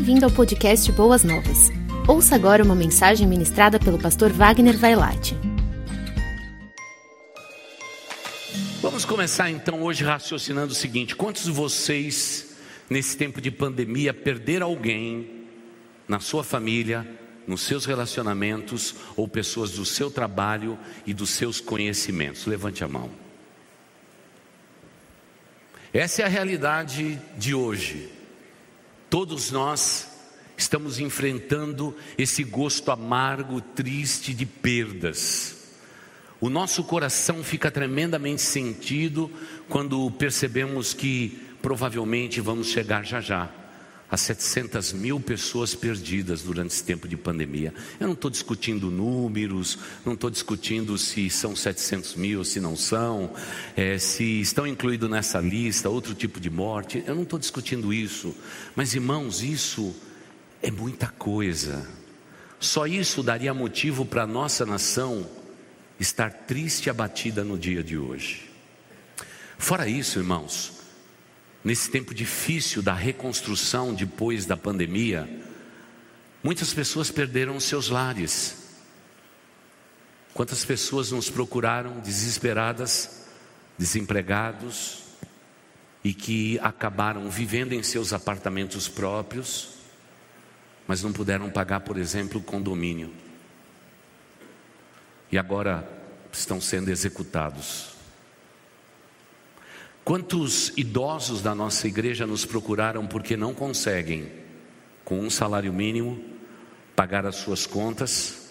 Bem-vindo 0.00 0.24
ao 0.24 0.30
podcast 0.30 0.90
Boas 0.92 1.22
Novas. 1.22 1.68
Ouça 2.08 2.34
agora 2.34 2.64
uma 2.64 2.74
mensagem 2.74 3.26
ministrada 3.26 3.78
pelo 3.78 3.98
pastor 3.98 4.32
Wagner 4.32 4.74
Vailate. 4.74 5.36
Vamos 8.80 9.04
começar 9.04 9.50
então 9.50 9.82
hoje 9.82 10.02
raciocinando 10.02 10.72
o 10.72 10.74
seguinte: 10.74 11.14
quantos 11.14 11.44
de 11.44 11.50
vocês, 11.50 12.56
nesse 12.88 13.14
tempo 13.14 13.42
de 13.42 13.50
pandemia, 13.50 14.14
perderam 14.14 14.68
alguém 14.68 15.44
na 16.08 16.18
sua 16.18 16.42
família, 16.42 17.06
nos 17.46 17.60
seus 17.60 17.84
relacionamentos 17.84 18.94
ou 19.14 19.28
pessoas 19.28 19.72
do 19.72 19.84
seu 19.84 20.10
trabalho 20.10 20.78
e 21.06 21.12
dos 21.12 21.28
seus 21.28 21.60
conhecimentos? 21.60 22.46
Levante 22.46 22.82
a 22.82 22.88
mão. 22.88 23.10
Essa 25.92 26.22
é 26.22 26.24
a 26.24 26.28
realidade 26.28 27.20
de 27.36 27.54
hoje. 27.54 28.19
Todos 29.10 29.50
nós 29.50 30.06
estamos 30.56 31.00
enfrentando 31.00 31.96
esse 32.16 32.44
gosto 32.44 32.92
amargo, 32.92 33.60
triste 33.60 34.32
de 34.32 34.46
perdas. 34.46 35.56
O 36.40 36.48
nosso 36.48 36.84
coração 36.84 37.42
fica 37.42 37.70
tremendamente 37.70 38.40
sentido 38.40 39.30
quando 39.68 40.10
percebemos 40.12 40.94
que 40.94 41.38
provavelmente 41.60 42.40
vamos 42.40 42.68
chegar 42.68 43.04
já 43.04 43.20
já 43.20 43.59
a 44.10 44.16
700 44.16 44.92
mil 44.92 45.20
pessoas 45.20 45.74
perdidas 45.74 46.42
durante 46.42 46.72
esse 46.72 46.82
tempo 46.82 47.06
de 47.06 47.16
pandemia. 47.16 47.72
Eu 48.00 48.08
não 48.08 48.14
estou 48.14 48.30
discutindo 48.30 48.90
números, 48.90 49.78
não 50.04 50.14
estou 50.14 50.28
discutindo 50.28 50.98
se 50.98 51.30
são 51.30 51.54
700 51.54 52.16
mil, 52.16 52.44
se 52.44 52.58
não 52.58 52.74
são, 52.74 53.32
é, 53.76 53.98
se 53.98 54.40
estão 54.40 54.66
incluídos 54.66 55.08
nessa 55.08 55.38
lista 55.38 55.88
outro 55.88 56.14
tipo 56.14 56.40
de 56.40 56.50
morte. 56.50 57.04
Eu 57.06 57.14
não 57.14 57.22
estou 57.22 57.38
discutindo 57.38 57.92
isso. 57.92 58.34
Mas, 58.74 58.94
irmãos, 58.94 59.42
isso 59.42 59.94
é 60.60 60.70
muita 60.70 61.06
coisa. 61.06 61.86
Só 62.58 62.86
isso 62.86 63.22
daria 63.22 63.54
motivo 63.54 64.04
para 64.04 64.24
a 64.24 64.26
nossa 64.26 64.66
nação 64.66 65.26
estar 66.00 66.30
triste 66.32 66.86
e 66.86 66.90
abatida 66.90 67.44
no 67.44 67.56
dia 67.56 67.82
de 67.82 67.96
hoje. 67.96 68.50
Fora 69.56 69.86
isso, 69.86 70.18
irmãos, 70.18 70.79
nesse 71.62 71.90
tempo 71.90 72.14
difícil 72.14 72.82
da 72.82 72.94
reconstrução 72.94 73.94
depois 73.94 74.46
da 74.46 74.56
pandemia, 74.56 75.28
muitas 76.42 76.72
pessoas 76.72 77.10
perderam 77.10 77.60
seus 77.60 77.88
lares. 77.88 78.56
Quantas 80.32 80.64
pessoas 80.64 81.10
nos 81.10 81.28
procuraram 81.28 82.00
desesperadas, 82.00 83.26
desempregados 83.76 85.00
e 86.02 86.14
que 86.14 86.58
acabaram 86.60 87.28
vivendo 87.28 87.72
em 87.72 87.82
seus 87.82 88.12
apartamentos 88.12 88.88
próprios, 88.88 89.74
mas 90.86 91.02
não 91.02 91.12
puderam 91.12 91.50
pagar, 91.50 91.80
por 91.80 91.98
exemplo, 91.98 92.40
o 92.40 92.42
condomínio. 92.42 93.12
E 95.30 95.38
agora 95.38 95.88
estão 96.32 96.60
sendo 96.60 96.90
executados. 96.90 97.99
Quantos 100.04 100.72
idosos 100.76 101.42
da 101.42 101.54
nossa 101.54 101.86
igreja 101.86 102.26
nos 102.26 102.44
procuraram 102.44 103.06
porque 103.06 103.36
não 103.36 103.54
conseguem, 103.54 104.30
com 105.04 105.20
um 105.20 105.30
salário 105.30 105.72
mínimo, 105.72 106.22
pagar 106.96 107.26
as 107.26 107.36
suas 107.36 107.66
contas 107.66 108.50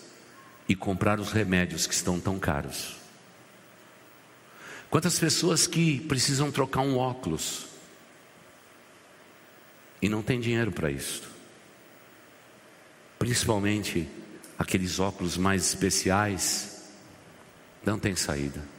e 0.67 0.75
comprar 0.75 1.20
os 1.20 1.31
remédios 1.31 1.88
que 1.88 1.94
estão 1.94 2.20
tão 2.20 2.39
caros? 2.39 2.95
Quantas 4.89 5.20
pessoas 5.20 5.67
que 5.67 6.00
precisam 6.02 6.52
trocar 6.52 6.81
um 6.81 6.97
óculos 6.97 7.67
e 10.02 10.09
não 10.09 10.23
têm 10.23 10.39
dinheiro 10.39 10.72
para 10.72 10.89
isso? 10.89 11.30
Principalmente 13.17 14.08
aqueles 14.58 15.00
óculos 15.00 15.38
mais 15.38 15.66
especiais, 15.66 16.89
não 17.86 17.99
tem 17.99 18.15
saída. 18.15 18.79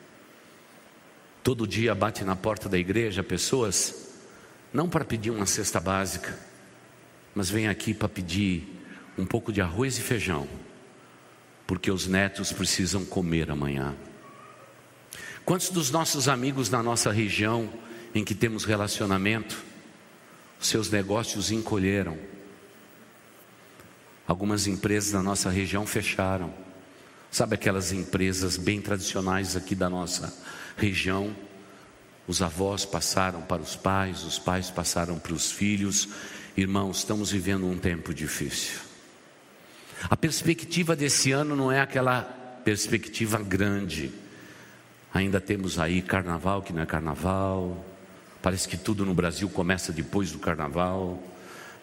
Todo 1.43 1.67
dia 1.67 1.95
bate 1.95 2.23
na 2.23 2.37
porta 2.37 2.69
da 2.69 2.79
igreja 2.79 3.23
pessoas, 3.23 4.13
não 4.73 4.89
para 4.89 5.05
pedir 5.05 5.31
uma 5.31 5.47
cesta 5.47 5.81
básica, 5.81 6.39
mas 7.35 7.49
vem 7.49 7.67
aqui 7.67 7.95
para 7.95 8.09
pedir 8.09 8.69
um 9.17 9.25
pouco 9.25 9.51
de 9.51 9.61
arroz 9.61 9.99
e 9.99 10.03
feijão, 10.03 10.47
porque 11.67 11.91
os 11.91 12.07
netos 12.07 12.53
precisam 12.53 13.07
comer 13.07 13.51
amanhã. 13.51 13.97
Quantos 15.45 15.71
dos 15.71 15.91
nossos 15.91 16.29
amigos 16.29 16.69
na 16.69 16.83
nossa 16.83 17.11
região 17.11 17.73
em 18.15 18.23
que 18.23 18.35
temos 18.35 18.65
relacionamento, 18.65 19.65
seus 20.61 20.91
negócios 20.91 21.51
encolheram? 21.51 22.19
Algumas 24.29 24.67
empresas 24.67 25.11
da 25.11 25.23
nossa 25.23 25.49
região 25.49 25.87
fecharam. 25.87 26.53
Sabe 27.31 27.55
aquelas 27.55 27.93
empresas 27.93 28.57
bem 28.57 28.81
tradicionais 28.81 29.57
aqui 29.57 29.75
da 29.75 29.89
nossa 29.89 30.27
região? 30.27 30.60
Os 32.27 32.41
avós 32.41 32.85
passaram 32.85 33.43
para 33.43 33.61
os 33.61 33.77
pais, 33.77 34.23
os 34.23 34.39
pais 34.39 34.71
passaram 34.71 35.19
para 35.19 35.33
os 35.33 35.51
filhos. 35.51 36.09
Irmãos, 36.57 36.99
estamos 36.99 37.31
vivendo 37.31 37.67
um 37.67 37.77
tempo 37.77 38.15
difícil. 38.15 38.79
A 40.09 40.17
perspectiva 40.17 40.97
desse 40.97 41.33
ano 41.33 41.55
não 41.55 41.71
é 41.71 41.81
aquela 41.81 42.23
perspectiva 42.65 43.39
grande. 43.39 44.11
Ainda 45.13 45.41
temos 45.41 45.79
aí 45.79 46.01
carnaval 46.01 46.63
que 46.63 46.73
não 46.73 46.83
é 46.83 46.87
carnaval. 46.87 47.85
Parece 48.41 48.69
que 48.69 48.77
tudo 48.77 49.05
no 49.05 49.13
Brasil 49.13 49.49
começa 49.51 49.93
depois 49.93 50.33
do 50.33 50.39
carnaval. 50.39 51.23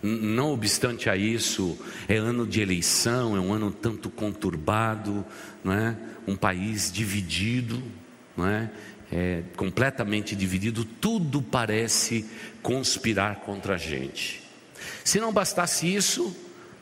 Não 0.02 0.54
obstante 0.54 1.10
a 1.10 1.16
isso, 1.16 1.78
é 2.08 2.16
ano 2.16 2.48
de 2.48 2.62
eleição, 2.62 3.36
é 3.36 3.40
um 3.40 3.52
ano 3.52 3.72
tanto 3.72 4.10
conturbado, 4.10 5.26
não 5.64 5.74
é? 5.74 5.96
um 6.28 6.36
país 6.36 6.92
dividido, 6.92 7.82
não 8.38 8.48
é? 8.48 8.70
é 9.12 9.42
completamente 9.56 10.36
dividido, 10.36 10.86
tudo 10.86 11.42
parece 11.42 12.26
conspirar 12.62 13.38
contra 13.38 13.76
a 13.76 13.78
gente. 13.78 14.44
Se 15.04 15.20
não 15.20 15.34
bastasse 15.34 15.94
isso, 15.94 16.36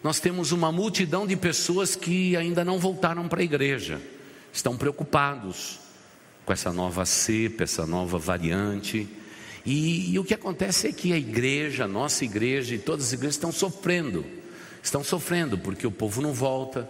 nós 0.03 0.19
temos 0.19 0.51
uma 0.51 0.71
multidão 0.71 1.25
de 1.25 1.35
pessoas 1.35 1.95
que 1.95 2.35
ainda 2.35 2.65
não 2.65 2.77
voltaram 2.77 3.27
para 3.27 3.41
a 3.41 3.44
igreja, 3.44 4.01
estão 4.51 4.77
preocupados 4.77 5.79
com 6.45 6.53
essa 6.53 6.71
nova 6.71 7.05
cepa, 7.05 7.63
essa 7.63 7.85
nova 7.88 8.19
variante 8.19 9.07
e, 9.65 10.13
e, 10.13 10.19
o 10.19 10.23
que 10.23 10.33
acontece 10.33 10.88
é 10.88 10.91
que 10.91 11.11
a 11.11 11.17
igreja, 11.17 11.85
a 11.85 11.88
nossa 11.88 12.23
igreja 12.23 12.75
e 12.75 12.77
todas 12.77 13.07
as 13.07 13.13
igrejas 13.13 13.35
estão 13.35 13.51
sofrendo. 13.51 14.23
Estão 14.83 15.03
sofrendo 15.03 15.57
porque 15.57 15.88
o 15.88 15.91
povo 15.91 16.21
não 16.21 16.31
volta. 16.31 16.88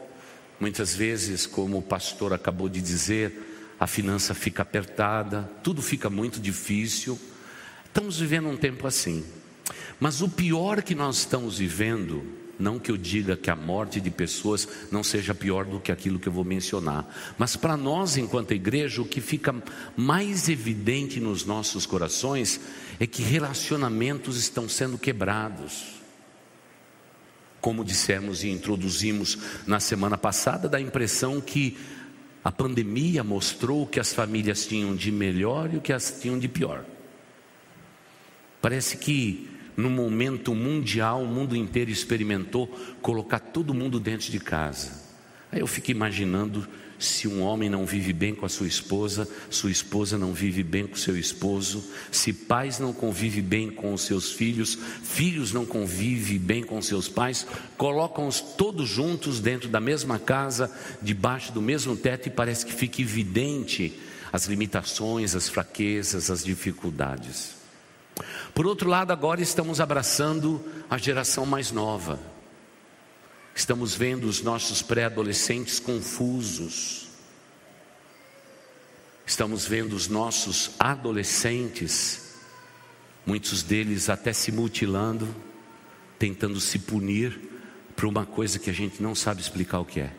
Muitas 0.59 0.93
vezes, 0.93 1.45
como 1.45 1.77
o 1.77 1.81
pastor 1.81 2.33
acabou 2.33 2.67
de 2.67 2.81
dizer, 2.81 3.54
a 3.79 3.87
finança 3.87 4.33
fica 4.33 4.61
apertada, 4.61 5.49
tudo 5.63 5.81
fica 5.81 6.09
muito 6.09 6.39
difícil. 6.39 7.19
Estamos 7.85 8.19
vivendo 8.19 8.47
um 8.47 8.57
tempo 8.57 8.87
assim. 8.87 9.25
Mas 9.99 10.21
o 10.21 10.29
pior 10.29 10.81
que 10.81 10.95
nós 10.95 11.17
estamos 11.17 11.57
vivendo 11.57 12.23
não 12.57 12.79
que 12.79 12.89
eu 12.89 12.97
diga 12.97 13.35
que 13.35 13.49
a 13.49 13.55
morte 13.55 13.99
de 13.99 14.09
pessoas 14.09 14.67
não 14.91 15.03
seja 15.03 15.35
pior 15.35 15.65
do 15.65 15.79
que 15.79 15.91
aquilo 15.91 16.19
que 16.19 16.27
eu 16.27 16.33
vou 16.33 16.43
mencionar, 16.43 17.05
mas 17.37 17.55
para 17.55 17.75
nós, 17.75 18.17
enquanto 18.17 18.53
igreja, 18.53 19.01
o 19.01 19.05
que 19.07 19.19
fica 19.19 19.53
mais 19.95 20.47
evidente 20.47 21.19
nos 21.19 21.45
nossos 21.45 21.85
corações 21.85 22.59
é 22.99 23.05
que 23.05 23.21
relacionamentos 23.21 24.37
estão 24.37 24.69
sendo 24.69 24.97
quebrados. 24.97 25.95
Como 27.59 27.83
dissemos 27.83 28.43
e 28.43 28.49
introduzimos 28.49 29.37
na 29.65 29.79
semana 29.79 30.17
passada, 30.17 30.69
dá 30.69 30.77
a 30.77 30.81
impressão 30.81 31.41
que 31.41 31.77
a 32.45 32.51
pandemia 32.51 33.23
mostrou 33.23 33.81
o 33.81 33.87
que 33.87 33.99
as 33.99 34.13
famílias 34.13 34.67
tinham 34.67 34.95
de 34.95 35.11
melhor 35.11 35.73
e 35.73 35.77
o 35.77 35.81
que 35.81 35.91
as 35.91 36.19
tinham 36.21 36.37
de 36.37 36.47
pior. 36.47 36.85
Parece 38.61 38.97
que 38.97 39.49
no 39.75 39.89
momento 39.89 40.53
mundial, 40.53 41.23
o 41.23 41.27
mundo 41.27 41.55
inteiro 41.55 41.89
experimentou 41.89 42.67
colocar 43.01 43.39
todo 43.39 43.73
mundo 43.73 43.99
dentro 43.99 44.31
de 44.31 44.39
casa. 44.39 45.03
Aí 45.51 45.59
eu 45.59 45.65
fico 45.65 45.89
imaginando 45.89 46.67
se 47.05 47.27
um 47.27 47.41
homem 47.41 47.69
não 47.69 47.85
vive 47.85 48.11
bem 48.11 48.33
com 48.33 48.45
a 48.45 48.49
sua 48.49 48.67
esposa, 48.67 49.27
sua 49.49 49.71
esposa 49.71 50.17
não 50.17 50.33
vive 50.33 50.63
bem 50.63 50.87
com 50.87 50.95
seu 50.95 51.17
esposo, 51.17 51.83
se 52.11 52.33
pais 52.33 52.79
não 52.79 52.91
convivem 52.91 53.43
bem 53.43 53.69
com 53.69 53.93
os 53.93 54.01
seus 54.01 54.31
filhos, 54.31 54.77
filhos 55.03 55.53
não 55.53 55.65
convivem 55.65 56.37
bem 56.37 56.63
com 56.63 56.81
seus 56.81 57.07
pais, 57.07 57.45
colocam-os 57.77 58.41
todos 58.41 58.89
juntos 58.89 59.39
dentro 59.39 59.69
da 59.69 59.79
mesma 59.79 60.19
casa, 60.19 60.71
debaixo 61.01 61.51
do 61.51 61.61
mesmo 61.61 61.95
teto 61.95 62.27
e 62.27 62.31
parece 62.31 62.65
que 62.65 62.73
fica 62.73 63.01
evidente 63.01 63.99
as 64.31 64.45
limitações, 64.45 65.35
as 65.35 65.47
fraquezas, 65.47 66.29
as 66.29 66.43
dificuldades. 66.43 67.55
Por 68.53 68.65
outro 68.65 68.89
lado, 68.89 69.11
agora 69.11 69.41
estamos 69.41 69.79
abraçando 69.79 70.63
a 70.89 70.97
geração 70.97 71.45
mais 71.45 71.71
nova. 71.71 72.34
Estamos 73.55 73.95
vendo 73.95 74.25
os 74.25 74.41
nossos 74.41 74.81
pré-adolescentes 74.81 75.79
confusos. 75.79 77.07
Estamos 79.25 79.65
vendo 79.65 79.93
os 79.93 80.09
nossos 80.09 80.71
adolescentes, 80.77 82.35
muitos 83.25 83.63
deles 83.63 84.09
até 84.09 84.33
se 84.33 84.51
mutilando. 84.51 85.33
tentando 86.17 86.61
se 86.61 86.79
punir 86.79 87.37
por 87.93 88.05
uma 88.05 88.25
coisa 88.25 88.57
que 88.57 88.69
a 88.69 88.73
gente 88.73 89.03
não 89.03 89.13
sabe 89.13 89.41
explicar 89.41 89.79
o 89.79 89.85
que 89.85 89.99
é. 89.99 90.13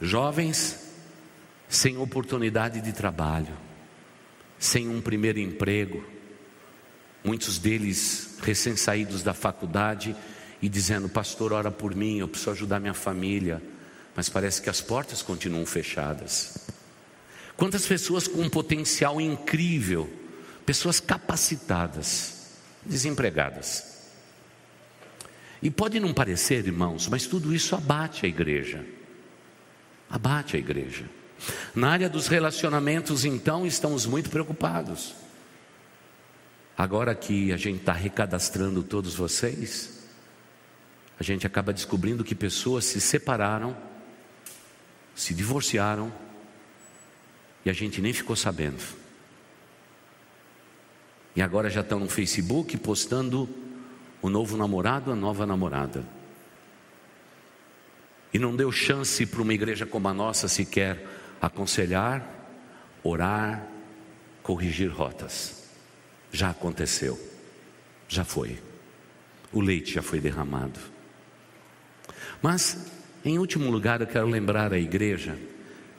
Jovens 0.00 0.78
sem 1.68 1.98
oportunidade 1.98 2.80
de 2.80 2.92
trabalho, 2.92 3.56
sem 4.56 4.88
um 4.88 5.00
primeiro 5.00 5.40
emprego, 5.40 6.04
muitos 7.24 7.58
deles 7.58 8.38
recém-saídos 8.40 9.22
da 9.22 9.34
faculdade 9.34 10.14
e 10.60 10.68
dizendo: 10.68 11.08
Pastor, 11.08 11.52
ora 11.52 11.70
por 11.70 11.94
mim, 11.94 12.18
eu 12.18 12.28
preciso 12.28 12.50
ajudar 12.50 12.80
minha 12.80 12.94
família, 12.94 13.62
mas 14.14 14.28
parece 14.28 14.60
que 14.60 14.70
as 14.70 14.80
portas 14.80 15.22
continuam 15.22 15.64
fechadas. 15.64 16.58
Quantas 17.56 17.86
pessoas 17.86 18.28
com 18.28 18.42
um 18.42 18.50
potencial 18.50 19.20
incrível, 19.20 20.08
pessoas 20.64 21.00
capacitadas, 21.00 22.52
desempregadas. 22.84 23.98
E 25.60 25.70
pode 25.70 25.98
não 25.98 26.14
parecer, 26.14 26.66
irmãos, 26.66 27.08
mas 27.08 27.26
tudo 27.26 27.52
isso 27.52 27.74
abate 27.74 28.24
a 28.24 28.28
igreja. 28.28 28.84
Abate 30.08 30.56
a 30.56 30.58
igreja. 30.58 31.04
Na 31.74 31.90
área 31.90 32.08
dos 32.08 32.28
relacionamentos, 32.28 33.24
então, 33.24 33.66
estamos 33.66 34.06
muito 34.06 34.30
preocupados. 34.30 35.14
Agora 36.76 37.14
que 37.14 37.52
a 37.52 37.56
gente 37.56 37.80
está 37.80 37.92
recadastrando 37.92 38.84
todos 38.84 39.14
vocês, 39.14 39.97
a 41.18 41.22
gente 41.22 41.46
acaba 41.46 41.72
descobrindo 41.72 42.22
que 42.22 42.34
pessoas 42.34 42.84
se 42.84 43.00
separaram, 43.00 43.76
se 45.14 45.34
divorciaram, 45.34 46.12
e 47.64 47.70
a 47.70 47.72
gente 47.72 48.00
nem 48.00 48.12
ficou 48.12 48.36
sabendo. 48.36 48.82
E 51.34 51.42
agora 51.42 51.68
já 51.68 51.80
estão 51.80 51.98
no 51.98 52.08
Facebook 52.08 52.76
postando 52.78 53.48
o 54.22 54.28
novo 54.28 54.56
namorado, 54.56 55.12
a 55.12 55.16
nova 55.16 55.44
namorada. 55.44 56.04
E 58.32 58.38
não 58.38 58.54
deu 58.54 58.70
chance 58.70 59.24
para 59.26 59.42
uma 59.42 59.54
igreja 59.54 59.86
como 59.86 60.08
a 60.08 60.14
nossa 60.14 60.48
sequer 60.48 61.06
aconselhar, 61.40 62.26
orar, 63.02 63.66
corrigir 64.42 64.90
rotas. 64.90 65.68
Já 66.30 66.50
aconteceu, 66.50 67.18
já 68.08 68.24
foi. 68.24 68.60
O 69.52 69.60
leite 69.60 69.94
já 69.94 70.02
foi 70.02 70.20
derramado. 70.20 70.97
Mas, 72.40 72.86
em 73.24 73.38
último 73.38 73.70
lugar, 73.70 74.00
eu 74.00 74.06
quero 74.06 74.26
lembrar 74.26 74.72
à 74.72 74.78
igreja 74.78 75.38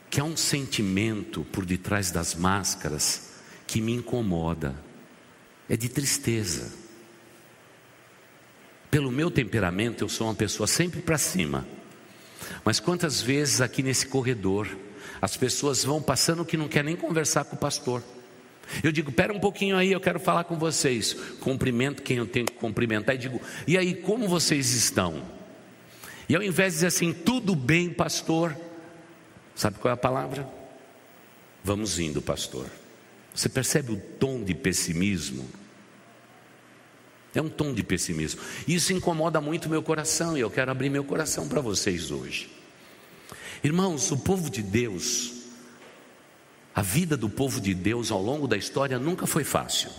que 0.10 0.20
há 0.20 0.24
um 0.24 0.38
sentimento 0.38 1.46
por 1.52 1.66
detrás 1.66 2.12
das 2.12 2.34
máscaras 2.34 3.30
que 3.68 3.82
me 3.82 3.94
incomoda. 3.94 4.76
É 5.68 5.78
de 5.78 5.88
tristeza. 5.88 6.74
Pelo 8.90 9.12
meu 9.12 9.30
temperamento, 9.30 10.04
eu 10.04 10.10
sou 10.10 10.28
uma 10.28 10.34
pessoa 10.34 10.66
sempre 10.66 11.02
para 11.02 11.18
cima. 11.18 11.68
Mas 12.66 12.80
quantas 12.80 13.22
vezes 13.22 13.62
aqui 13.62 13.84
nesse 13.84 14.08
corredor, 14.08 14.68
as 15.22 15.38
pessoas 15.38 15.84
vão 15.84 16.02
passando 16.02 16.46
que 16.46 16.58
não 16.58 16.68
quer 16.68 16.84
nem 16.84 16.96
conversar 16.96 17.44
com 17.46 17.56
o 17.56 17.60
pastor. 17.60 18.02
Eu 18.84 18.92
digo, 18.92 19.12
pera 19.12 19.34
um 19.34 19.40
pouquinho 19.40 19.76
aí, 19.76 19.92
eu 19.92 20.00
quero 20.00 20.20
falar 20.20 20.46
com 20.46 20.58
vocês. 20.58 21.14
Cumprimento 21.40 22.02
quem 22.02 22.18
eu 22.18 22.26
tenho 22.26 22.46
que 22.46 22.54
cumprimentar 22.54 23.14
e 23.14 23.18
digo, 23.18 23.42
e 23.68 23.78
aí, 23.78 23.94
como 23.94 24.28
vocês 24.28 24.74
estão? 24.74 25.39
E 26.30 26.36
ao 26.36 26.44
invés 26.44 26.74
de 26.74 26.78
dizer 26.78 26.88
assim, 26.88 27.12
tudo 27.12 27.56
bem, 27.56 27.90
pastor, 27.90 28.56
sabe 29.56 29.80
qual 29.80 29.90
é 29.90 29.94
a 29.96 29.98
palavra? 29.98 30.48
Vamos 31.64 31.98
indo, 31.98 32.22
pastor. 32.22 32.68
Você 33.34 33.50
percebe 33.50 33.92
o 33.92 33.98
tom 33.98 34.44
de 34.44 34.54
pessimismo? 34.54 35.50
É 37.34 37.42
um 37.42 37.50
tom 37.50 37.74
de 37.74 37.84
pessimismo. 37.84 38.42
Isso 38.68 38.94
incomoda 38.94 39.42
muito 39.42 39.70
meu 39.70 39.82
coração 39.82 40.38
e 40.38 40.42
eu 40.42 40.50
quero 40.50 40.70
abrir 40.70 40.90
meu 40.90 41.04
coração 41.04 41.48
para 41.48 41.62
vocês 41.62 42.12
hoje. 42.12 42.50
Irmãos, 43.64 44.12
o 44.12 44.18
povo 44.18 44.50
de 44.50 44.62
Deus, 44.62 45.34
a 46.74 46.82
vida 46.82 47.18
do 47.18 47.30
povo 47.30 47.60
de 47.60 47.74
Deus 47.74 48.12
ao 48.12 48.22
longo 48.22 48.48
da 48.48 48.56
história 48.56 48.98
nunca 48.98 49.28
foi 49.28 49.44
fácil. 49.44 49.90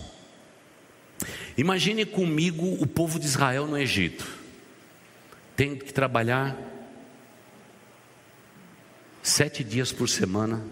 Imagine 1.57 2.05
comigo 2.05 2.65
o 2.81 2.87
povo 2.87 3.19
de 3.19 3.25
Israel 3.25 3.67
no 3.67 3.77
Egito, 3.77 4.40
tem 5.61 5.75
que 5.75 5.93
trabalhar 5.93 6.57
sete 9.21 9.63
dias 9.63 9.91
por 9.91 10.09
semana, 10.09 10.65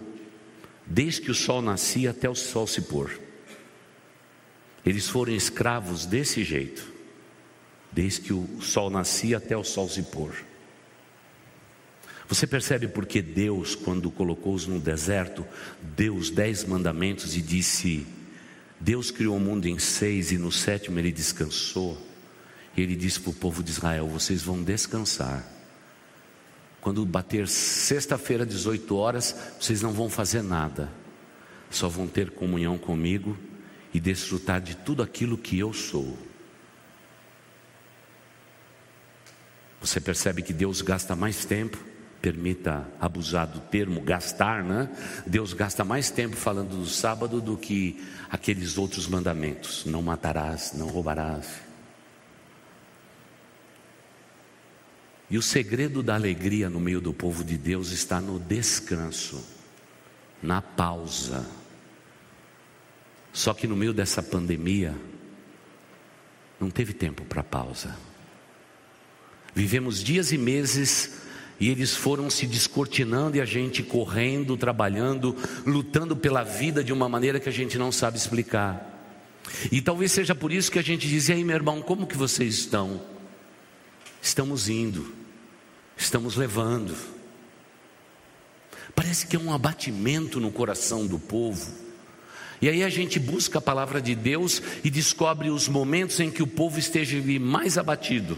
desde 0.84 1.20
que 1.20 1.30
o 1.30 1.34
sol 1.34 1.62
nascia 1.62 2.10
até 2.10 2.28
o 2.28 2.34
sol 2.34 2.66
se 2.66 2.80
pôr. 2.80 3.20
Eles 4.84 5.08
foram 5.08 5.32
escravos 5.32 6.06
desse 6.06 6.42
jeito, 6.42 6.92
desde 7.92 8.22
que 8.22 8.32
o 8.32 8.60
sol 8.60 8.90
nascia 8.90 9.36
até 9.36 9.56
o 9.56 9.62
sol 9.62 9.88
se 9.88 10.02
pôr. 10.02 10.34
Você 12.28 12.44
percebe 12.44 12.88
porque 12.88 13.22
Deus, 13.22 13.76
quando 13.76 14.10
colocou-os 14.10 14.66
no 14.66 14.80
deserto, 14.80 15.46
deu 15.80 16.16
os 16.16 16.30
dez 16.30 16.64
mandamentos 16.64 17.36
e 17.36 17.40
disse: 17.40 18.04
Deus 18.80 19.12
criou 19.12 19.36
o 19.36 19.40
mundo 19.40 19.68
em 19.68 19.78
seis 19.78 20.32
e 20.32 20.36
no 20.36 20.50
sétimo 20.50 20.98
ele 20.98 21.12
descansou. 21.12 22.09
E 22.76 22.82
ele 22.82 22.96
disse 22.96 23.20
para 23.20 23.30
o 23.30 23.34
povo 23.34 23.62
de 23.62 23.70
Israel: 23.70 24.06
Vocês 24.08 24.42
vão 24.42 24.62
descansar. 24.62 25.44
Quando 26.80 27.04
bater 27.04 27.46
sexta-feira, 27.46 28.46
18 28.46 28.96
horas, 28.96 29.36
vocês 29.60 29.82
não 29.82 29.92
vão 29.92 30.08
fazer 30.08 30.42
nada, 30.42 30.90
só 31.70 31.88
vão 31.88 32.06
ter 32.06 32.30
comunhão 32.30 32.78
comigo 32.78 33.36
e 33.92 34.00
desfrutar 34.00 34.60
de 34.60 34.74
tudo 34.76 35.02
aquilo 35.02 35.36
que 35.36 35.58
eu 35.58 35.74
sou. 35.74 36.16
Você 39.80 40.00
percebe 40.00 40.42
que 40.42 40.54
Deus 40.54 40.80
gasta 40.80 41.14
mais 41.14 41.44
tempo 41.44 41.90
permita 42.20 42.86
abusar 43.00 43.46
do 43.46 43.60
termo 43.60 44.00
gastar, 44.00 44.62
né? 44.62 44.88
Deus 45.26 45.52
gasta 45.52 45.84
mais 45.84 46.10
tempo 46.10 46.36
falando 46.36 46.76
do 46.76 46.86
sábado 46.86 47.40
do 47.40 47.56
que 47.56 48.02
aqueles 48.30 48.78
outros 48.78 49.06
mandamentos: 49.06 49.84
não 49.86 50.02
matarás, 50.02 50.72
não 50.74 50.88
roubarás. 50.88 51.69
E 55.30 55.38
o 55.38 55.42
segredo 55.42 56.02
da 56.02 56.14
alegria 56.14 56.68
no 56.68 56.80
meio 56.80 57.00
do 57.00 57.12
povo 57.12 57.44
de 57.44 57.56
Deus 57.56 57.92
está 57.92 58.20
no 58.20 58.40
descanso, 58.40 59.46
na 60.42 60.60
pausa. 60.60 61.46
Só 63.32 63.54
que 63.54 63.68
no 63.68 63.76
meio 63.76 63.92
dessa 63.92 64.22
pandemia, 64.22 64.92
não 66.58 66.68
teve 66.68 66.92
tempo 66.92 67.24
para 67.24 67.44
pausa. 67.44 67.96
Vivemos 69.54 70.02
dias 70.02 70.32
e 70.32 70.38
meses 70.38 71.20
e 71.60 71.68
eles 71.68 71.94
foram 71.94 72.28
se 72.28 72.44
descortinando 72.46 73.36
e 73.36 73.40
a 73.40 73.44
gente 73.44 73.84
correndo, 73.84 74.56
trabalhando, 74.56 75.36
lutando 75.64 76.16
pela 76.16 76.42
vida 76.42 76.82
de 76.82 76.92
uma 76.92 77.08
maneira 77.08 77.38
que 77.38 77.48
a 77.48 77.52
gente 77.52 77.78
não 77.78 77.92
sabe 77.92 78.16
explicar. 78.16 78.86
E 79.70 79.80
talvez 79.80 80.10
seja 80.10 80.34
por 80.34 80.50
isso 80.50 80.72
que 80.72 80.78
a 80.78 80.82
gente 80.82 81.06
diz: 81.06 81.28
"E 81.28 81.34
aí, 81.34 81.44
meu 81.44 81.54
irmão, 81.54 81.80
como 81.80 82.06
que 82.06 82.16
vocês 82.16 82.54
estão?" 82.54 83.00
Estamos 84.20 84.68
indo. 84.68 85.19
Estamos 86.00 86.34
levando. 86.34 86.96
Parece 88.96 89.26
que 89.26 89.36
é 89.36 89.38
um 89.38 89.52
abatimento 89.52 90.40
no 90.40 90.50
coração 90.50 91.06
do 91.06 91.18
povo. 91.18 91.70
E 92.62 92.70
aí 92.70 92.82
a 92.82 92.88
gente 92.88 93.20
busca 93.20 93.58
a 93.58 93.62
palavra 93.62 94.00
de 94.00 94.14
Deus 94.14 94.62
e 94.82 94.90
descobre 94.90 95.50
os 95.50 95.68
momentos 95.68 96.18
em 96.18 96.30
que 96.30 96.42
o 96.42 96.46
povo 96.46 96.78
esteja 96.78 97.22
mais 97.38 97.76
abatido 97.76 98.36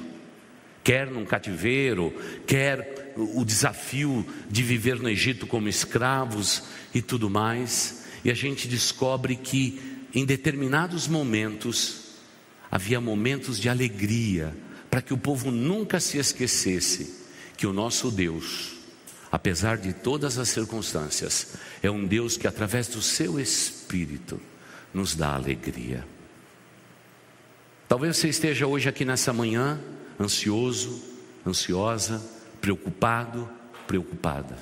quer 0.85 1.09
num 1.09 1.25
cativeiro, 1.25 2.13
quer 2.45 3.15
o 3.17 3.45
desafio 3.45 4.27
de 4.51 4.65
viver 4.65 4.99
no 4.99 5.09
Egito 5.09 5.47
como 5.47 5.69
escravos 5.69 6.65
e 6.93 7.01
tudo 7.01 7.31
mais, 7.31 8.05
e 8.25 8.33
a 8.33 8.35
gente 8.35 8.67
descobre 8.67 9.37
que 9.37 9.81
em 10.13 10.25
determinados 10.25 11.07
momentos 11.07 12.17
havia 12.69 13.01
momentos 13.01 13.61
de 13.61 13.69
alegria, 13.69 14.53
para 14.91 15.01
que 15.01 15.15
o 15.15 15.19
povo 15.19 15.53
nunca 15.53 16.01
se 16.01 16.19
esquecesse 16.19 17.22
que 17.57 17.67
o 17.67 17.73
nosso 17.73 18.11
Deus, 18.11 18.73
apesar 19.31 19.79
de 19.79 19.93
todas 19.93 20.39
as 20.39 20.49
circunstâncias, 20.49 21.55
é 21.83 21.91
um 21.91 22.07
Deus 22.07 22.37
que 22.37 22.47
através 22.47 22.89
do 22.89 23.01
seu 23.01 23.39
espírito 23.39 24.41
nos 24.93 25.15
dá 25.15 25.35
alegria. 25.35 26.07
Talvez 27.89 28.17
você 28.17 28.29
esteja 28.29 28.67
hoje 28.67 28.89
aqui 28.89 29.05
nessa 29.05 29.33
manhã 29.33 29.79
ansioso, 30.19 31.03
ansiosa, 31.47 32.23
preocupado, 32.61 33.49
preocupada. 33.87 34.57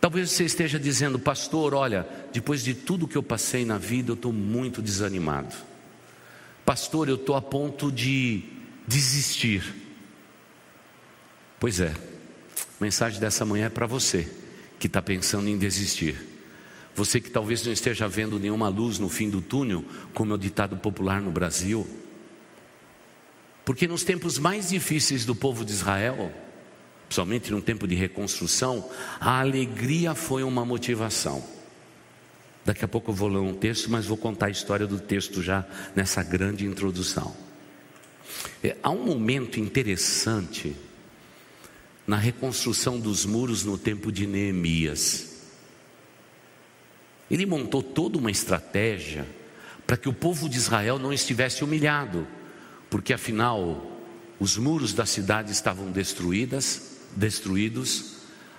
Talvez 0.00 0.30
você 0.30 0.44
esteja 0.44 0.78
dizendo, 0.78 1.18
pastor, 1.18 1.74
olha, 1.74 2.06
depois 2.32 2.62
de 2.62 2.74
tudo 2.74 3.08
que 3.08 3.16
eu 3.16 3.22
passei 3.22 3.64
na 3.64 3.78
vida, 3.78 4.10
eu 4.10 4.14
estou 4.14 4.32
muito 4.32 4.80
desanimado. 4.82 5.54
Pastor, 6.64 7.08
eu 7.08 7.14
estou 7.14 7.34
a 7.36 7.42
ponto 7.42 7.90
de 7.90 8.42
desistir. 8.86 9.62
Pois 11.58 11.80
é, 11.80 11.88
a 11.88 12.84
mensagem 12.84 13.18
dessa 13.18 13.44
manhã 13.44 13.66
é 13.66 13.70
para 13.70 13.86
você 13.86 14.28
que 14.78 14.86
está 14.86 15.00
pensando 15.00 15.48
em 15.48 15.56
desistir. 15.56 16.16
Você 16.94 17.20
que 17.20 17.30
talvez 17.30 17.64
não 17.64 17.72
esteja 17.72 18.08
vendo 18.08 18.38
nenhuma 18.38 18.68
luz 18.68 18.98
no 18.98 19.08
fim 19.08 19.28
do 19.28 19.40
túnel, 19.40 19.84
como 20.14 20.32
é 20.32 20.34
o 20.34 20.38
ditado 20.38 20.76
popular 20.76 21.20
no 21.20 21.30
Brasil. 21.30 21.86
Porque 23.64 23.86
nos 23.86 24.04
tempos 24.04 24.38
mais 24.38 24.70
difíceis 24.70 25.24
do 25.24 25.34
povo 25.34 25.64
de 25.64 25.72
Israel, 25.72 26.32
principalmente 27.08 27.50
num 27.50 27.60
tempo 27.60 27.86
de 27.86 27.94
reconstrução, 27.94 28.88
a 29.20 29.40
alegria 29.40 30.14
foi 30.14 30.42
uma 30.42 30.64
motivação. 30.64 31.44
Daqui 32.64 32.84
a 32.84 32.88
pouco 32.88 33.10
eu 33.10 33.14
vou 33.14 33.28
ler 33.28 33.38
um 33.38 33.54
texto, 33.54 33.90
mas 33.90 34.06
vou 34.06 34.16
contar 34.16 34.46
a 34.46 34.50
história 34.50 34.86
do 34.86 34.98
texto 34.98 35.42
já 35.42 35.64
nessa 35.94 36.22
grande 36.22 36.66
introdução. 36.66 37.34
É, 38.62 38.76
há 38.82 38.90
um 38.90 39.04
momento 39.04 39.60
interessante 39.60 40.74
na 42.06 42.16
reconstrução 42.16 43.00
dos 43.00 43.24
muros 43.24 43.64
no 43.64 43.76
tempo 43.76 44.12
de 44.12 44.26
Neemias. 44.26 45.36
Ele 47.30 47.44
montou 47.44 47.82
toda 47.82 48.18
uma 48.18 48.30
estratégia 48.30 49.26
para 49.86 49.96
que 49.96 50.08
o 50.08 50.12
povo 50.12 50.48
de 50.48 50.56
Israel 50.56 50.98
não 50.98 51.12
estivesse 51.12 51.64
humilhado, 51.64 52.26
porque 52.88 53.12
afinal 53.12 53.90
os 54.38 54.56
muros 54.56 54.92
da 54.92 55.06
cidade 55.06 55.50
estavam 55.50 55.90
destruídas, 55.90 56.98
destruídos, 57.16 58.16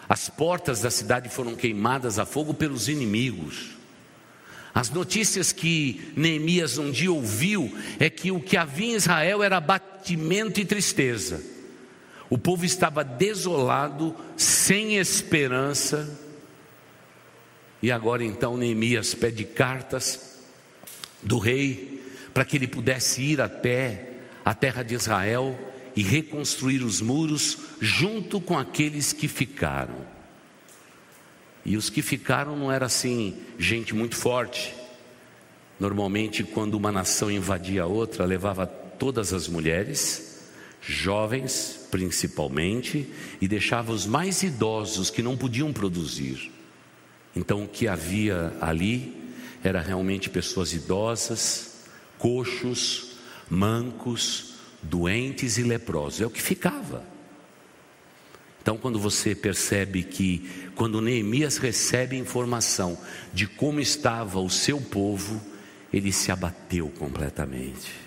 as 0.10 0.30
portas 0.30 0.82
da 0.82 0.90
cidade 0.90 1.30
foram 1.30 1.56
queimadas 1.56 2.18
a 2.18 2.26
fogo 2.26 2.54
pelos 2.54 2.88
inimigos. 2.88 3.78
As 4.74 4.90
notícias 4.90 5.52
que 5.52 6.12
Neemias 6.16 6.78
um 6.78 6.92
dia 6.92 7.12
ouviu 7.12 7.76
é 8.00 8.10
que 8.10 8.32
o 8.32 8.40
que 8.40 8.56
havia 8.56 8.94
em 8.94 8.96
Israel 8.96 9.42
era 9.42 9.58
abatimento 9.58 10.60
e 10.60 10.66
tristeza. 10.66 11.57
O 12.30 12.38
povo 12.38 12.66
estava 12.66 13.04
desolado, 13.04 14.16
sem 14.36 14.98
esperança. 14.98 16.20
E 17.82 17.92
agora 17.92 18.24
então 18.24 18.58
Neemias 18.58 19.14
pede 19.14 19.46
cartas 19.46 20.40
do 21.22 21.38
rei 21.38 22.04
para 22.34 22.46
que 22.46 22.58
ele 22.58 22.68
pudesse 22.68 23.22
ir 23.22 23.42
até 23.42 24.14
a 24.44 24.54
terra 24.54 24.84
de 24.84 24.96
Israel 24.96 25.58
e 25.96 26.04
reconstruir 26.04 26.84
os 26.84 27.02
muros 27.02 27.58
junto 27.82 28.40
com 28.40 28.58
aqueles 28.58 29.12
que 29.12 29.28
ficaram. 29.28 29.96
E 31.66 31.76
os 31.76 31.90
que 31.90 32.02
ficaram 32.02 32.56
não 32.56 32.72
era 32.72 32.86
assim, 32.86 33.36
gente 33.58 33.96
muito 33.96 34.16
forte. 34.16 34.74
Normalmente, 35.80 36.44
quando 36.44 36.76
uma 36.76 36.92
nação 36.92 37.30
invadia 37.30 37.84
a 37.84 37.88
outra, 37.88 38.26
levava 38.26 38.66
todas 38.66 39.34
as 39.34 39.48
mulheres, 39.48 40.27
jovens 40.88 41.88
principalmente, 41.92 43.08
e 43.42 43.48
deixava 43.48 43.92
os 43.92 44.06
mais 44.06 44.44
idosos 44.44 45.10
que 45.10 45.22
não 45.22 45.38
podiam 45.38 45.72
produzir. 45.74 46.52
Então, 47.36 47.64
o 47.64 47.68
que 47.68 47.88
havia 47.88 48.54
ali 48.62 49.16
era 49.64 49.82
realmente 49.82 50.30
pessoas 50.30 50.74
idosas, 50.74 51.84
coxos, 52.18 53.18
mancos, 53.50 54.56
doentes 54.82 55.58
e 55.58 55.64
leprosos. 55.64 56.22
É 56.22 56.26
o 56.26 56.30
que 56.30 56.42
ficava. 56.42 57.04
Então, 58.62 58.78
quando 58.78 59.00
você 59.00 59.34
percebe 59.34 60.04
que, 60.04 60.70
quando 60.76 61.02
Neemias 61.02 61.58
recebe 61.58 62.18
informação 62.18 62.98
de 63.34 63.48
como 63.48 63.80
estava 63.80 64.40
o 64.40 64.50
seu 64.50 64.82
povo, 64.82 65.42
ele 65.92 66.12
se 66.12 66.32
abateu 66.32 66.90
completamente. 66.90 68.07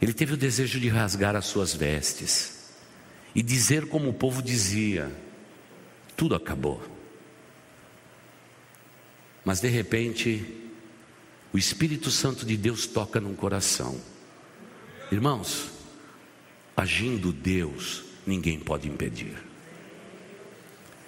Ele 0.00 0.12
teve 0.12 0.34
o 0.34 0.36
desejo 0.36 0.78
de 0.78 0.88
rasgar 0.88 1.34
as 1.34 1.46
suas 1.46 1.74
vestes 1.74 2.74
e 3.34 3.42
dizer 3.42 3.86
como 3.88 4.10
o 4.10 4.14
povo 4.14 4.42
dizia: 4.42 5.10
tudo 6.16 6.34
acabou. 6.34 6.82
Mas 9.44 9.60
de 9.60 9.68
repente, 9.68 10.44
o 11.52 11.58
Espírito 11.58 12.10
Santo 12.10 12.44
de 12.44 12.56
Deus 12.56 12.86
toca 12.86 13.20
num 13.20 13.34
coração. 13.34 14.00
Irmãos, 15.12 15.70
agindo 16.76 17.32
Deus, 17.32 18.04
ninguém 18.26 18.58
pode 18.58 18.88
impedir. 18.88 19.36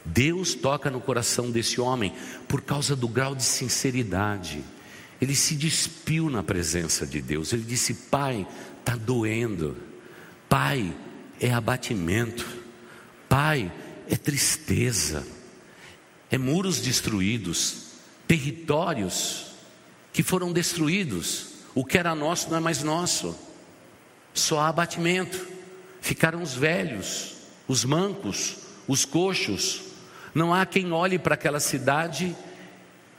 Deus 0.05 0.55
toca 0.55 0.91
no 0.91 1.01
coração 1.01 1.51
desse 1.51 1.81
homem 1.81 2.15
por 2.47 2.63
causa 2.63 2.95
do 2.95 3.09
grau 3.09 3.35
de 3.35 3.43
sinceridade. 3.43 4.63
Ele 5.21 5.35
se 5.35 5.55
despiu 5.55 6.31
na 6.31 6.43
presença 6.43 7.07
de 7.07 7.21
Deus. 7.21 7.53
Ele 7.53 7.65
disse: 7.65 7.93
Pai, 7.93 8.47
está 8.89 8.97
doendo. 8.97 9.77
Pai, 10.49 10.95
é 11.39 11.53
abatimento. 11.53 12.47
Pai, 13.29 13.71
é 14.09 14.17
tristeza. 14.17 15.27
É 16.31 16.39
muros 16.39 16.81
destruídos, 16.81 17.93
territórios 18.27 19.53
que 20.13 20.23
foram 20.23 20.53
destruídos. 20.53 21.49
O 21.75 21.85
que 21.85 21.99
era 21.99 22.15
nosso 22.15 22.49
não 22.51 22.57
é 22.57 22.61
mais 22.61 22.83
nosso. 22.83 23.39
Só 24.33 24.61
há 24.61 24.69
abatimento. 24.69 25.47
Ficaram 26.01 26.43
os 26.43 26.55
velhos, 26.55 27.35
os 27.67 27.85
mancos, 27.85 28.57
os 28.87 29.05
coxos. 29.05 29.83
Não 30.35 30.55
há 30.55 30.65
quem 30.65 30.93
olhe 30.93 31.19
para 31.19 31.35
aquela 31.35 31.61
cidade 31.61 32.35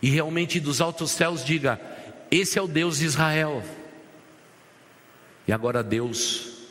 e 0.01 0.09
realmente 0.09 0.59
dos 0.59 0.81
altos 0.81 1.11
céus 1.11 1.45
diga: 1.45 1.79
Esse 2.31 2.57
é 2.57 2.61
o 2.61 2.67
Deus 2.67 2.99
de 2.99 3.05
Israel. 3.05 3.63
E 5.49 5.51
agora 5.51 5.81
Deus 5.81 6.67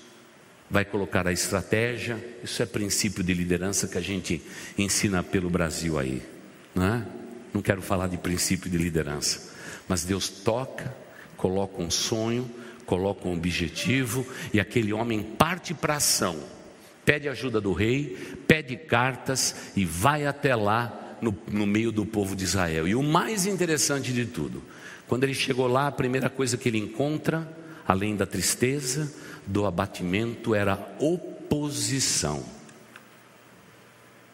vai 0.70 0.85
colocar 0.85 1.26
a 1.26 1.32
estratégia, 1.32 2.16
isso 2.44 2.62
é 2.62 2.64
princípio 2.64 3.25
de 3.25 3.35
liderança 3.35 3.88
que 3.88 3.99
a 3.99 4.00
gente 4.00 4.40
ensina 4.78 5.20
pelo 5.20 5.50
Brasil 5.50 5.99
aí, 5.99 6.23
não 6.76 6.85
é? 6.87 7.04
Não 7.52 7.61
quero 7.61 7.82
falar 7.82 8.06
de 8.06 8.16
princípio 8.16 8.70
de 8.70 8.78
liderança, 8.78 9.52
mas 9.88 10.04
Deus 10.04 10.28
toca, 10.28 10.94
coloca 11.37 11.82
um 11.82 11.90
sonho, 11.90 12.49
coloca 12.87 13.26
um 13.26 13.32
objetivo 13.32 14.25
e 14.54 14.61
aquele 14.61 14.92
homem 14.92 15.25
parte 15.25 15.75
para 15.75 15.97
ação. 15.97 16.38
Pede 17.04 17.28
ajuda 17.28 17.61
do 17.61 17.73
rei, 17.73 18.16
pede 18.47 18.76
cartas 18.76 19.73
e 19.75 19.85
vai 19.85 20.25
até 20.25 20.54
lá 20.54 21.16
no, 21.20 21.37
no 21.50 21.66
meio 21.66 21.90
do 21.90 22.06
povo 22.06 22.37
de 22.37 22.44
Israel. 22.44 22.87
E 22.87 22.94
o 22.94 23.02
mais 23.02 23.44
interessante 23.44 24.12
de 24.12 24.25
tudo, 24.25 24.62
quando 25.08 25.25
ele 25.25 25.35
chegou 25.35 25.66
lá, 25.66 25.88
a 25.88 25.92
primeira 25.92 26.30
coisa 26.30 26.56
que 26.56 26.68
ele 26.68 26.78
encontra, 26.78 27.57
além 27.88 28.14
da 28.14 28.26
tristeza, 28.26 29.11
do 29.47 29.64
abatimento, 29.64 30.54
era 30.54 30.75
oposição. 31.00 32.45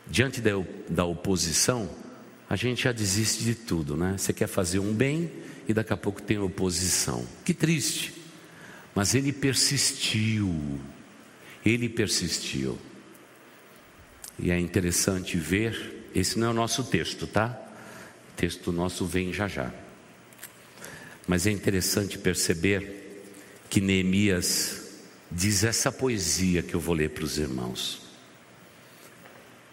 Diante 0.08 0.42
da, 0.88 1.04
oposição, 1.04 1.88
a 2.50 2.56
gente 2.56 2.82
já 2.82 2.90
desiste 2.90 3.44
de 3.44 3.54
tudo, 3.54 3.96
né? 3.96 4.16
Você 4.18 4.32
quer 4.32 4.48
fazer 4.48 4.80
um 4.80 4.92
bem 4.92 5.30
e 5.68 5.72
daqui 5.72 5.92
a 5.92 5.96
pouco 5.96 6.20
tem 6.20 6.36
oposição. 6.36 7.24
Que 7.44 7.54
triste. 7.54 8.12
Mas 8.92 9.14
ele 9.14 9.32
persistiu, 9.32 10.80
ele 11.64 11.88
persistiu. 11.88 12.76
E 14.36 14.50
é 14.50 14.58
interessante 14.58 15.36
ver, 15.36 16.10
esse 16.12 16.40
não 16.40 16.48
é 16.48 16.50
o 16.50 16.54
nosso 16.54 16.82
texto, 16.82 17.28
tá? 17.28 17.56
O 18.32 18.36
texto 18.36 18.72
nosso 18.72 19.06
vem 19.06 19.32
já 19.32 19.46
já. 19.46 19.72
Mas 21.26 21.46
é 21.46 21.52
interessante 21.52 22.18
perceber 22.18 23.03
que 23.68 23.80
Neemias 23.80 24.82
diz 25.30 25.64
essa 25.64 25.90
poesia 25.90 26.62
que 26.62 26.74
eu 26.74 26.80
vou 26.80 26.94
ler 26.94 27.10
para 27.10 27.24
os 27.24 27.38
irmãos. 27.38 28.02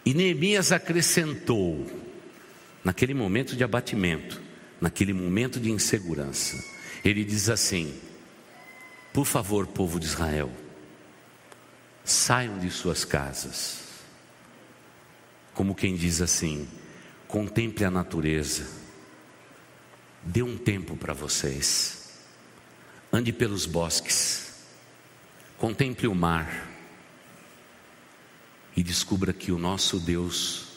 E 0.04 0.12
Neemias 0.12 0.72
acrescentou, 0.72 1.86
naquele 2.84 3.14
momento 3.14 3.54
de 3.54 3.62
abatimento, 3.62 4.40
naquele 4.80 5.12
momento 5.12 5.60
de 5.60 5.70
insegurança, 5.70 6.62
ele 7.04 7.24
diz 7.24 7.48
assim: 7.48 7.94
por 9.12 9.26
favor, 9.26 9.66
povo 9.66 10.00
de 10.00 10.06
Israel, 10.06 10.50
saiam 12.02 12.58
de 12.58 12.70
suas 12.70 13.04
casas. 13.04 13.80
Como 15.52 15.74
quem 15.74 15.94
diz 15.94 16.22
assim: 16.22 16.66
contemple 17.28 17.84
a 17.84 17.90
natureza, 17.90 18.66
dê 20.22 20.42
um 20.42 20.56
tempo 20.56 20.96
para 20.96 21.12
vocês, 21.12 22.01
ande 23.12 23.32
pelos 23.32 23.66
bosques, 23.66 24.64
contemple 25.58 26.08
o 26.08 26.14
mar 26.14 26.68
e 28.76 28.82
descubra 28.82 29.32
que 29.32 29.52
o 29.52 29.58
nosso 29.58 30.00
Deus 30.00 30.68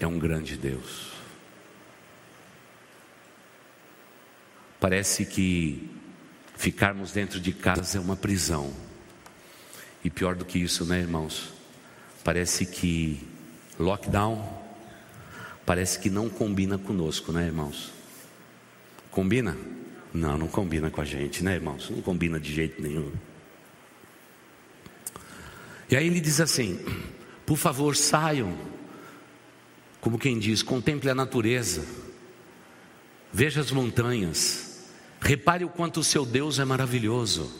é 0.00 0.06
um 0.06 0.18
grande 0.18 0.56
Deus. 0.56 1.12
Parece 4.80 5.24
que 5.24 5.98
Ficarmos 6.58 7.12
dentro 7.12 7.38
de 7.38 7.52
casa 7.52 7.98
é 7.98 8.00
uma 8.00 8.16
prisão. 8.16 8.74
E 10.02 10.10
pior 10.10 10.34
do 10.34 10.44
que 10.44 10.58
isso, 10.58 10.84
né, 10.84 10.98
irmãos? 10.98 11.52
Parece 12.24 12.66
que 12.66 13.24
lockdown 13.78 14.58
parece 15.64 16.00
que 16.00 16.10
não 16.10 16.28
combina 16.28 16.76
conosco, 16.76 17.30
né, 17.30 17.46
irmãos? 17.46 17.92
Combina? 19.12 19.56
Não, 20.18 20.36
não 20.36 20.48
combina 20.48 20.90
com 20.90 21.00
a 21.00 21.04
gente, 21.04 21.42
né, 21.42 21.54
irmãos? 21.54 21.88
Não 21.90 22.02
combina 22.02 22.38
de 22.38 22.52
jeito 22.52 22.82
nenhum. 22.82 23.12
E 25.90 25.96
aí 25.96 26.06
ele 26.06 26.20
diz 26.20 26.40
assim: 26.40 26.78
por 27.46 27.56
favor, 27.56 27.96
saiam. 27.96 28.56
Como 30.00 30.18
quem 30.18 30.38
diz, 30.38 30.62
contemple 30.62 31.10
a 31.10 31.14
natureza, 31.14 31.84
veja 33.32 33.60
as 33.60 33.72
montanhas, 33.72 34.68
Repare 35.20 35.64
o 35.64 35.68
quanto 35.68 36.00
o 36.00 36.04
seu 36.04 36.24
Deus 36.24 36.58
é 36.58 36.64
maravilhoso. 36.64 37.52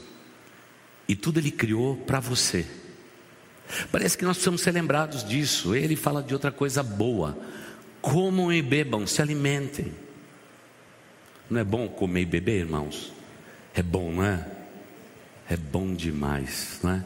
E 1.08 1.16
tudo 1.16 1.40
Ele 1.40 1.50
criou 1.50 1.96
para 1.96 2.20
você. 2.20 2.66
Parece 3.90 4.16
que 4.16 4.24
nós 4.24 4.36
precisamos 4.36 4.60
ser 4.60 4.72
lembrados 4.72 5.24
disso. 5.24 5.74
Ele 5.74 5.96
fala 5.96 6.22
de 6.22 6.32
outra 6.32 6.52
coisa 6.52 6.82
boa. 6.82 7.38
Comam 8.00 8.52
e 8.52 8.62
bebam, 8.62 9.06
se 9.06 9.20
alimentem. 9.20 9.92
Não 11.50 11.60
é 11.60 11.64
bom 11.64 11.88
comer 11.88 12.22
e 12.22 12.26
beber, 12.26 12.60
irmãos? 12.60 13.12
É 13.74 13.82
bom, 13.82 14.12
não 14.12 14.24
é? 14.24 14.46
É 15.48 15.56
bom 15.56 15.94
demais, 15.94 16.78
não 16.82 16.90
é? 16.90 17.04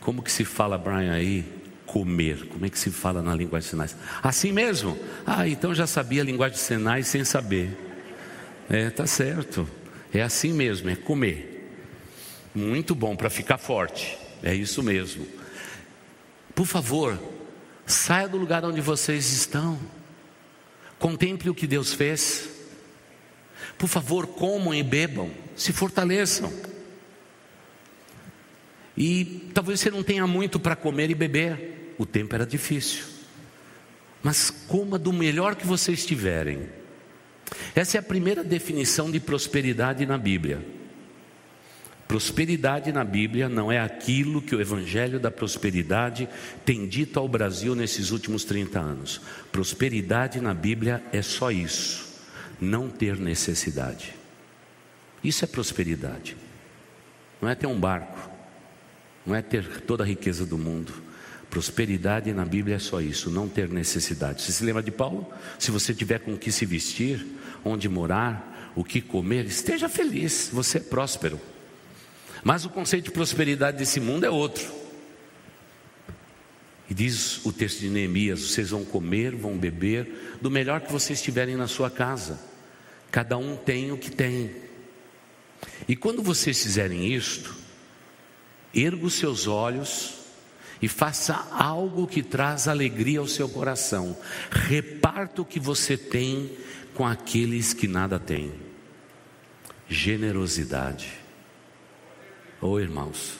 Como 0.00 0.22
que 0.22 0.30
se 0.30 0.44
fala, 0.44 0.76
Brian, 0.76 1.12
aí? 1.12 1.44
Comer. 1.86 2.46
Como 2.46 2.64
é 2.64 2.68
que 2.68 2.78
se 2.78 2.90
fala 2.90 3.22
na 3.22 3.34
linguagem 3.34 3.66
de 3.66 3.70
sinais? 3.70 3.96
Assim 4.22 4.52
mesmo? 4.52 4.98
Ah, 5.26 5.48
então 5.48 5.74
já 5.74 5.86
sabia 5.86 6.22
a 6.22 6.24
linguagem 6.24 6.56
de 6.56 6.62
sinais 6.62 7.06
sem 7.06 7.24
saber. 7.24 7.76
É, 8.68 8.90
tá 8.90 9.06
certo. 9.06 9.68
É 10.12 10.22
assim 10.22 10.52
mesmo, 10.52 10.90
é 10.90 10.96
comer. 10.96 11.72
Muito 12.54 12.94
bom 12.94 13.16
para 13.16 13.30
ficar 13.30 13.58
forte. 13.58 14.18
É 14.42 14.54
isso 14.54 14.82
mesmo. 14.82 15.26
Por 16.54 16.66
favor, 16.66 17.18
saia 17.86 18.28
do 18.28 18.36
lugar 18.36 18.64
onde 18.64 18.80
vocês 18.80 19.32
estão. 19.32 19.78
Contemple 20.98 21.48
o 21.48 21.54
que 21.54 21.66
Deus 21.66 21.94
fez. 21.94 22.59
Por 23.80 23.88
favor, 23.88 24.26
comam 24.26 24.74
e 24.74 24.82
bebam, 24.82 25.30
se 25.56 25.72
fortaleçam. 25.72 26.52
E 28.94 29.50
talvez 29.54 29.80
você 29.80 29.90
não 29.90 30.02
tenha 30.02 30.26
muito 30.26 30.60
para 30.60 30.76
comer 30.76 31.10
e 31.10 31.14
beber, 31.14 31.94
o 31.96 32.04
tempo 32.04 32.34
era 32.34 32.44
difícil. 32.44 33.04
Mas 34.22 34.50
coma 34.50 34.98
do 34.98 35.14
melhor 35.14 35.54
que 35.54 35.66
vocês 35.66 36.04
tiverem. 36.04 36.68
Essa 37.74 37.96
é 37.96 38.00
a 38.00 38.02
primeira 38.02 38.44
definição 38.44 39.10
de 39.10 39.18
prosperidade 39.18 40.04
na 40.04 40.18
Bíblia. 40.18 40.62
Prosperidade 42.06 42.92
na 42.92 43.02
Bíblia 43.02 43.48
não 43.48 43.72
é 43.72 43.80
aquilo 43.80 44.42
que 44.42 44.54
o 44.54 44.60
Evangelho 44.60 45.18
da 45.18 45.30
Prosperidade 45.30 46.28
tem 46.66 46.86
dito 46.86 47.18
ao 47.18 47.26
Brasil 47.26 47.74
nesses 47.74 48.10
últimos 48.10 48.44
30 48.44 48.78
anos. 48.78 49.22
Prosperidade 49.50 50.38
na 50.38 50.52
Bíblia 50.52 51.02
é 51.14 51.22
só 51.22 51.50
isso: 51.50 52.09
não 52.60 52.88
ter 52.88 53.16
necessidade. 53.18 54.14
Isso 55.22 55.44
é 55.44 55.48
prosperidade. 55.48 56.36
Não 57.40 57.48
é 57.48 57.54
ter 57.54 57.66
um 57.66 57.78
barco, 57.78 58.30
não 59.24 59.34
é 59.34 59.40
ter 59.40 59.82
toda 59.82 60.04
a 60.04 60.06
riqueza 60.06 60.44
do 60.44 60.58
mundo. 60.58 60.92
Prosperidade 61.48 62.32
na 62.32 62.44
Bíblia 62.44 62.76
é 62.76 62.78
só 62.78 63.00
isso, 63.00 63.30
não 63.30 63.48
ter 63.48 63.68
necessidade. 63.68 64.42
Você 64.42 64.52
se 64.52 64.64
lembra 64.64 64.82
de 64.82 64.90
Paulo? 64.90 65.26
Se 65.58 65.70
você 65.70 65.94
tiver 65.94 66.20
com 66.20 66.34
o 66.34 66.38
que 66.38 66.52
se 66.52 66.64
vestir, 66.66 67.26
onde 67.64 67.88
morar, 67.88 68.72
o 68.76 68.84
que 68.84 69.00
comer, 69.00 69.46
esteja 69.46 69.88
feliz, 69.88 70.50
você 70.52 70.78
é 70.78 70.80
próspero. 70.80 71.40
Mas 72.44 72.64
o 72.64 72.70
conceito 72.70 73.06
de 73.06 73.10
prosperidade 73.10 73.78
desse 73.78 74.00
mundo 74.00 74.24
é 74.24 74.30
outro. 74.30 74.80
E 76.88 76.94
diz 76.94 77.44
o 77.44 77.52
texto 77.52 77.80
de 77.80 77.88
Neemias: 77.88 78.40
vocês 78.40 78.70
vão 78.70 78.84
comer, 78.84 79.34
vão 79.34 79.56
beber 79.56 80.38
do 80.40 80.50
melhor 80.50 80.80
que 80.80 80.92
vocês 80.92 81.22
tiverem 81.22 81.56
na 81.56 81.66
sua 81.66 81.90
casa. 81.90 82.49
Cada 83.10 83.36
um 83.36 83.56
tem 83.56 83.90
o 83.92 83.98
que 83.98 84.10
tem. 84.10 84.54
E 85.88 85.96
quando 85.96 86.22
vocês 86.22 86.62
fizerem 86.62 87.12
isto, 87.12 87.54
erga 88.74 89.04
os 89.04 89.14
seus 89.14 89.46
olhos 89.46 90.14
e 90.80 90.88
faça 90.88 91.34
algo 91.52 92.06
que 92.06 92.22
traz 92.22 92.68
alegria 92.68 93.18
ao 93.18 93.26
seu 93.26 93.48
coração. 93.48 94.16
Reparta 94.50 95.42
o 95.42 95.44
que 95.44 95.60
você 95.60 95.96
tem 95.96 96.56
com 96.94 97.06
aqueles 97.06 97.74
que 97.74 97.86
nada 97.86 98.18
têm. 98.18 98.52
Generosidade. 99.88 101.12
Oh, 102.60 102.78
irmãos, 102.78 103.38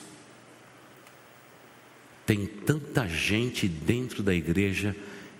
tem 2.25 2.45
tanta 2.45 3.07
gente 3.07 3.67
dentro 3.67 4.21
da 4.21 4.33
igreja 4.33 4.95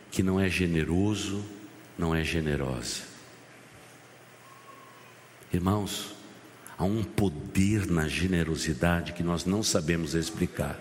que 0.09 0.23
não 0.23 0.39
é 0.39 0.49
generoso, 0.49 1.43
não 1.97 2.15
é 2.15 2.23
generosa. 2.23 3.10
Irmãos, 5.53 6.15
há 6.77 6.83
um 6.83 7.03
poder 7.03 7.85
na 7.87 8.07
generosidade 8.07 9.13
que 9.13 9.23
nós 9.23 9.45
não 9.45 9.61
sabemos 9.61 10.13
explicar. 10.13 10.79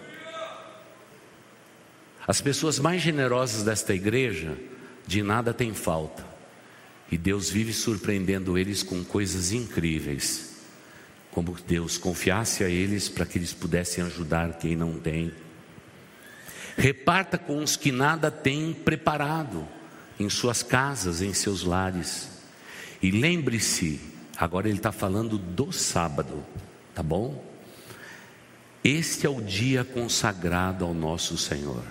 As 2.26 2.40
pessoas 2.40 2.78
mais 2.78 3.02
generosas 3.02 3.64
desta 3.64 3.94
igreja, 3.94 4.56
de 5.06 5.22
nada 5.22 5.52
têm 5.52 5.74
falta, 5.74 6.24
e 7.10 7.18
Deus 7.18 7.50
vive 7.50 7.72
surpreendendo 7.72 8.56
eles 8.56 8.82
com 8.82 9.02
coisas 9.02 9.52
incríveis 9.52 10.50
como 11.30 11.56
Deus 11.66 11.96
confiasse 11.96 12.64
a 12.64 12.68
eles 12.68 13.08
para 13.08 13.24
que 13.24 13.38
eles 13.38 13.52
pudessem 13.52 14.04
ajudar 14.04 14.58
quem 14.58 14.74
não 14.74 14.98
tem. 14.98 15.32
Reparta 16.76 17.38
com 17.38 17.62
os 17.62 17.76
que 17.76 17.92
nada 17.92 18.30
têm 18.30 18.72
preparado 18.72 19.66
em 20.18 20.28
suas 20.28 20.62
casas, 20.62 21.22
em 21.22 21.32
seus 21.32 21.62
lares. 21.62 22.28
E 23.02 23.10
lembre-se, 23.10 24.00
agora 24.40 24.68
ele 24.68 24.78
está 24.78 24.90
falando 24.90 25.36
do 25.36 25.70
sábado, 25.70 26.42
tá 26.94 27.02
bom? 27.02 27.44
Este 28.82 29.26
é 29.26 29.28
o 29.28 29.42
dia 29.42 29.84
consagrado 29.84 30.86
ao 30.86 30.94
nosso 30.94 31.36
Senhor. 31.36 31.84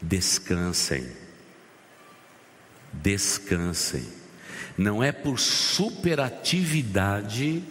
Descansem, 0.00 1.06
descansem. 2.90 4.08
Não 4.78 5.04
é 5.04 5.12
por 5.12 5.38
superatividade 5.38 7.62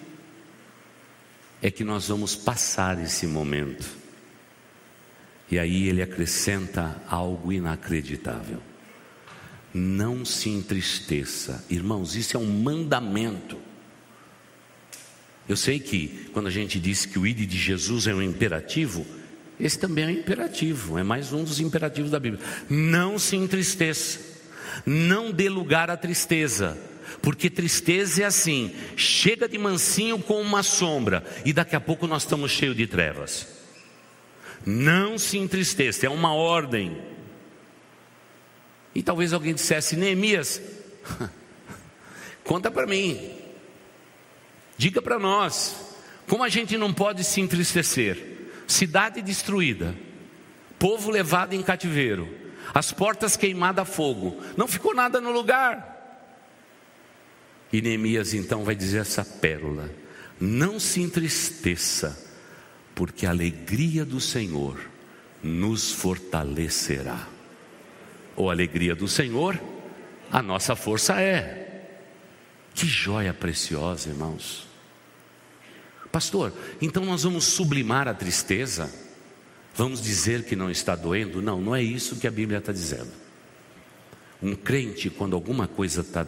é 1.62 1.70
que 1.72 1.84
nós 1.84 2.08
vamos 2.08 2.36
passar 2.36 3.04
esse 3.04 3.26
momento. 3.26 3.98
E 5.50 5.58
aí 5.58 5.88
ele 5.88 6.04
acrescenta 6.04 7.02
algo 7.08 7.52
inacreditável. 7.52 8.62
Não 9.74 10.24
se 10.24 10.50
entristeça, 10.50 11.66
irmãos, 11.70 12.16
isso 12.16 12.38
é 12.38 12.40
um 12.40 12.46
mandamento. 12.46 13.69
Eu 15.50 15.58
sei 15.58 15.80
que 15.80 16.30
quando 16.32 16.48
a 16.48 16.52
gente 16.52 16.80
diz 16.80 17.06
que 17.06 17.20
o 17.20 17.28
ide 17.28 17.46
de 17.46 17.58
Jesus 17.58 18.08
é 18.08 18.14
um 18.14 18.22
imperativo, 18.22 19.06
esse 19.60 19.78
também 19.78 20.06
é 20.06 20.08
um 20.08 20.12
imperativo, 20.12 20.98
é 20.98 21.04
mais 21.04 21.34
um 21.34 21.44
dos 21.44 21.60
imperativos 21.60 22.12
da 22.12 22.20
Bíblia. 22.20 22.42
Não 22.70 23.20
se 23.20 23.36
entristeça, 23.36 24.20
não 24.86 25.32
dê 25.32 25.50
lugar 25.50 25.90
à 25.90 25.98
tristeza 25.98 26.78
porque 27.22 27.50
tristeza 27.50 28.24
é 28.24 28.26
assim: 28.26 28.74
chega 28.96 29.48
de 29.48 29.58
mansinho 29.58 30.20
com 30.20 30.42
uma 30.42 30.64
sombra, 30.64 31.24
e 31.44 31.52
daqui 31.52 31.76
a 31.76 31.80
pouco 31.80 32.08
nós 32.08 32.24
estamos 32.24 32.52
cheios 32.52 32.76
de 32.76 32.88
trevas. 32.88 33.48
Não 34.66 35.18
se 35.18 35.38
entristeça, 35.38 36.06
é 36.06 36.10
uma 36.10 36.34
ordem. 36.34 36.98
E 38.94 39.02
talvez 39.02 39.34
alguém 39.34 39.54
dissesse: 39.54 39.96
Neemias, 39.96 40.62
conta 42.44 42.70
para 42.70 42.88
mim, 42.88 43.39
diga 44.80 45.02
para 45.02 45.20
nós, 45.20 45.76
como 46.26 46.42
a 46.42 46.48
gente 46.48 46.78
não 46.78 46.94
pode 46.94 47.26
se 47.26 47.42
entristecer? 47.42 48.18
Cidade 48.66 49.22
destruída, 49.22 49.94
povo 50.80 51.12
levado 51.12 51.54
em 51.54 51.62
cativeiro, 51.62 52.34
as 52.74 52.94
portas 52.94 53.36
queimadas 53.36 53.82
a 53.82 53.86
fogo, 53.86 54.42
não 54.56 54.70
ficou 54.70 54.96
nada 54.96 55.20
no 55.20 55.34
lugar. 55.34 55.98
E 57.74 57.82
Neemias 57.82 58.34
então 58.34 58.64
vai 58.64 58.74
dizer 58.74 59.00
essa 59.00 59.26
pérola: 59.26 59.94
Não 60.40 60.80
se 60.80 61.02
entristeça, 61.02 62.18
porque 62.96 63.26
a 63.26 63.32
alegria 63.32 64.06
do 64.06 64.22
Senhor 64.22 64.80
nos 65.44 65.92
fortalecerá. 65.92 67.28
Ou 68.34 68.50
a 68.50 68.54
alegria 68.54 68.96
do 68.96 69.10
Senhor, 69.10 69.60
a 70.32 70.42
nossa 70.42 70.74
força 70.74 71.20
é. 71.20 71.66
Que 72.74 72.88
joia 72.88 73.34
preciosa, 73.34 74.08
irmãos. 74.08 74.69
Pastor, 76.12 76.54
então 76.82 77.06
nós 77.06 77.24
vamos 77.24 77.46
sublimar 77.46 78.08
a 78.08 78.14
tristeza? 78.14 78.92
Vamos 79.76 80.02
dizer 80.02 80.44
que 80.44 80.56
não 80.56 80.70
está 80.70 80.96
doendo? 80.96 81.42
Não, 81.42 81.62
não 81.62 81.76
é 81.76 81.82
isso 81.82 82.16
que 82.16 82.28
a 82.28 82.32
Bíblia 82.32 82.58
está 82.60 82.72
dizendo. 82.72 83.12
Um 84.42 84.56
crente, 84.56 85.10
quando 85.10 85.36
alguma 85.36 85.68
coisa 85.68 86.02
está 86.02 86.26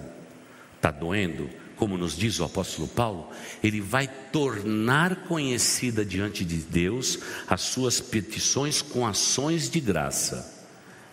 está 0.82 0.90
doendo, 0.90 1.48
como 1.76 1.96
nos 1.96 2.18
diz 2.18 2.40
o 2.40 2.44
apóstolo 2.44 2.88
Paulo, 2.88 3.30
ele 3.64 3.80
vai 3.80 4.08
tornar 4.08 5.28
conhecida 5.28 6.04
diante 6.04 6.44
de 6.44 6.58
Deus 6.58 7.20
as 7.48 7.62
suas 7.62 8.02
petições 8.02 8.82
com 8.82 9.06
ações 9.06 9.70
de 9.70 9.80
graça. 9.80 10.60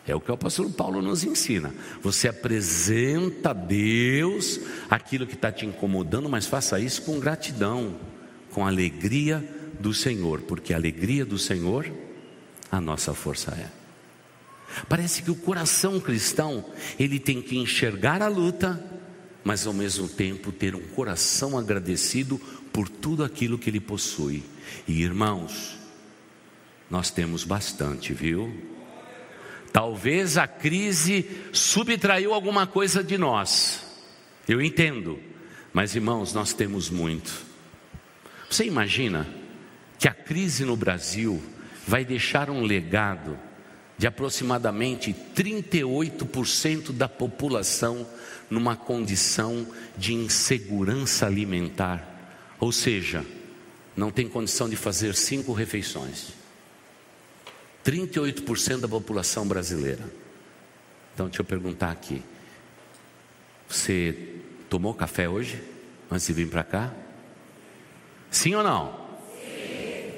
É 0.06 0.14
o 0.14 0.20
que 0.20 0.30
o 0.30 0.34
apóstolo 0.34 0.70
Paulo 0.70 1.02
nos 1.02 1.22
ensina. 1.22 1.74
Você 2.02 2.28
apresenta 2.28 3.50
a 3.50 3.52
Deus 3.52 4.58
aquilo 4.88 5.26
que 5.26 5.34
está 5.34 5.52
te 5.52 5.66
incomodando, 5.66 6.30
mas 6.30 6.46
faça 6.46 6.80
isso 6.80 7.02
com 7.02 7.20
gratidão, 7.20 7.94
com 8.58 8.66
alegria 8.66 9.48
do 9.78 9.94
Senhor, 9.94 10.40
porque 10.40 10.74
a 10.74 10.76
alegria 10.76 11.24
do 11.24 11.38
Senhor, 11.38 11.88
a 12.68 12.80
nossa 12.80 13.14
força 13.14 13.52
é. 13.52 13.70
Parece 14.88 15.22
que 15.22 15.30
o 15.30 15.36
coração 15.36 16.00
cristão, 16.00 16.64
ele 16.98 17.20
tem 17.20 17.40
que 17.40 17.56
enxergar 17.56 18.20
a 18.20 18.26
luta, 18.26 18.84
mas 19.44 19.64
ao 19.64 19.72
mesmo 19.72 20.08
tempo 20.08 20.50
ter 20.50 20.74
um 20.74 20.80
coração 20.80 21.56
agradecido 21.56 22.36
por 22.72 22.88
tudo 22.88 23.22
aquilo 23.22 23.60
que 23.60 23.70
ele 23.70 23.78
possui. 23.78 24.42
E 24.88 25.02
irmãos, 25.04 25.78
nós 26.90 27.12
temos 27.12 27.44
bastante, 27.44 28.12
viu? 28.12 28.52
Talvez 29.72 30.36
a 30.36 30.48
crise 30.48 31.30
subtraiu 31.52 32.34
alguma 32.34 32.66
coisa 32.66 33.04
de 33.04 33.16
nós. 33.16 33.86
Eu 34.48 34.60
entendo. 34.60 35.16
Mas 35.72 35.94
irmãos, 35.94 36.32
nós 36.32 36.52
temos 36.52 36.90
muito. 36.90 37.46
Você 38.48 38.64
imagina 38.64 39.26
que 39.98 40.08
a 40.08 40.14
crise 40.14 40.64
no 40.64 40.76
Brasil 40.76 41.42
vai 41.86 42.04
deixar 42.04 42.50
um 42.50 42.62
legado 42.62 43.38
de 43.96 44.06
aproximadamente 44.06 45.14
38% 45.34 46.92
da 46.92 47.08
população 47.08 48.06
numa 48.48 48.76
condição 48.76 49.66
de 49.96 50.14
insegurança 50.14 51.26
alimentar, 51.26 52.56
ou 52.60 52.70
seja, 52.70 53.24
não 53.96 54.10
tem 54.10 54.28
condição 54.28 54.68
de 54.68 54.76
fazer 54.76 55.14
cinco 55.14 55.52
refeições. 55.52 56.32
38% 57.84 58.80
da 58.80 58.88
população 58.88 59.46
brasileira. 59.46 60.04
Então, 61.12 61.26
deixa 61.26 61.40
eu 61.40 61.44
perguntar 61.44 61.90
aqui: 61.90 62.22
você 63.68 64.36
tomou 64.70 64.94
café 64.94 65.28
hoje, 65.28 65.60
antes 66.10 66.26
de 66.26 66.32
vir 66.32 66.48
para 66.48 66.62
cá? 66.62 66.94
Sim 68.30 68.54
ou 68.54 68.62
não? 68.62 68.92
Sim. 69.32 70.12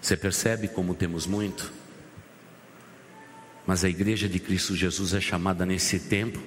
Você 0.00 0.16
percebe 0.16 0.68
como 0.68 0.94
temos 0.94 1.26
muito? 1.26 1.72
Mas 3.66 3.84
a 3.84 3.88
igreja 3.88 4.28
de 4.28 4.38
Cristo 4.38 4.76
Jesus 4.76 5.14
é 5.14 5.20
chamada 5.20 5.64
nesse 5.64 5.98
tempo 5.98 6.38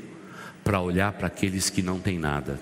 para 0.63 0.81
olhar 0.81 1.13
para 1.13 1.27
aqueles 1.27 1.69
que 1.69 1.81
não 1.81 1.99
têm 1.99 2.19
nada 2.19 2.60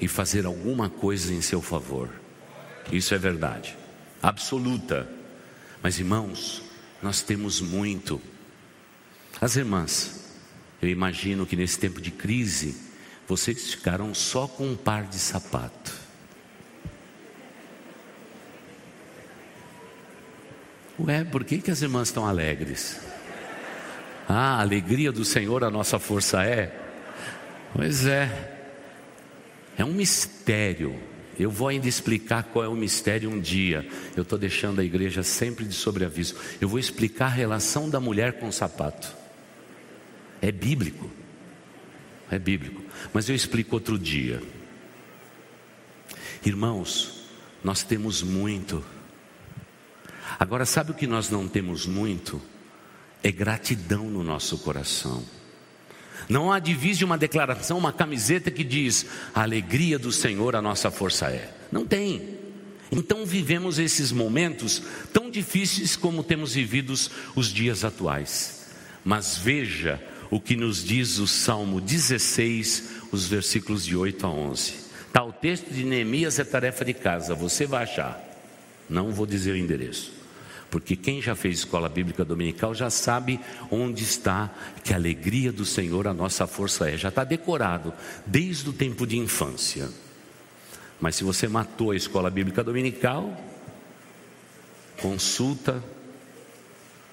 e 0.00 0.06
fazer 0.06 0.46
alguma 0.46 0.88
coisa 0.88 1.32
em 1.32 1.40
seu 1.40 1.60
favor. 1.62 2.10
Isso 2.92 3.14
é 3.14 3.18
verdade, 3.18 3.76
absoluta. 4.22 5.08
Mas 5.82 5.98
irmãos, 5.98 6.62
nós 7.02 7.22
temos 7.22 7.60
muito. 7.60 8.20
As 9.40 9.56
irmãs, 9.56 10.36
eu 10.80 10.88
imagino 10.88 11.46
que 11.46 11.56
nesse 11.56 11.78
tempo 11.78 12.00
de 12.00 12.10
crise, 12.10 12.76
vocês 13.26 13.70
ficaram 13.70 14.14
só 14.14 14.46
com 14.46 14.68
um 14.68 14.76
par 14.76 15.04
de 15.04 15.18
sapato. 15.18 15.92
Ué, 20.98 21.24
por 21.24 21.44
que, 21.44 21.58
que 21.58 21.70
as 21.70 21.82
irmãs 21.82 22.08
estão 22.08 22.26
alegres? 22.26 23.00
Ah, 24.28 24.56
a 24.56 24.60
alegria 24.60 25.12
do 25.12 25.24
Senhor 25.24 25.62
a 25.62 25.70
nossa 25.70 25.98
força 25.98 26.42
é? 26.42 26.74
Pois 27.74 28.06
é. 28.06 28.54
É 29.76 29.84
um 29.84 29.92
mistério. 29.92 30.98
Eu 31.38 31.50
vou 31.50 31.68
ainda 31.68 31.86
explicar 31.86 32.44
qual 32.44 32.64
é 32.64 32.68
o 32.68 32.74
mistério 32.74 33.30
um 33.30 33.38
dia. 33.38 33.86
Eu 34.16 34.22
estou 34.22 34.38
deixando 34.38 34.80
a 34.80 34.84
igreja 34.84 35.22
sempre 35.22 35.66
de 35.66 35.74
sobreaviso. 35.74 36.34
Eu 36.60 36.68
vou 36.68 36.78
explicar 36.78 37.26
a 37.26 37.30
relação 37.30 37.90
da 37.90 38.00
mulher 38.00 38.34
com 38.34 38.48
o 38.48 38.52
sapato. 38.52 39.14
É 40.40 40.50
bíblico. 40.50 41.10
É 42.30 42.38
bíblico. 42.38 42.82
Mas 43.12 43.28
eu 43.28 43.34
explico 43.34 43.76
outro 43.76 43.98
dia. 43.98 44.42
Irmãos, 46.44 47.26
nós 47.62 47.82
temos 47.82 48.22
muito. 48.22 48.82
Agora, 50.38 50.66
sabe 50.66 50.90
o 50.90 50.94
que 50.94 51.06
nós 51.06 51.30
não 51.30 51.48
temos 51.48 51.86
muito? 51.86 52.40
É 53.22 53.32
gratidão 53.32 54.04
no 54.04 54.22
nosso 54.22 54.58
coração. 54.58 55.24
Não 56.28 56.52
há 56.52 56.58
divise 56.58 57.04
uma 57.04 57.16
declaração, 57.16 57.78
uma 57.78 57.92
camiseta 57.92 58.50
que 58.50 58.64
diz: 58.64 59.06
a 59.34 59.42
alegria 59.42 59.98
do 59.98 60.12
Senhor 60.12 60.56
a 60.56 60.62
nossa 60.62 60.90
força 60.90 61.26
é. 61.26 61.52
Não 61.70 61.86
tem. 61.86 62.36
Então 62.90 63.26
vivemos 63.26 63.78
esses 63.78 64.12
momentos 64.12 64.82
tão 65.12 65.30
difíceis 65.30 65.96
como 65.96 66.22
temos 66.22 66.54
vivido 66.54 66.94
os 67.34 67.52
dias 67.52 67.84
atuais. 67.84 68.66
Mas 69.04 69.36
veja 69.36 70.00
o 70.30 70.40
que 70.40 70.56
nos 70.56 70.84
diz 70.84 71.18
o 71.18 71.26
Salmo 71.26 71.80
16, 71.80 72.90
os 73.12 73.26
versículos 73.26 73.84
de 73.84 73.96
8 73.96 74.26
a 74.26 74.30
11. 74.30 74.74
Está 75.06 75.24
o 75.24 75.32
texto 75.32 75.72
de 75.72 75.84
Neemias 75.84 76.38
é 76.38 76.44
tarefa 76.44 76.84
de 76.84 76.92
casa, 76.92 77.34
você 77.34 77.66
vai 77.66 77.84
achar. 77.84 78.22
Não 78.88 79.12
vou 79.12 79.26
dizer 79.26 79.52
o 79.52 79.56
endereço. 79.56 80.15
Porque 80.76 80.94
quem 80.94 81.22
já 81.22 81.34
fez 81.34 81.60
escola 81.60 81.88
bíblica 81.88 82.22
dominical 82.22 82.74
já 82.74 82.90
sabe 82.90 83.40
onde 83.70 84.04
está 84.04 84.54
que 84.84 84.92
a 84.92 84.96
alegria 84.96 85.50
do 85.50 85.64
Senhor 85.64 86.06
a 86.06 86.12
nossa 86.12 86.46
força 86.46 86.90
é. 86.90 86.98
Já 86.98 87.08
está 87.08 87.24
decorado 87.24 87.94
desde 88.26 88.68
o 88.68 88.74
tempo 88.74 89.06
de 89.06 89.16
infância. 89.16 89.88
Mas 91.00 91.16
se 91.16 91.24
você 91.24 91.48
matou 91.48 91.92
a 91.92 91.96
escola 91.96 92.28
bíblica 92.28 92.62
dominical, 92.62 93.42
consulta 95.00 95.82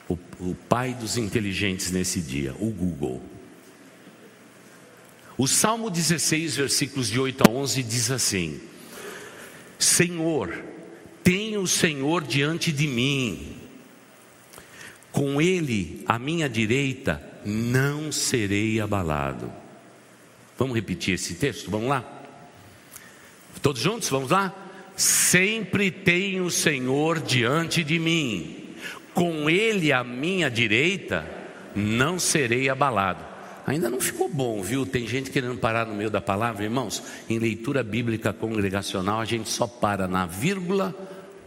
o, 0.09 0.19
o 0.41 0.53
pai 0.67 0.93
dos 0.93 1.15
inteligentes 1.15 1.89
nesse 1.89 2.19
dia, 2.19 2.53
o 2.59 2.69
Google. 2.69 3.23
O 5.37 5.47
Salmo 5.47 5.89
16, 5.89 6.57
versículos 6.57 7.07
de 7.07 7.17
8 7.17 7.45
a 7.47 7.49
11 7.49 7.81
diz 7.81 8.11
assim: 8.11 8.59
Senhor, 9.79 10.53
o 11.63 11.67
Senhor 11.67 12.23
diante 12.23 12.71
de 12.71 12.87
mim, 12.87 13.55
com 15.11 15.41
Ele 15.41 16.03
à 16.05 16.19
minha 16.19 16.49
direita, 16.49 17.23
não 17.45 18.11
serei 18.11 18.81
abalado. 18.81 19.51
Vamos 20.57 20.75
repetir 20.75 21.15
esse 21.15 21.35
texto? 21.35 21.71
Vamos 21.71 21.87
lá? 21.87 22.03
Todos 23.61 23.81
juntos? 23.81 24.09
Vamos 24.09 24.29
lá? 24.29 24.53
Sempre 24.95 25.89
tem 25.89 26.41
o 26.41 26.51
Senhor 26.51 27.19
diante 27.19 27.83
de 27.83 27.97
mim, 27.97 28.75
com 29.13 29.49
Ele 29.49 29.91
à 29.93 30.03
minha 30.03 30.51
direita, 30.51 31.25
não 31.75 32.19
serei 32.19 32.69
abalado. 32.69 33.23
Ainda 33.65 33.89
não 33.89 34.01
ficou 34.01 34.27
bom, 34.27 34.61
viu? 34.61 34.85
Tem 34.85 35.07
gente 35.07 35.31
querendo 35.31 35.57
parar 35.57 35.85
no 35.85 35.95
meio 35.95 36.09
da 36.09 36.19
palavra, 36.19 36.65
irmãos. 36.65 37.01
Em 37.29 37.39
leitura 37.39 37.81
bíblica 37.81 38.33
congregacional, 38.33 39.21
a 39.21 39.25
gente 39.25 39.49
só 39.49 39.65
para 39.65 40.05
na 40.05 40.25
vírgula 40.25 40.93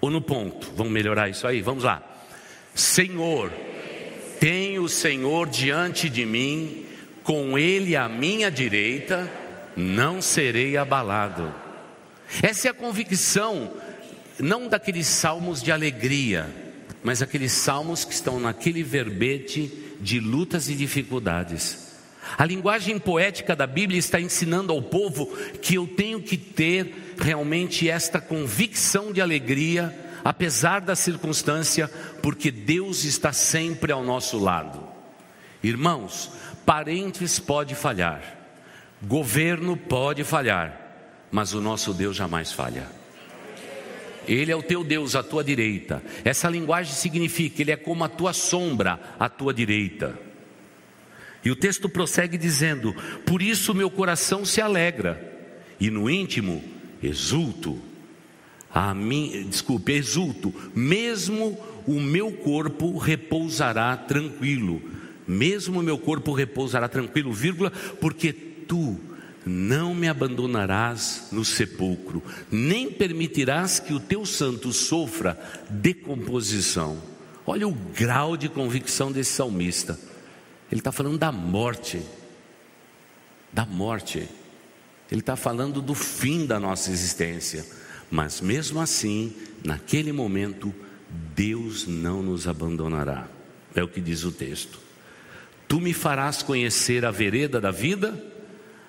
ou 0.00 0.10
no 0.10 0.20
ponto. 0.20 0.72
Vamos 0.76 0.92
melhorar 0.92 1.28
isso 1.28 1.46
aí? 1.46 1.60
Vamos 1.60 1.84
lá. 1.84 2.02
Senhor, 2.74 3.50
tem 4.38 4.78
o 4.78 4.88
Senhor 4.88 5.48
diante 5.48 6.08
de 6.08 6.26
mim, 6.26 6.84
com 7.22 7.58
Ele 7.58 7.96
à 7.96 8.08
minha 8.08 8.50
direita, 8.50 9.30
não 9.76 10.20
serei 10.20 10.76
abalado. 10.76 11.52
Essa 12.42 12.68
é 12.68 12.70
a 12.70 12.74
convicção, 12.74 13.72
não 14.38 14.68
daqueles 14.68 15.06
salmos 15.06 15.62
de 15.62 15.72
alegria, 15.72 16.48
mas 17.02 17.22
aqueles 17.22 17.52
salmos 17.52 18.04
que 18.04 18.12
estão 18.12 18.38
naquele 18.40 18.82
verbete 18.82 19.72
de 20.00 20.20
lutas 20.20 20.68
e 20.68 20.74
dificuldades. 20.74 21.86
A 22.36 22.44
linguagem 22.44 22.98
poética 22.98 23.54
da 23.54 23.66
Bíblia 23.66 23.98
está 23.98 24.20
ensinando 24.20 24.72
ao 24.72 24.82
povo 24.82 25.26
que 25.62 25.76
eu 25.76 25.86
tenho 25.86 26.20
que 26.20 26.36
ter 26.36 27.05
realmente 27.18 27.88
esta 27.88 28.20
convicção 28.20 29.12
de 29.12 29.20
alegria, 29.20 29.94
apesar 30.24 30.80
da 30.80 30.94
circunstância, 30.94 31.88
porque 32.22 32.50
Deus 32.50 33.04
está 33.04 33.32
sempre 33.32 33.92
ao 33.92 34.02
nosso 34.02 34.38
lado. 34.38 34.86
Irmãos, 35.62 36.30
parentes 36.64 37.38
pode 37.38 37.74
falhar, 37.74 38.22
governo 39.02 39.76
pode 39.76 40.24
falhar, 40.24 41.26
mas 41.30 41.54
o 41.54 41.60
nosso 41.60 41.92
Deus 41.92 42.16
jamais 42.16 42.52
falha. 42.52 42.86
Ele 44.28 44.50
é 44.50 44.56
o 44.56 44.62
teu 44.62 44.82
Deus 44.82 45.14
à 45.14 45.22
tua 45.22 45.44
direita. 45.44 46.02
Essa 46.24 46.48
linguagem 46.48 46.92
significa 46.92 47.62
ele 47.62 47.70
é 47.70 47.76
como 47.76 48.02
a 48.02 48.08
tua 48.08 48.32
sombra 48.32 48.98
à 49.18 49.28
tua 49.28 49.54
direita. 49.54 50.18
E 51.44 51.50
o 51.50 51.54
texto 51.54 51.88
prossegue 51.88 52.36
dizendo: 52.36 52.92
Por 53.24 53.40
isso 53.40 53.72
meu 53.72 53.88
coração 53.88 54.44
se 54.44 54.60
alegra, 54.60 55.32
e 55.78 55.90
no 55.90 56.10
íntimo 56.10 56.75
exulto. 57.02 57.78
A 58.70 58.92
mim, 58.92 59.46
desculpe, 59.48 59.92
exulto, 59.92 60.52
mesmo 60.74 61.58
o 61.86 62.00
meu 62.00 62.32
corpo 62.32 62.98
repousará 62.98 63.96
tranquilo, 63.96 64.82
mesmo 65.26 65.80
o 65.80 65.82
meu 65.82 65.96
corpo 65.96 66.32
repousará 66.32 66.88
tranquilo, 66.88 67.32
vírgula, 67.32 67.70
porque 68.00 68.32
tu 68.32 68.98
não 69.46 69.94
me 69.94 70.08
abandonarás 70.08 71.28
no 71.30 71.44
sepulcro, 71.44 72.22
nem 72.50 72.90
permitirás 72.90 73.78
que 73.78 73.94
o 73.94 74.00
teu 74.00 74.26
santo 74.26 74.72
sofra 74.72 75.40
decomposição. 75.70 77.00
Olha 77.46 77.68
o 77.68 77.72
grau 77.72 78.36
de 78.36 78.48
convicção 78.48 79.12
desse 79.12 79.32
salmista. 79.32 79.98
Ele 80.70 80.80
está 80.80 80.90
falando 80.90 81.16
da 81.16 81.30
morte, 81.30 82.02
da 83.52 83.64
morte. 83.64 84.28
Ele 85.10 85.20
está 85.20 85.36
falando 85.36 85.80
do 85.80 85.94
fim 85.94 86.46
da 86.46 86.58
nossa 86.58 86.90
existência. 86.90 87.64
Mas 88.10 88.40
mesmo 88.40 88.80
assim, 88.80 89.34
naquele 89.64 90.12
momento, 90.12 90.74
Deus 91.34 91.86
não 91.86 92.22
nos 92.22 92.48
abandonará. 92.48 93.28
É 93.74 93.82
o 93.82 93.88
que 93.88 94.00
diz 94.00 94.24
o 94.24 94.32
texto. 94.32 94.78
Tu 95.68 95.80
me 95.80 95.92
farás 95.92 96.42
conhecer 96.42 97.04
a 97.04 97.10
vereda 97.10 97.60
da 97.60 97.72
vida 97.72 98.22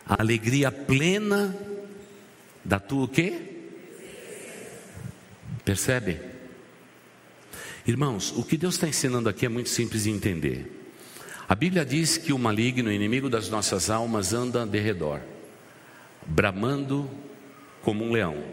A 0.05 0.21
alegria 0.21 0.71
plena 0.71 1.53
da 2.63 2.79
tua 2.79 3.03
o 3.03 3.07
quê? 3.07 3.41
Percebe? 5.65 6.21
Irmãos, 7.85 8.33
o 8.37 8.43
que 8.43 8.57
Deus 8.57 8.75
está 8.75 8.87
ensinando 8.87 9.27
aqui 9.27 9.45
é 9.45 9.49
muito 9.49 9.67
simples 9.67 10.03
de 10.03 10.11
entender. 10.11 10.73
A 11.47 11.55
Bíblia 11.55 11.85
diz 11.85 12.17
que 12.17 12.31
o 12.31 12.39
maligno, 12.39 12.89
o 12.89 12.93
inimigo 12.93 13.29
das 13.29 13.49
nossas 13.49 13.89
almas, 13.89 14.33
anda 14.33 14.65
de 14.65 14.79
redor, 14.79 15.21
bramando 16.27 17.09
como 17.81 18.03
um 18.03 18.11
leão, 18.11 18.43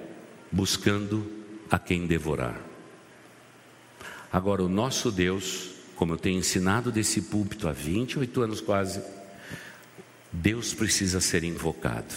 buscando 0.51 1.31
a 1.71 1.79
quem 1.79 2.07
devorar. 2.07 2.61
Agora, 4.33 4.63
o 4.63 4.69
nosso 4.69 5.11
Deus, 5.11 5.71
como 5.97 6.15
eu 6.15 6.19
tenho 6.19 6.39
ensinado 6.39 6.91
desse 6.91 7.23
púlpito 7.23 7.69
há 7.69 7.73
28 7.73 8.43
anos 8.43 8.61
quase, 8.61 9.03
Deus 10.33 10.75
precisa 10.75 11.21
ser 11.21 11.45
invocado. 11.45 12.15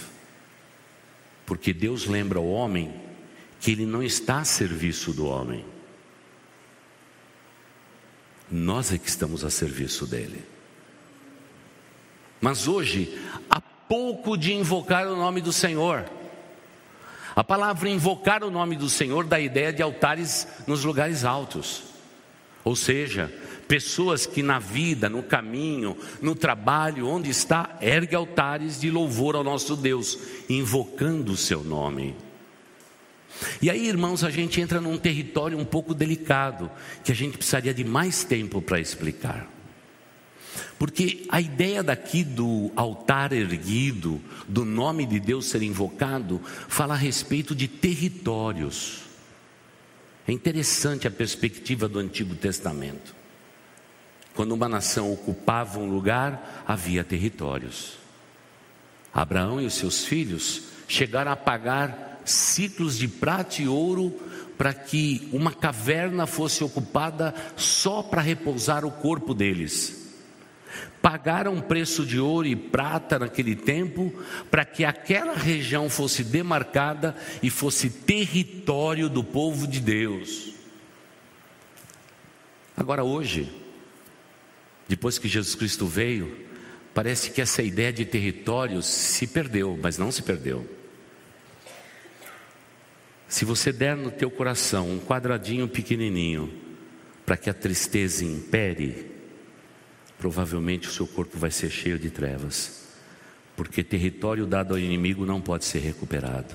Porque 1.45 1.73
Deus 1.73 2.05
lembra 2.05 2.39
ao 2.39 2.47
homem 2.47 2.93
que 3.59 3.71
ele 3.71 3.85
não 3.85 4.03
está 4.03 4.39
a 4.39 4.45
serviço 4.45 5.13
do 5.13 5.25
homem. 5.25 5.65
Nós 8.51 8.91
é 8.91 8.97
que 8.97 9.09
estamos 9.09 9.43
a 9.43 9.49
serviço 9.49 10.05
dele. 10.05 10.43
Mas 12.39 12.67
hoje, 12.67 13.17
há 13.49 13.59
pouco 13.87 14.37
de 14.37 14.53
invocar 14.53 15.07
o 15.07 15.15
nome 15.15 15.41
do 15.41 15.53
Senhor. 15.53 16.05
A 17.35 17.43
palavra 17.43 17.89
invocar 17.89 18.43
o 18.43 18.49
nome 18.49 18.75
do 18.75 18.89
Senhor 18.89 19.25
dá 19.25 19.35
a 19.35 19.41
ideia 19.41 19.71
de 19.71 19.81
altares 19.81 20.47
nos 20.65 20.83
lugares 20.83 21.23
altos. 21.23 21.83
Ou 22.63 22.75
seja, 22.75 23.31
pessoas 23.67 24.25
que 24.25 24.41
na 24.41 24.59
vida, 24.59 25.07
no 25.07 25.21
caminho, 25.21 25.95
no 26.21 26.33
trabalho, 26.33 27.07
onde 27.07 27.29
está, 27.29 27.77
ergue 27.79 28.15
altares 28.15 28.79
de 28.79 28.89
louvor 28.89 29.35
ao 29.35 29.43
nosso 29.43 29.75
Deus, 29.75 30.17
invocando 30.49 31.31
o 31.31 31.37
seu 31.37 31.63
nome. 31.63 32.15
E 33.61 33.69
aí, 33.69 33.87
irmãos, 33.87 34.23
a 34.23 34.29
gente 34.29 34.59
entra 34.59 34.81
num 34.81 34.97
território 34.97 35.57
um 35.57 35.65
pouco 35.65 35.93
delicado, 35.93 36.71
que 37.03 37.11
a 37.11 37.15
gente 37.15 37.37
precisaria 37.37 37.73
de 37.73 37.83
mais 37.83 38.23
tempo 38.23 38.61
para 38.61 38.79
explicar. 38.79 39.47
Porque 40.77 41.25
a 41.29 41.41
ideia 41.41 41.81
daqui 41.81 42.23
do 42.23 42.71
altar 42.75 43.33
erguido, 43.33 44.21
do 44.47 44.63
nome 44.63 45.05
de 45.05 45.19
Deus 45.19 45.47
ser 45.47 45.63
invocado, 45.63 46.39
fala 46.67 46.93
a 46.93 46.97
respeito 46.97 47.55
de 47.55 47.67
territórios. 47.67 49.01
É 50.27 50.31
interessante 50.31 51.07
a 51.07 51.11
perspectiva 51.11 51.87
do 51.87 51.97
Antigo 51.97 52.35
Testamento. 52.35 53.15
Quando 54.35 54.51
uma 54.51 54.69
nação 54.69 55.11
ocupava 55.11 55.79
um 55.79 55.89
lugar, 55.89 56.63
havia 56.67 57.03
territórios. 57.03 57.97
Abraão 59.11 59.59
e 59.59 59.65
os 59.65 59.73
seus 59.73 60.05
filhos 60.05 60.63
chegaram 60.87 61.31
a 61.31 61.35
pagar 61.35 62.21
ciclos 62.23 62.99
de 62.99 63.07
prata 63.07 63.63
e 63.63 63.67
ouro 63.67 64.11
para 64.55 64.75
que 64.75 65.27
uma 65.31 65.51
caverna 65.51 66.27
fosse 66.27 66.63
ocupada 66.63 67.33
só 67.55 68.03
para 68.03 68.21
repousar 68.21 68.85
o 68.85 68.91
corpo 68.91 69.33
deles 69.33 70.06
pagaram 71.01 71.61
preço 71.61 72.05
de 72.05 72.19
ouro 72.19 72.47
e 72.47 72.55
prata 72.55 73.19
naquele 73.19 73.55
tempo 73.55 74.13
para 74.51 74.65
que 74.65 74.83
aquela 74.83 75.33
região 75.33 75.89
fosse 75.89 76.23
demarcada 76.23 77.15
e 77.41 77.49
fosse 77.49 77.89
território 77.89 79.09
do 79.09 79.23
povo 79.23 79.67
de 79.67 79.79
Deus. 79.79 80.53
Agora, 82.75 83.03
hoje, 83.03 83.51
depois 84.87 85.17
que 85.17 85.27
Jesus 85.27 85.55
Cristo 85.55 85.87
veio, 85.87 86.45
parece 86.93 87.31
que 87.31 87.41
essa 87.41 87.61
ideia 87.61 87.91
de 87.91 88.05
território 88.05 88.81
se 88.81 89.27
perdeu, 89.27 89.77
mas 89.81 89.97
não 89.97 90.11
se 90.11 90.21
perdeu. 90.21 90.67
Se 93.27 93.43
você 93.43 93.73
der 93.73 93.95
no 93.95 94.09
teu 94.09 94.31
coração 94.31 94.89
um 94.89 94.99
quadradinho 94.99 95.67
pequenininho 95.67 96.51
para 97.25 97.35
que 97.35 97.49
a 97.49 97.53
tristeza 97.53 98.23
impere, 98.23 99.16
provavelmente 100.17 100.87
o 100.87 100.91
seu 100.91 101.07
corpo 101.07 101.37
vai 101.37 101.51
ser 101.51 101.69
cheio 101.69 101.99
de 101.99 102.09
trevas, 102.09 102.87
porque 103.55 103.83
território 103.83 104.45
dado 104.45 104.73
ao 104.73 104.79
inimigo 104.79 105.25
não 105.25 105.39
pode 105.39 105.65
ser 105.65 105.79
recuperado. 105.79 106.53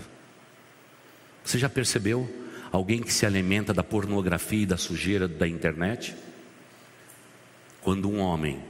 Você 1.44 1.59
já 1.59 1.68
percebeu 1.68 2.29
alguém 2.70 3.03
que 3.03 3.12
se 3.12 3.27
alimenta 3.27 3.72
da 3.72 3.83
pornografia 3.83 4.62
e 4.62 4.66
da 4.66 4.77
sujeira 4.77 5.29
da 5.29 5.46
internet? 5.46 6.14
Quando 7.81 8.09
um 8.09 8.18
homem, 8.18 8.62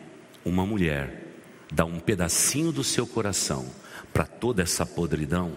uma 0.44 0.66
mulher, 0.66 1.35
dá 1.70 1.85
um 1.85 2.00
pedacinho 2.00 2.72
do 2.72 2.85
seu 2.85 3.07
coração 3.07 3.70
para 4.12 4.24
toda 4.24 4.62
essa 4.62 4.85
podridão, 4.85 5.52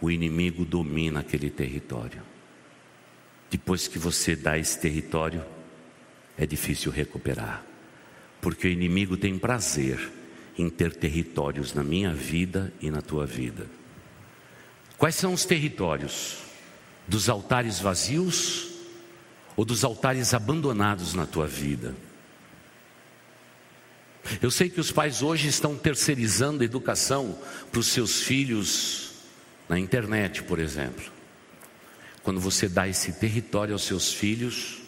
o 0.00 0.10
inimigo 0.10 0.64
domina 0.64 1.20
aquele 1.20 1.50
território. 1.50 2.22
Depois 3.50 3.86
que 3.86 3.98
você 3.98 4.34
dá 4.34 4.56
esse 4.56 4.78
território, 4.78 5.44
é 6.38 6.46
difícil 6.46 6.90
recuperar 6.90 7.69
porque 8.40 8.68
o 8.68 8.70
inimigo 8.70 9.16
tem 9.16 9.38
prazer 9.38 10.10
em 10.56 10.68
ter 10.68 10.94
territórios 10.94 11.74
na 11.74 11.82
minha 11.82 12.12
vida 12.12 12.72
e 12.80 12.90
na 12.90 13.00
tua 13.00 13.26
vida. 13.26 13.66
Quais 14.98 15.14
são 15.14 15.32
os 15.32 15.44
territórios? 15.44 16.38
Dos 17.08 17.28
altares 17.28 17.78
vazios 17.78 18.68
ou 19.56 19.64
dos 19.64 19.84
altares 19.84 20.34
abandonados 20.34 21.14
na 21.14 21.26
tua 21.26 21.46
vida? 21.46 21.94
Eu 24.40 24.50
sei 24.50 24.68
que 24.68 24.80
os 24.80 24.92
pais 24.92 25.22
hoje 25.22 25.48
estão 25.48 25.76
terceirizando 25.76 26.62
a 26.62 26.64
educação 26.64 27.38
para 27.70 27.80
os 27.80 27.86
seus 27.86 28.22
filhos 28.22 29.12
na 29.68 29.78
internet, 29.78 30.42
por 30.42 30.58
exemplo. 30.58 31.10
Quando 32.22 32.38
você 32.38 32.68
dá 32.68 32.86
esse 32.86 33.12
território 33.12 33.72
aos 33.72 33.84
seus 33.84 34.12
filhos, 34.12 34.79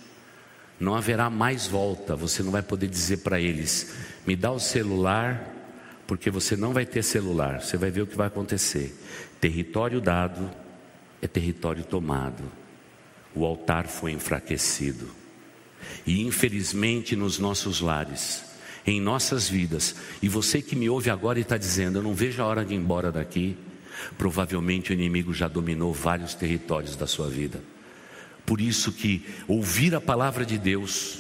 não 0.83 0.97
haverá 0.97 1.31
mais 1.31 1.67
volta. 1.67 2.17
Você 2.17 2.43
não 2.43 2.51
vai 2.51 2.61
poder 2.61 2.89
dizer 2.89 3.19
para 3.19 3.41
eles: 3.41 3.95
me 4.27 4.35
dá 4.35 4.51
o 4.51 4.59
celular, 4.59 5.49
porque 6.07 6.31
você 6.31 6.57
não 6.57 6.73
vai 6.73 6.85
ter 6.85 7.03
celular. 7.03 7.63
Você 7.63 7.77
vai 7.77 7.91
ver 7.91 8.03
o 8.03 8.07
que 8.07 8.17
vai 8.17 8.27
acontecer. 8.27 8.95
Território 9.41 10.01
dado 10.01 10.51
é 11.23 11.29
território 11.29 11.85
tomado. 11.85 12.43
O 13.35 13.47
altar 13.47 13.87
foi 13.87 14.13
enfraquecido. 14.13 15.09
E 16.05 16.23
infelizmente 16.23 17.17
nos 17.17 17.39
nossos 17.39 17.81
lares, 17.81 18.45
em 18.85 19.01
nossas 19.01 19.49
vidas, 19.49 19.95
e 20.21 20.29
você 20.29 20.61
que 20.61 20.77
me 20.77 20.91
ouve 20.91 21.11
agora 21.11 21.39
e 21.39 21.43
está 21.43 21.57
dizendo: 21.57 21.99
eu 21.99 22.03
não 22.03 22.13
vejo 22.13 22.43
a 22.43 22.47
hora 22.47 22.65
de 22.65 22.75
ir 22.75 22.77
embora 22.77 23.13
daqui. 23.13 23.57
Provavelmente 24.19 24.91
o 24.91 24.95
inimigo 24.95 25.33
já 25.33 25.47
dominou 25.47 25.93
vários 25.93 26.35
territórios 26.35 26.97
da 26.97 27.07
sua 27.07 27.29
vida. 27.29 27.63
Por 28.45 28.61
isso 28.61 28.93
que 28.93 29.27
ouvir 29.47 29.95
a 29.95 30.01
palavra 30.01 30.45
de 30.45 30.59
Deus 30.59 31.19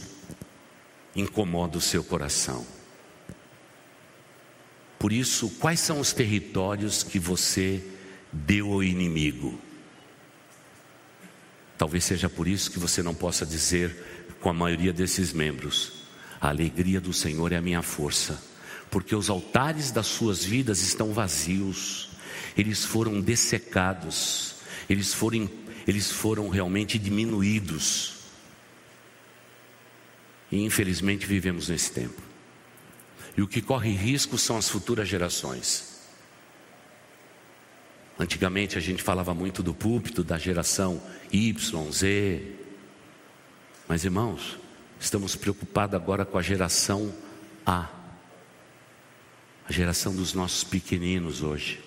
incomoda 1.14 1.78
o 1.78 1.80
seu 1.80 2.02
coração. 2.02 2.66
Por 4.98 5.12
isso, 5.12 5.50
quais 5.58 5.80
são 5.80 5.98
os 5.98 6.12
territórios 6.12 7.02
que 7.02 7.18
você 7.18 7.84
deu 8.32 8.72
ao 8.72 8.82
inimigo? 8.82 9.60
Talvez 11.76 12.04
seja 12.04 12.28
por 12.28 12.46
isso 12.46 12.70
que 12.70 12.78
você 12.78 13.02
não 13.02 13.12
possa 13.12 13.44
dizer 13.44 14.36
com 14.40 14.48
a 14.48 14.52
maioria 14.52 14.92
desses 14.92 15.32
membros: 15.32 16.04
a 16.40 16.48
alegria 16.48 17.00
do 17.00 17.12
Senhor 17.12 17.50
é 17.52 17.56
a 17.56 17.60
minha 17.62 17.82
força, 17.82 18.40
porque 18.90 19.16
os 19.16 19.28
altares 19.28 19.90
das 19.90 20.06
suas 20.06 20.44
vidas 20.44 20.80
estão 20.82 21.12
vazios, 21.12 22.10
eles 22.56 22.84
foram 22.84 23.20
dessecados, 23.20 24.54
eles 24.88 25.12
foram 25.12 25.50
eles 25.86 26.10
foram 26.10 26.48
realmente 26.48 26.98
diminuídos. 26.98 28.14
E 30.50 30.62
infelizmente 30.62 31.26
vivemos 31.26 31.68
nesse 31.68 31.92
tempo. 31.92 32.20
E 33.36 33.42
o 33.42 33.48
que 33.48 33.62
corre 33.62 33.90
risco 33.90 34.36
são 34.36 34.56
as 34.56 34.68
futuras 34.68 35.08
gerações. 35.08 35.92
Antigamente 38.18 38.76
a 38.76 38.80
gente 38.80 39.02
falava 39.02 39.32
muito 39.34 39.62
do 39.62 39.72
púlpito 39.72 40.22
da 40.22 40.38
geração 40.38 41.02
Y, 41.32 41.90
Z. 41.90 42.56
Mas 43.88 44.04
irmãos, 44.04 44.58
estamos 45.00 45.34
preocupados 45.34 45.94
agora 45.94 46.24
com 46.24 46.36
a 46.36 46.42
geração 46.42 47.12
A. 47.64 47.88
A 49.66 49.72
geração 49.72 50.14
dos 50.14 50.34
nossos 50.34 50.62
pequeninos 50.62 51.42
hoje. 51.42 51.82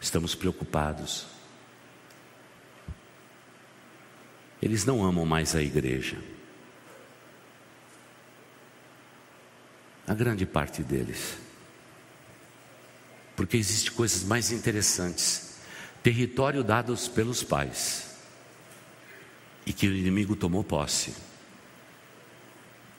Estamos 0.00 0.34
preocupados. 0.34 1.37
Eles 4.60 4.84
não 4.84 5.04
amam 5.04 5.24
mais 5.24 5.54
a 5.54 5.62
igreja. 5.62 6.18
A 10.06 10.14
grande 10.14 10.46
parte 10.46 10.82
deles. 10.82 11.36
Porque 13.36 13.56
existem 13.56 13.92
coisas 13.92 14.24
mais 14.24 14.50
interessantes. 14.50 15.58
Território 16.02 16.64
dados 16.64 17.06
pelos 17.06 17.42
pais. 17.42 18.16
E 19.66 19.72
que 19.72 19.86
o 19.86 19.94
inimigo 19.94 20.34
tomou 20.34 20.64
posse. 20.64 21.14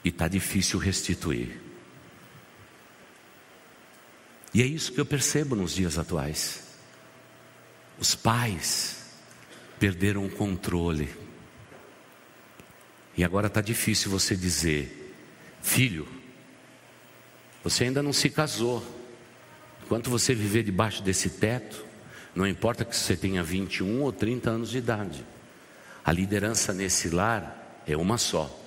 E 0.04 0.10
está 0.10 0.28
difícil 0.28 0.80
restituir. 0.80 1.60
E 4.54 4.62
é 4.62 4.66
isso 4.66 4.92
que 4.92 5.02
eu 5.02 5.06
percebo 5.06 5.56
nos 5.56 5.74
dias 5.74 5.98
atuais. 5.98 6.64
Os 8.00 8.16
pais 8.16 9.04
perderam 9.78 10.26
o 10.26 10.30
controle. 10.30 11.10
E 13.20 13.24
agora 13.26 13.48
está 13.48 13.60
difícil 13.60 14.10
você 14.10 14.34
dizer, 14.34 15.14
filho, 15.62 16.08
você 17.62 17.84
ainda 17.84 18.02
não 18.02 18.14
se 18.14 18.30
casou. 18.30 18.82
Enquanto 19.84 20.10
você 20.10 20.34
viver 20.34 20.64
debaixo 20.64 21.04
desse 21.04 21.32
teto, 21.32 21.86
não 22.34 22.48
importa 22.48 22.86
que 22.86 22.96
você 22.96 23.18
tenha 23.18 23.44
21 23.44 24.04
ou 24.04 24.14
30 24.14 24.50
anos 24.50 24.70
de 24.70 24.78
idade, 24.78 25.26
a 26.06 26.14
liderança 26.14 26.74
nesse 26.74 27.10
lar 27.10 27.82
é 27.86 27.98
uma 27.98 28.18
só. 28.18 28.58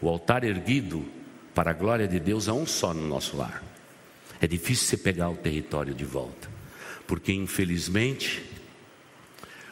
O 0.00 0.08
altar 0.08 0.42
erguido 0.42 1.06
para 1.54 1.72
a 1.72 1.74
glória 1.74 2.08
de 2.08 2.18
Deus 2.18 2.48
é 2.48 2.52
um 2.54 2.64
só 2.64 2.94
no 2.94 3.06
nosso 3.06 3.36
lar. 3.36 3.62
É 4.40 4.46
difícil 4.46 4.86
você 4.86 4.96
pegar 4.96 5.28
o 5.28 5.36
território 5.36 5.92
de 5.92 6.06
volta, 6.06 6.48
porque 7.06 7.30
infelizmente 7.30 8.42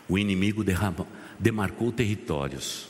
o 0.07 0.19
inimigo 0.19 0.63
derrama, 0.63 1.07
demarcou 1.39 1.93
territórios. 1.93 2.89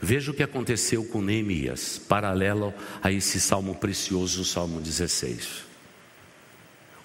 Veja 0.00 0.30
o 0.30 0.34
que 0.34 0.42
aconteceu 0.42 1.04
com 1.04 1.22
Neemias, 1.22 1.98
paralelo 1.98 2.74
a 3.02 3.12
esse 3.12 3.40
salmo 3.40 3.74
precioso, 3.74 4.42
o 4.42 4.44
Salmo 4.44 4.80
16. 4.80 5.64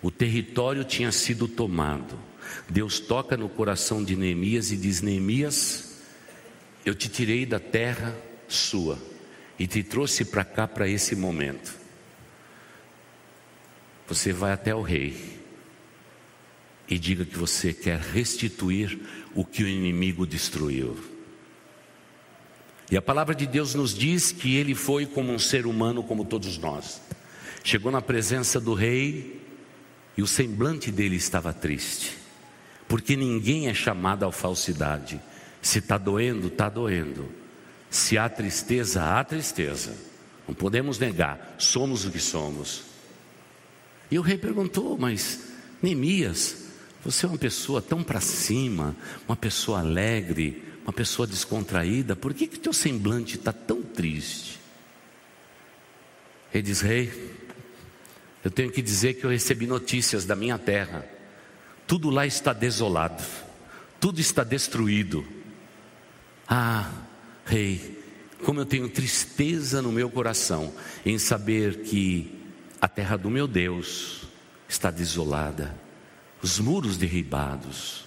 O 0.02 0.10
território 0.10 0.84
tinha 0.84 1.12
sido 1.12 1.48
tomado. 1.48 2.20
Deus 2.70 3.00
toca 3.00 3.38
no 3.38 3.50
coração 3.50 4.04
de 4.04 4.16
Neemias 4.16 4.72
e 4.72 4.78
diz: 4.78 5.02
Neemias, 5.02 6.00
eu 6.86 6.96
te 6.96 7.10
tirei 7.10 7.46
da 7.46 7.60
terra 7.60 8.16
sua 8.48 8.98
e 9.60 9.68
te 9.68 9.84
trouxe 9.84 10.26
para 10.26 10.44
cá 10.44 10.68
para 10.68 10.88
esse 10.88 11.16
momento. 11.16 11.76
Você 14.08 14.32
vai 14.32 14.54
até 14.54 14.74
o 14.74 14.82
rei 14.82 15.38
e 16.90 16.98
diga 16.98 17.26
que 17.26 17.38
você 17.38 17.74
quer 17.74 18.00
restituir 18.00 19.00
o 19.36 19.44
que 19.44 19.64
o 19.64 19.68
inimigo 19.68 20.26
destruiu. 20.26 20.98
E 22.90 22.96
a 22.96 23.02
palavra 23.02 23.36
de 23.36 23.46
Deus 23.46 23.76
nos 23.76 23.94
diz 23.94 24.32
que 24.32 24.56
ele 24.56 24.74
foi 24.74 25.06
como 25.06 25.34
um 25.34 25.40
ser 25.40 25.66
humano, 25.66 26.02
como 26.02 26.24
todos 26.24 26.58
nós. 26.58 27.02
Chegou 27.64 27.92
na 27.92 28.02
presença 28.02 28.62
do 28.62 28.74
rei 28.74 29.42
e 30.16 30.22
o 30.22 30.28
semblante 30.28 30.90
dele 30.90 31.18
estava 31.18 31.52
triste, 31.52 32.18
porque 32.88 33.18
ninguém 33.18 33.68
é 33.68 33.74
chamado 33.74 34.26
à 34.26 34.32
falsidade. 34.32 35.20
Se 35.62 35.80
está 35.80 35.98
doendo, 35.98 36.48
está 36.48 36.70
doendo. 36.70 37.30
Se 37.90 38.18
há 38.18 38.30
tristeza, 38.30 39.04
há 39.04 39.24
tristeza. 39.24 39.94
Não 40.48 40.56
podemos 40.56 40.98
negar, 40.98 41.56
somos 41.58 42.06
o 42.06 42.12
que 42.12 42.20
somos. 42.20 42.84
E 44.10 44.18
o 44.18 44.22
rei 44.22 44.38
perguntou, 44.38 44.98
mas 44.98 45.42
Neemias, 45.82 46.67
você 47.04 47.26
é 47.26 47.30
uma 47.30 47.38
pessoa 47.38 47.82
tão 47.82 48.04
para 48.04 48.20
cima, 48.20 48.96
uma 49.28 49.36
pessoa 49.36 49.80
alegre, 49.80 50.64
uma 50.84 50.94
pessoa 50.94 51.28
descontraída, 51.28 52.16
por 52.16 52.34
que 52.34 52.48
que 52.48 52.60
teu 52.60 52.74
semblante 52.74 53.36
está 53.36 53.52
tão 53.52 53.82
triste? 53.82 54.60
Ele 56.54 56.64
diz, 56.64 56.82
rei, 56.82 57.12
eu 58.44 58.50
tenho 58.50 58.72
que 58.72 58.82
dizer 58.82 59.16
que 59.16 59.26
eu 59.26 59.30
recebi 59.30 59.68
notícias 59.68 60.26
da 60.26 60.36
minha 60.36 60.58
terra. 60.58 61.06
Tudo 61.86 62.10
lá 62.10 62.26
está 62.26 62.54
desolado, 62.54 63.24
tudo 64.00 64.20
está 64.20 64.44
destruído. 64.44 65.26
Ah, 66.48 66.90
rei, 67.46 68.02
como 68.44 68.62
eu 68.62 68.66
tenho 68.66 68.88
tristeza 68.90 69.82
no 69.82 69.92
meu 69.92 70.10
coração 70.10 70.74
em 71.06 71.18
saber 71.18 71.82
que 71.82 72.34
a 72.80 72.88
terra 72.88 73.18
do 73.18 73.30
meu 73.30 73.48
Deus 73.48 74.22
está 74.70 74.92
desolada, 74.92 75.76
os 76.48 76.60
muros 76.60 76.96
derribados, 76.96 78.06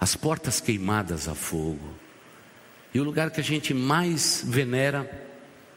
as 0.00 0.16
portas 0.16 0.60
queimadas 0.60 1.28
a 1.28 1.34
fogo, 1.34 1.94
e 2.92 2.98
o 2.98 3.04
lugar 3.04 3.30
que 3.30 3.40
a 3.40 3.44
gente 3.44 3.72
mais 3.72 4.42
venera 4.44 5.08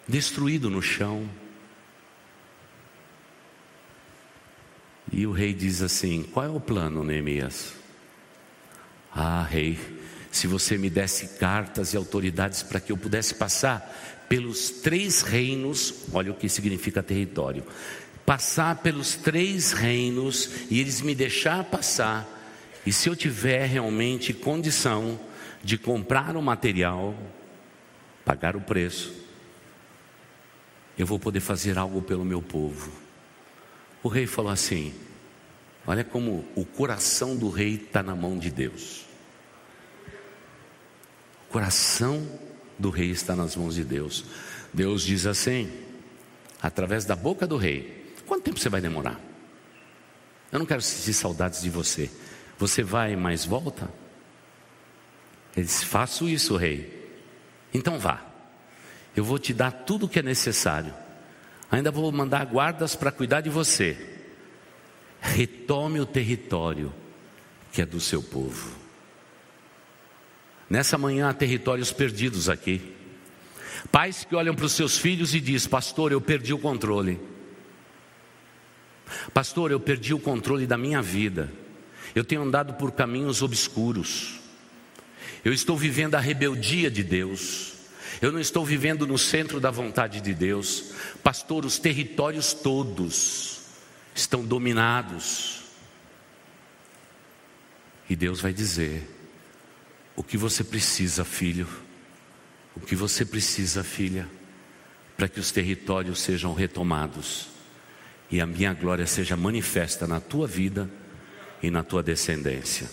destruído 0.08 0.68
no 0.68 0.82
chão. 0.82 1.30
E 5.12 5.28
o 5.28 5.32
rei 5.32 5.54
diz 5.54 5.84
assim: 5.84 6.24
Qual 6.24 6.46
é 6.46 6.50
o 6.50 6.60
plano, 6.60 7.04
Neemias? 7.04 7.74
Ah, 9.14 9.44
rei, 9.44 9.80
se 10.32 10.48
você 10.48 10.76
me 10.78 10.90
desse 10.90 11.38
cartas 11.38 11.94
e 11.94 11.98
autoridades 11.98 12.64
para 12.64 12.80
que 12.80 12.92
eu 12.92 12.98
pudesse 12.98 13.36
passar 13.36 14.26
pelos 14.28 14.70
três 14.70 15.22
reinos, 15.22 16.06
olha 16.12 16.32
o 16.32 16.36
que 16.36 16.50
significa 16.50 17.02
território, 17.02 17.64
passar 18.28 18.80
pelos 18.80 19.16
três 19.16 19.72
reinos 19.72 20.50
e 20.70 20.82
eles 20.82 21.00
me 21.00 21.16
deixar 21.16 21.64
passar, 21.64 22.28
e 22.86 22.92
se 22.92 23.08
eu 23.08 23.16
tiver 23.16 23.66
realmente 23.66 24.34
condição 24.34 25.18
de 25.64 25.78
comprar 25.78 26.36
o 26.36 26.42
material, 26.42 27.16
pagar 28.26 28.58
o 28.58 28.60
preço, 28.60 29.14
eu 30.98 31.06
vou 31.06 31.18
poder 31.18 31.40
fazer 31.40 31.78
algo 31.78 32.02
pelo 32.02 32.26
meu 32.26 32.42
povo. 32.42 32.92
O 34.04 34.10
rei 34.10 34.28
falou 34.28 34.52
assim: 34.52 34.94
olha 35.86 36.04
como 36.04 36.46
o 36.54 36.66
coração 36.66 37.34
do 37.34 37.50
rei 37.50 37.76
está 37.76 38.04
na 38.04 38.14
mão 38.14 38.38
de 38.38 38.52
Deus. 38.52 39.06
O 41.48 41.54
coração 41.54 42.28
do 42.78 42.90
rei 42.90 43.10
está 43.10 43.38
nas 43.38 43.56
mãos 43.56 43.76
de 43.76 43.86
Deus. 43.86 44.26
Deus 44.74 45.04
diz 45.04 45.26
assim, 45.26 45.72
através 46.62 47.06
da 47.06 47.16
boca 47.16 47.48
do 47.48 47.56
rei: 47.56 48.07
Quanto 48.28 48.44
tempo 48.44 48.60
você 48.60 48.68
vai 48.68 48.82
demorar? 48.82 49.20
Eu 50.52 50.60
não 50.60 50.66
quero 50.66 50.82
sentir 50.82 51.14
saudades 51.14 51.62
de 51.62 51.70
você. 51.70 52.12
Você 52.60 52.84
vai, 52.84 53.16
mas 53.16 53.46
volta? 53.46 53.90
Ele 55.56 55.66
disse: 55.66 55.86
Faço 55.86 56.28
isso, 56.28 56.58
rei. 56.58 57.10
Então 57.74 57.98
vá. 57.98 58.22
Eu 59.16 59.24
vou 59.24 59.40
te 59.40 59.54
dar 59.54 59.72
tudo 59.72 60.06
o 60.06 60.10
que 60.10 60.20
é 60.20 60.22
necessário. 60.24 60.94
Ainda 61.72 61.90
vou 61.90 62.12
mandar 62.12 62.46
guardas 62.46 62.96
para 62.96 63.12
cuidar 63.12 63.42
de 63.42 63.50
você. 63.50 63.98
Retome 65.20 66.00
o 66.00 66.06
território 66.06 66.94
que 67.72 67.82
é 67.82 67.86
do 67.86 68.00
seu 68.00 68.22
povo. 68.22 68.76
Nessa 70.70 70.98
manhã 70.98 71.30
há 71.30 71.34
territórios 71.34 71.92
perdidos 71.92 72.50
aqui. 72.50 72.94
Pais 73.92 74.26
que 74.26 74.36
olham 74.36 74.54
para 74.54 74.66
os 74.66 74.74
seus 74.74 74.98
filhos 74.98 75.34
e 75.34 75.40
diz: 75.40 75.66
"Pastor, 75.66 76.12
eu 76.12 76.20
perdi 76.20 76.54
o 76.54 76.60
controle. 76.60 77.20
Pastor, 79.34 79.72
eu 79.72 79.80
perdi 79.80 80.14
o 80.14 80.20
controle 80.20 80.68
da 80.68 80.78
minha 80.78 81.02
vida. 81.02 81.52
Eu 82.14 82.24
tenho 82.24 82.42
andado 82.42 82.74
por 82.74 82.92
caminhos 82.92 83.42
obscuros. 83.42 84.40
Eu 85.44 85.54
estou 85.54 85.78
vivendo 85.78 86.16
a 86.16 86.20
rebeldia 86.20 86.90
de 86.90 87.04
Deus. 87.04 87.74
Eu 88.22 88.32
não 88.32 88.40
estou 88.40 88.66
vivendo 88.66 89.06
no 89.06 89.18
centro 89.18 89.60
da 89.60 89.70
vontade 89.70 90.22
de 90.22 90.34
Deus. 90.34 90.92
Pastor, 91.24 91.66
os 91.66 91.78
territórios 91.78 92.54
todos 92.54 93.60
estão 94.16 94.44
dominados. 94.44 95.62
E 98.10 98.16
Deus 98.16 98.42
vai 98.42 98.54
dizer: 98.54 99.08
o 100.16 100.24
que 100.24 100.38
você 100.38 100.64
precisa, 100.64 101.24
filho, 101.24 101.68
o 102.76 102.80
que 102.80 102.96
você 102.96 103.24
precisa, 103.24 103.84
filha, 103.84 104.28
para 105.16 105.28
que 105.28 105.40
os 105.40 105.52
territórios 105.52 106.22
sejam 106.22 106.54
retomados 106.54 107.57
e 108.30 108.42
a 108.42 108.46
minha 108.46 108.74
glória 108.74 109.08
seja 109.08 109.38
manifesta 109.38 110.06
na 110.06 110.20
tua 110.20 110.48
vida 110.48 110.90
e 111.62 111.72
na 111.72 111.84
tua 111.84 112.04
descendência. 112.04 112.90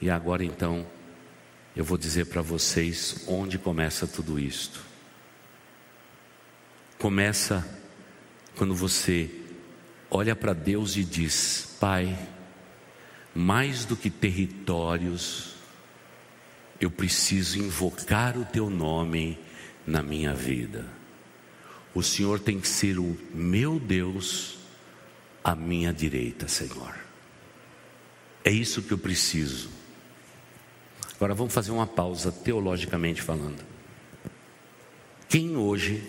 E 0.00 0.10
agora 0.10 0.44
então, 0.44 0.86
eu 1.76 1.84
vou 1.84 1.98
dizer 1.98 2.26
para 2.26 2.42
vocês 2.42 3.24
onde 3.28 3.58
começa 3.58 4.06
tudo 4.06 4.38
isto. 4.38 4.80
Começa 6.98 7.66
quando 8.56 8.74
você 8.74 9.30
olha 10.10 10.34
para 10.34 10.52
Deus 10.52 10.96
e 10.96 11.04
diz: 11.04 11.76
Pai, 11.78 12.18
mais 13.34 13.84
do 13.84 13.96
que 13.96 14.10
territórios, 14.10 15.54
eu 16.80 16.90
preciso 16.90 17.58
invocar 17.58 18.36
o 18.36 18.44
teu 18.44 18.68
nome 18.68 19.38
na 19.86 20.02
minha 20.02 20.34
vida. 20.34 20.99
O 21.94 22.02
Senhor 22.02 22.38
tem 22.38 22.60
que 22.60 22.68
ser 22.68 22.98
o 22.98 23.16
meu 23.34 23.78
Deus 23.78 24.58
à 25.42 25.54
minha 25.54 25.92
direita, 25.92 26.46
Senhor. 26.46 26.94
É 28.44 28.50
isso 28.50 28.82
que 28.82 28.92
eu 28.92 28.98
preciso. 28.98 29.70
Agora 31.16 31.34
vamos 31.34 31.52
fazer 31.52 31.72
uma 31.72 31.86
pausa 31.86 32.32
teologicamente 32.32 33.20
falando. 33.20 33.62
Quem 35.28 35.56
hoje 35.56 36.02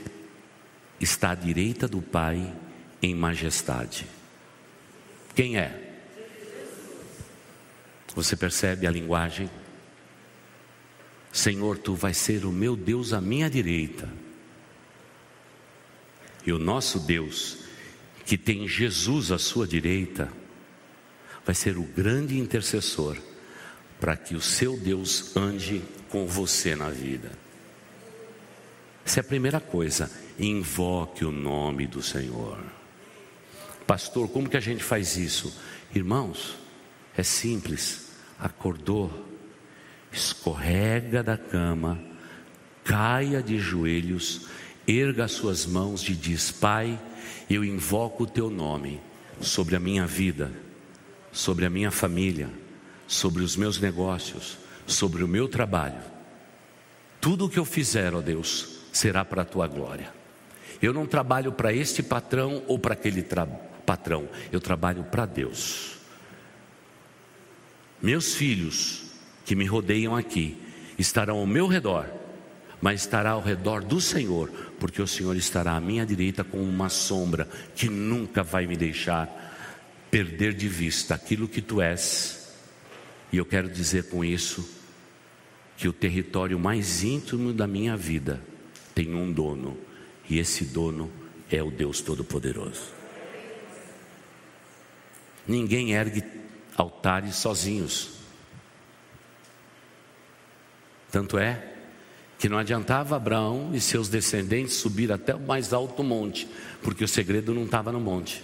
está 0.99 1.31
à 1.31 1.35
direita 1.35 1.87
do 1.87 2.01
Pai 2.01 2.53
em 3.01 3.13
majestade? 3.13 4.07
Quem 5.35 5.57
é? 5.57 5.89
Você 8.15 8.35
percebe 8.35 8.87
a 8.87 8.91
linguagem? 8.91 9.49
Senhor, 11.31 11.77
tu 11.77 11.95
vais 11.95 12.17
ser 12.17 12.45
o 12.45 12.51
meu 12.51 12.75
Deus 12.75 13.13
à 13.13 13.21
minha 13.21 13.49
direita. 13.49 14.09
E 16.45 16.51
o 16.51 16.59
nosso 16.59 16.99
Deus, 16.99 17.59
que 18.25 18.37
tem 18.37 18.67
Jesus 18.67 19.31
à 19.31 19.37
sua 19.37 19.67
direita, 19.67 20.31
vai 21.45 21.55
ser 21.55 21.77
o 21.77 21.83
grande 21.83 22.37
intercessor 22.37 23.17
para 23.99 24.17
que 24.17 24.35
o 24.35 24.41
seu 24.41 24.77
Deus 24.77 25.35
ande 25.35 25.81
com 26.09 26.25
você 26.25 26.75
na 26.75 26.89
vida. 26.89 27.31
Essa 29.05 29.19
é 29.19 29.21
a 29.21 29.23
primeira 29.23 29.59
coisa. 29.59 30.11
Invoque 30.39 31.25
o 31.25 31.31
nome 31.31 31.85
do 31.87 32.01
Senhor. 32.01 32.57
Pastor, 33.85 34.29
como 34.29 34.49
que 34.49 34.57
a 34.57 34.61
gente 34.61 34.83
faz 34.83 35.17
isso? 35.17 35.55
Irmãos, 35.93 36.57
é 37.15 37.23
simples. 37.23 38.09
Acordou, 38.39 39.27
escorrega 40.11 41.21
da 41.21 41.37
cama, 41.37 41.99
caia 42.83 43.41
de 43.43 43.59
joelhos, 43.59 44.47
erga 44.99 45.25
as 45.25 45.31
suas 45.31 45.65
mãos 45.65 46.07
e 46.09 46.13
diz: 46.13 46.51
Pai, 46.51 46.99
eu 47.49 47.63
invoco 47.63 48.23
o 48.23 48.27
teu 48.27 48.49
nome 48.49 48.99
sobre 49.39 49.75
a 49.75 49.79
minha 49.79 50.05
vida, 50.05 50.51
sobre 51.31 51.65
a 51.65 51.69
minha 51.69 51.91
família, 51.91 52.49
sobre 53.07 53.43
os 53.43 53.55
meus 53.55 53.79
negócios, 53.79 54.57
sobre 54.85 55.23
o 55.23 55.27
meu 55.27 55.47
trabalho. 55.47 56.01
Tudo 57.19 57.45
o 57.45 57.49
que 57.49 57.59
eu 57.59 57.65
fizer, 57.65 58.13
ó 58.13 58.21
Deus, 58.21 58.79
será 58.91 59.23
para 59.23 59.43
a 59.43 59.45
tua 59.45 59.67
glória. 59.67 60.11
Eu 60.81 60.93
não 60.93 61.05
trabalho 61.05 61.51
para 61.51 61.71
este 61.73 62.01
patrão 62.01 62.63
ou 62.67 62.79
para 62.79 62.93
aquele 62.93 63.23
patrão, 63.85 64.27
eu 64.51 64.59
trabalho 64.59 65.03
para 65.03 65.25
Deus. 65.25 65.97
Meus 68.01 68.33
filhos 68.33 69.03
que 69.45 69.55
me 69.55 69.65
rodeiam 69.65 70.15
aqui 70.15 70.57
estarão 70.97 71.37
ao 71.37 71.45
meu 71.45 71.67
redor, 71.67 72.07
mas 72.81 73.01
estará 73.01 73.31
ao 73.31 73.41
redor 73.41 73.83
do 73.83 74.01
Senhor, 74.01 74.49
porque 74.81 74.99
o 74.99 75.05
Senhor 75.05 75.37
estará 75.37 75.75
à 75.75 75.79
minha 75.79 76.03
direita 76.03 76.43
com 76.43 76.57
uma 76.57 76.89
sombra 76.89 77.47
que 77.75 77.87
nunca 77.87 78.41
vai 78.41 78.65
me 78.65 78.75
deixar 78.75 79.29
perder 80.09 80.55
de 80.55 80.67
vista 80.67 81.13
aquilo 81.13 81.47
que 81.47 81.61
tu 81.61 81.79
és. 81.79 82.51
E 83.31 83.37
eu 83.37 83.45
quero 83.45 83.69
dizer 83.69 84.09
com 84.09 84.25
isso 84.25 84.67
que 85.77 85.87
o 85.87 85.93
território 85.93 86.57
mais 86.57 87.03
íntimo 87.03 87.53
da 87.53 87.67
minha 87.67 87.95
vida 87.95 88.41
tem 88.95 89.13
um 89.13 89.31
dono, 89.31 89.77
e 90.27 90.39
esse 90.39 90.65
dono 90.65 91.11
é 91.51 91.61
o 91.61 91.69
Deus 91.69 92.01
Todo-Poderoso. 92.01 92.91
Ninguém 95.47 95.91
ergue 95.91 96.23
altares 96.75 97.35
sozinhos. 97.35 98.13
Tanto 101.11 101.37
é 101.37 101.70
que 102.41 102.49
não 102.49 102.57
adiantava 102.57 103.15
Abraão 103.15 103.69
e 103.71 103.79
seus 103.79 104.09
descendentes 104.09 104.73
subir 104.73 105.11
até 105.11 105.35
o 105.35 105.39
mais 105.39 105.73
alto 105.73 106.03
monte, 106.03 106.47
porque 106.81 107.03
o 107.03 107.07
segredo 107.07 107.53
não 107.53 107.65
estava 107.65 107.91
no 107.91 107.99
monte, 107.99 108.43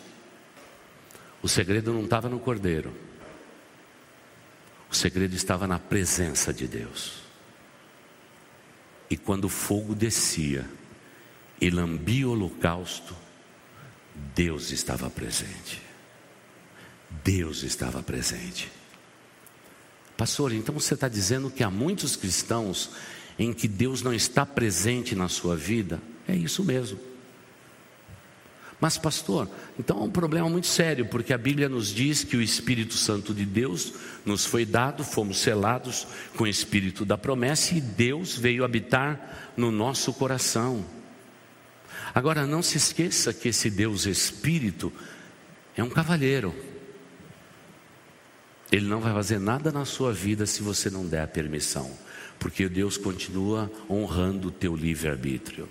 o 1.41 1.47
segredo 1.47 1.91
não 1.91 2.03
estava 2.03 2.29
no 2.29 2.39
cordeiro, 2.39 2.93
o 4.87 4.95
segredo 4.95 5.33
estava 5.35 5.65
na 5.65 5.79
presença 5.79 6.53
de 6.53 6.67
Deus. 6.67 7.23
E 9.09 9.17
quando 9.17 9.45
o 9.45 9.49
fogo 9.49 9.95
descia 9.95 10.63
e 11.59 11.71
lambia 11.71 12.27
o 12.27 12.33
holocausto, 12.33 13.15
Deus 14.35 14.69
estava 14.69 15.09
presente. 15.09 15.81
Deus 17.23 17.63
estava 17.63 18.03
presente. 18.03 18.71
Pastor, 20.15 20.53
então 20.53 20.75
você 20.75 20.93
está 20.93 21.07
dizendo 21.07 21.49
que 21.49 21.63
há 21.63 21.69
muitos 21.71 22.15
cristãos 22.15 22.91
em 23.37 23.53
que 23.53 23.67
Deus 23.67 24.01
não 24.01 24.13
está 24.13 24.45
presente 24.45 25.15
na 25.15 25.29
sua 25.29 25.55
vida? 25.55 26.01
É 26.27 26.35
isso 26.35 26.63
mesmo. 26.63 26.99
Mas, 28.79 28.97
pastor, 28.97 29.49
então 29.79 29.99
é 29.99 30.03
um 30.03 30.11
problema 30.11 30.47
muito 30.47 30.67
sério, 30.67 31.07
porque 31.07 31.33
a 31.33 31.37
Bíblia 31.37 31.67
nos 31.67 31.87
diz 31.87 32.23
que 32.23 32.37
o 32.37 32.41
Espírito 32.41 32.93
Santo 32.93 33.33
de 33.33 33.43
Deus 33.43 33.93
nos 34.23 34.45
foi 34.45 34.65
dado, 34.65 35.03
fomos 35.03 35.39
selados 35.39 36.05
com 36.35 36.43
o 36.43 36.47
Espírito 36.47 37.03
da 37.03 37.17
promessa 37.17 37.73
e 37.73 37.81
Deus 37.81 38.37
veio 38.37 38.63
habitar 38.63 39.51
no 39.57 39.71
nosso 39.71 40.13
coração. 40.13 40.85
Agora, 42.13 42.45
não 42.45 42.61
se 42.61 42.77
esqueça 42.77 43.33
que 43.33 43.49
esse 43.49 43.69
Deus 43.69 44.05
Espírito 44.05 44.93
é 45.75 45.83
um 45.83 45.89
cavalheiro. 45.89 46.53
Ele 48.71 48.85
não 48.85 48.99
vai 48.99 49.13
fazer 49.13 49.39
nada 49.39 49.71
na 49.71 49.85
sua 49.85 50.11
vida 50.11 50.45
se 50.45 50.61
você 50.61 50.89
não 50.89 51.05
der 51.05 51.21
a 51.21 51.27
permissão, 51.27 51.89
porque 52.37 52.67
Deus 52.67 52.97
continua 52.97 53.71
honrando 53.89 54.49
o 54.49 54.51
teu 54.51 54.75
livre-arbítrio. 54.75 55.69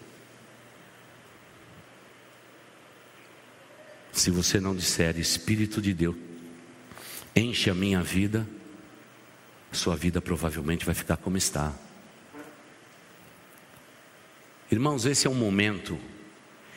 Se 4.13 4.31
você 4.31 4.59
não 4.59 4.75
disser, 4.75 5.19
Espírito 5.19 5.81
de 5.83 5.93
Deus, 5.93 6.17
enche 7.35 7.69
a 7.69 7.75
minha 7.75 8.03
vida, 8.03 8.47
sua 9.71 9.95
vida 9.95 10.23
provavelmente 10.23 10.87
vai 10.87 10.95
ficar 10.95 11.19
como 11.19 11.37
está. 11.37 11.75
Irmãos, 14.71 15.05
esse 15.05 15.27
é 15.27 15.31
um 15.31 15.35
momento 15.35 15.99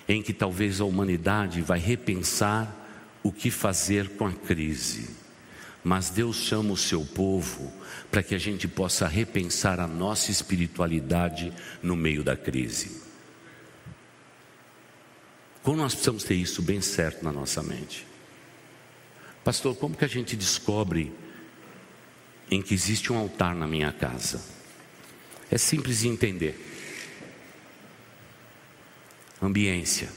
em 0.08 0.22
que 0.22 0.34
talvez 0.34 0.82
a 0.82 0.86
humanidade 0.86 1.62
vai 1.62 1.80
repensar 1.80 2.76
o 3.24 3.32
que 3.32 3.50
fazer 3.50 4.10
com 4.10 4.28
a 4.28 4.34
crise. 4.34 5.19
Mas 5.84 6.10
Deus 6.10 6.36
chama 6.38 6.74
o 6.74 6.78
seu 6.78 7.06
povo 7.06 7.72
para 8.12 8.22
que 8.22 8.36
a 8.36 8.38
gente 8.38 8.68
possa 8.68 9.08
repensar 9.08 9.80
a 9.80 9.88
nossa 9.88 10.32
espiritualidade 10.32 11.54
no 11.82 11.96
meio 11.96 12.24
da 12.24 12.36
crise. 12.36 13.02
Como 15.64 15.78
nós 15.78 15.94
precisamos 15.94 16.24
ter 16.24 16.36
isso 16.36 16.62
bem 16.62 16.82
certo 16.82 17.24
na 17.24 17.32
nossa 17.32 17.62
mente? 17.62 18.06
Pastor, 19.44 19.76
como 19.76 19.96
que 19.96 20.06
a 20.06 20.10
gente 20.10 20.36
descobre 20.36 21.14
em 22.52 22.62
que 22.62 22.74
existe 22.74 23.12
um 23.14 23.18
altar 23.18 23.56
na 23.56 23.68
minha 23.68 23.92
casa? 23.92 24.42
É 25.52 25.58
simples 25.58 26.00
de 26.00 26.08
entender. 26.08 26.66
Ambiência. 29.42 30.10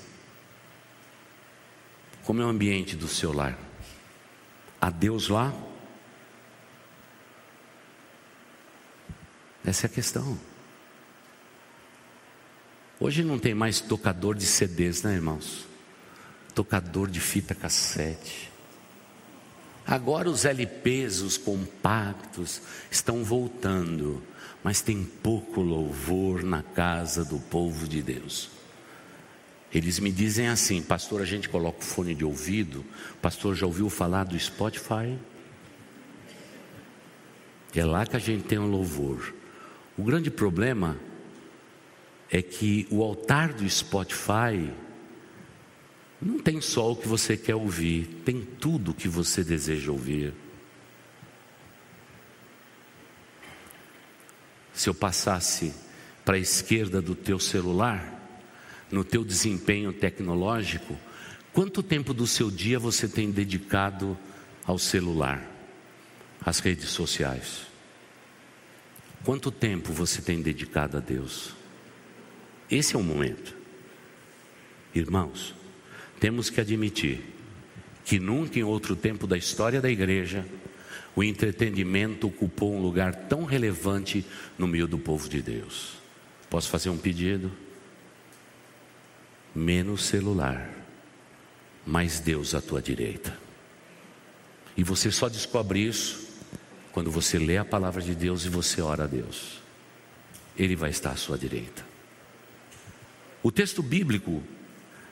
Como 2.25 2.41
é 2.41 2.45
o 2.45 2.49
ambiente 2.49 2.97
do 2.97 3.09
seu 3.09 3.33
lar? 3.33 3.59
Há 4.83 4.91
Deus 4.91 5.29
lá? 5.29 5.55
Essa 9.65 9.87
é 9.87 9.89
a 9.89 9.91
questão. 9.91 10.37
Hoje 12.99 13.23
não 13.23 13.39
tem 13.39 13.55
mais 13.55 13.81
tocador 13.81 14.35
de 14.35 14.45
CDs, 14.45 15.05
né, 15.05 15.15
irmãos? 15.15 15.69
Tocador 16.53 17.09
de 17.09 17.21
fita 17.21 17.55
cassete. 17.55 18.51
Agora 19.87 20.29
os 20.29 20.45
LPs, 20.45 21.21
os 21.21 21.39
compactos, 21.39 22.61
estão 22.91 23.23
voltando, 23.23 24.21
mas 24.65 24.81
tem 24.81 25.05
pouco 25.05 25.61
louvor 25.61 26.43
na 26.43 26.65
casa 26.65 27.25
do 27.25 27.39
povo 27.39 27.87
de 27.87 28.03
Deus. 28.03 28.51
Eles 29.75 29.99
me 29.99 30.13
dizem 30.13 30.49
assim, 30.49 30.83
pastor, 30.83 31.23
a 31.23 31.25
gente 31.25 31.49
coloca 31.49 31.81
o 31.81 31.85
fone 31.85 32.15
de 32.15 32.25
ouvido, 32.25 32.85
pastor 33.23 33.55
já 33.55 33.67
ouviu 33.67 33.89
falar 33.89 34.25
do 34.25 34.39
Spotify? 34.39 35.19
É 37.75 37.85
lá 37.85 38.05
que 38.05 38.17
a 38.17 38.19
gente 38.19 38.45
tem 38.45 38.59
o 38.59 38.63
um 38.63 38.71
louvor. 38.71 39.35
O 39.97 40.03
grande 40.03 40.31
problema 40.31 40.99
é 42.31 42.43
que 42.43 42.87
o 42.91 43.03
altar 43.03 43.55
do 43.55 43.69
Spotify 43.69 44.71
não 46.21 46.39
tem 46.39 46.61
só 46.61 46.93
o 46.93 46.97
que 46.97 47.09
você 47.09 47.37
quer 47.37 47.55
ouvir, 47.55 48.23
tem 48.25 48.43
tudo 48.43 48.91
o 48.91 48.95
que 48.95 49.09
você 49.09 49.43
deseja 49.43 49.91
ouvir. 49.91 50.35
Se 54.73 54.89
eu 54.89 54.95
passasse 54.95 55.75
para 56.25 56.37
a 56.37 56.39
esquerda 56.39 57.01
do 57.01 57.15
teu 57.15 57.39
celular, 57.39 58.12
no 58.93 59.03
teu 59.03 59.25
desempenho 59.25 59.93
tecnológico, 59.93 60.97
quanto 61.53 61.83
tempo 61.83 62.13
do 62.13 62.27
seu 62.27 62.51
dia 62.51 62.79
você 62.79 63.09
tem 63.09 63.31
dedicado 63.31 64.17
ao 64.65 64.79
celular, 64.79 65.43
às 66.45 66.59
redes 66.59 66.91
sociais? 66.91 67.67
Quanto 69.25 69.51
tempo 69.51 69.93
você 69.93 70.21
tem 70.21 70.43
dedicado 70.43 70.99
a 70.99 71.01
Deus? 71.01 71.55
Esse 72.71 72.95
é 72.95 72.99
o 72.99 73.03
momento. 73.03 73.57
Irmãos, 74.95 75.55
temos 76.21 76.51
que 76.51 76.61
admitir 76.61 77.21
que 78.05 78.19
nunca 78.19 78.59
em 78.59 78.63
outro 78.63 78.95
tempo 78.95 79.27
da 79.27 79.39
história 79.39 79.81
da 79.81 79.91
igreja 79.91 80.45
o 81.15 81.23
entretenimento 81.23 82.27
ocupou 82.27 82.75
um 82.75 82.83
lugar 82.83 83.15
tão 83.15 83.45
relevante 83.45 84.25
no 84.59 84.67
meio 84.67 84.87
do 84.87 84.99
povo 84.99 85.29
de 85.29 85.41
Deus. 85.41 85.95
Posso 86.51 86.69
fazer 86.69 86.91
um 86.91 86.99
pedido? 86.99 87.51
Menos 89.55 90.05
celular, 90.05 90.71
mais 91.87 92.21
Deus 92.21 92.55
à 92.55 92.61
tua 92.61 92.81
direita. 92.81 93.37
E 94.77 94.83
você 94.83 95.11
só 95.11 95.29
descobre 95.29 95.81
isso 95.81 96.29
quando 96.93 97.11
você 97.11 97.39
lê 97.39 97.59
a 97.59 97.65
palavra 97.65 98.01
de 98.01 98.15
Deus 98.15 98.45
e 98.45 98.49
você 98.49 98.81
ora 98.81 99.05
a 99.05 99.07
Deus. 99.07 99.61
Ele 100.57 100.77
vai 100.77 100.91
estar 100.91 101.11
à 101.11 101.17
sua 101.17 101.37
direita. 101.37 101.85
O 103.43 103.51
texto 103.51 103.83
bíblico 103.83 104.43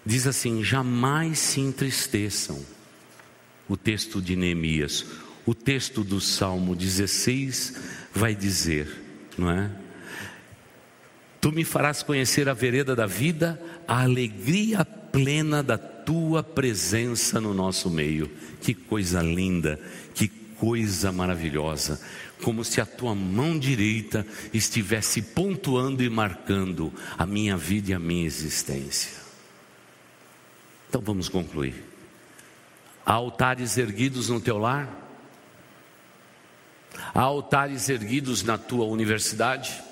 diz 0.05 0.27
assim: 0.27 0.63
jamais 0.63 1.39
se 1.39 1.61
entristeçam. 1.61 2.65
O 3.69 3.77
texto 3.77 4.21
de 4.21 4.35
Neemias, 4.35 5.07
o 5.47 5.55
texto 5.55 6.03
do 6.03 6.21
Salmo 6.21 6.75
16 6.75 7.77
vai 8.13 8.35
dizer, 8.35 8.89
não 9.39 9.51
é? 9.51 9.71
Tu 11.41 11.51
me 11.51 11.65
farás 11.65 12.03
conhecer 12.03 12.49
a 12.49 12.55
vereda 12.55 12.95
da 12.95 13.07
vida, 13.07 13.61
a 13.89 14.03
alegria 14.03 14.85
plena 14.85 15.63
da 15.63 15.79
tua 15.79 16.43
presença 16.43 17.41
no 17.41 17.55
nosso 17.55 17.89
meio. 17.89 18.31
Que 18.61 18.75
coisa 18.75 19.23
linda, 19.23 19.81
que 20.15 20.29
coisa 20.29 21.11
maravilhosa. 21.11 21.99
Como 22.43 22.63
se 22.63 22.81
a 22.81 22.87
tua 22.87 23.15
mão 23.15 23.59
direita 23.59 24.27
estivesse 24.53 25.23
pontuando 25.23 26.03
e 26.03 26.11
marcando 26.11 26.93
a 27.17 27.25
minha 27.25 27.57
vida 27.57 27.91
e 27.91 27.95
a 27.95 27.99
minha 27.99 28.27
existência. 28.27 29.13
Então 30.89 31.01
vamos 31.01 31.29
concluir. 31.29 31.87
Há 33.05 33.15
altares 33.15 33.79
erguidos 33.79 34.29
no 34.29 34.41
teu 34.41 34.59
lar? 34.59 34.89
Há 37.15 37.21
altares 37.21 37.89
erguidos 37.89 38.43
na 38.43 38.59
tua 38.59 38.85
universidade? 38.85 39.90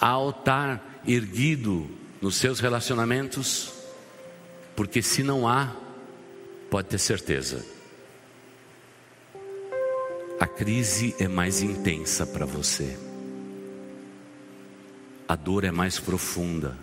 Há 0.00 0.08
altar 0.08 1.00
erguido 1.06 1.88
nos 2.20 2.36
seus 2.36 2.60
relacionamentos? 2.60 3.72
Porque 4.76 5.02
se 5.02 5.22
não 5.22 5.48
há, 5.48 5.74
pode 6.70 6.88
ter 6.88 6.98
certeza, 6.98 7.64
a 10.38 10.46
crise 10.46 11.16
é 11.18 11.26
mais 11.26 11.62
intensa 11.62 12.24
para 12.24 12.46
você, 12.46 12.96
a 15.26 15.34
dor 15.34 15.64
é 15.64 15.72
mais 15.72 15.98
profunda, 15.98 16.76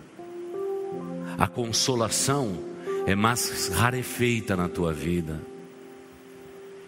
a 1.37 1.47
consolação 1.47 2.61
é 3.05 3.15
mais 3.15 3.69
rarefeita 3.69 4.57
na 4.57 4.67
tua 4.67 4.91
vida, 4.91 5.41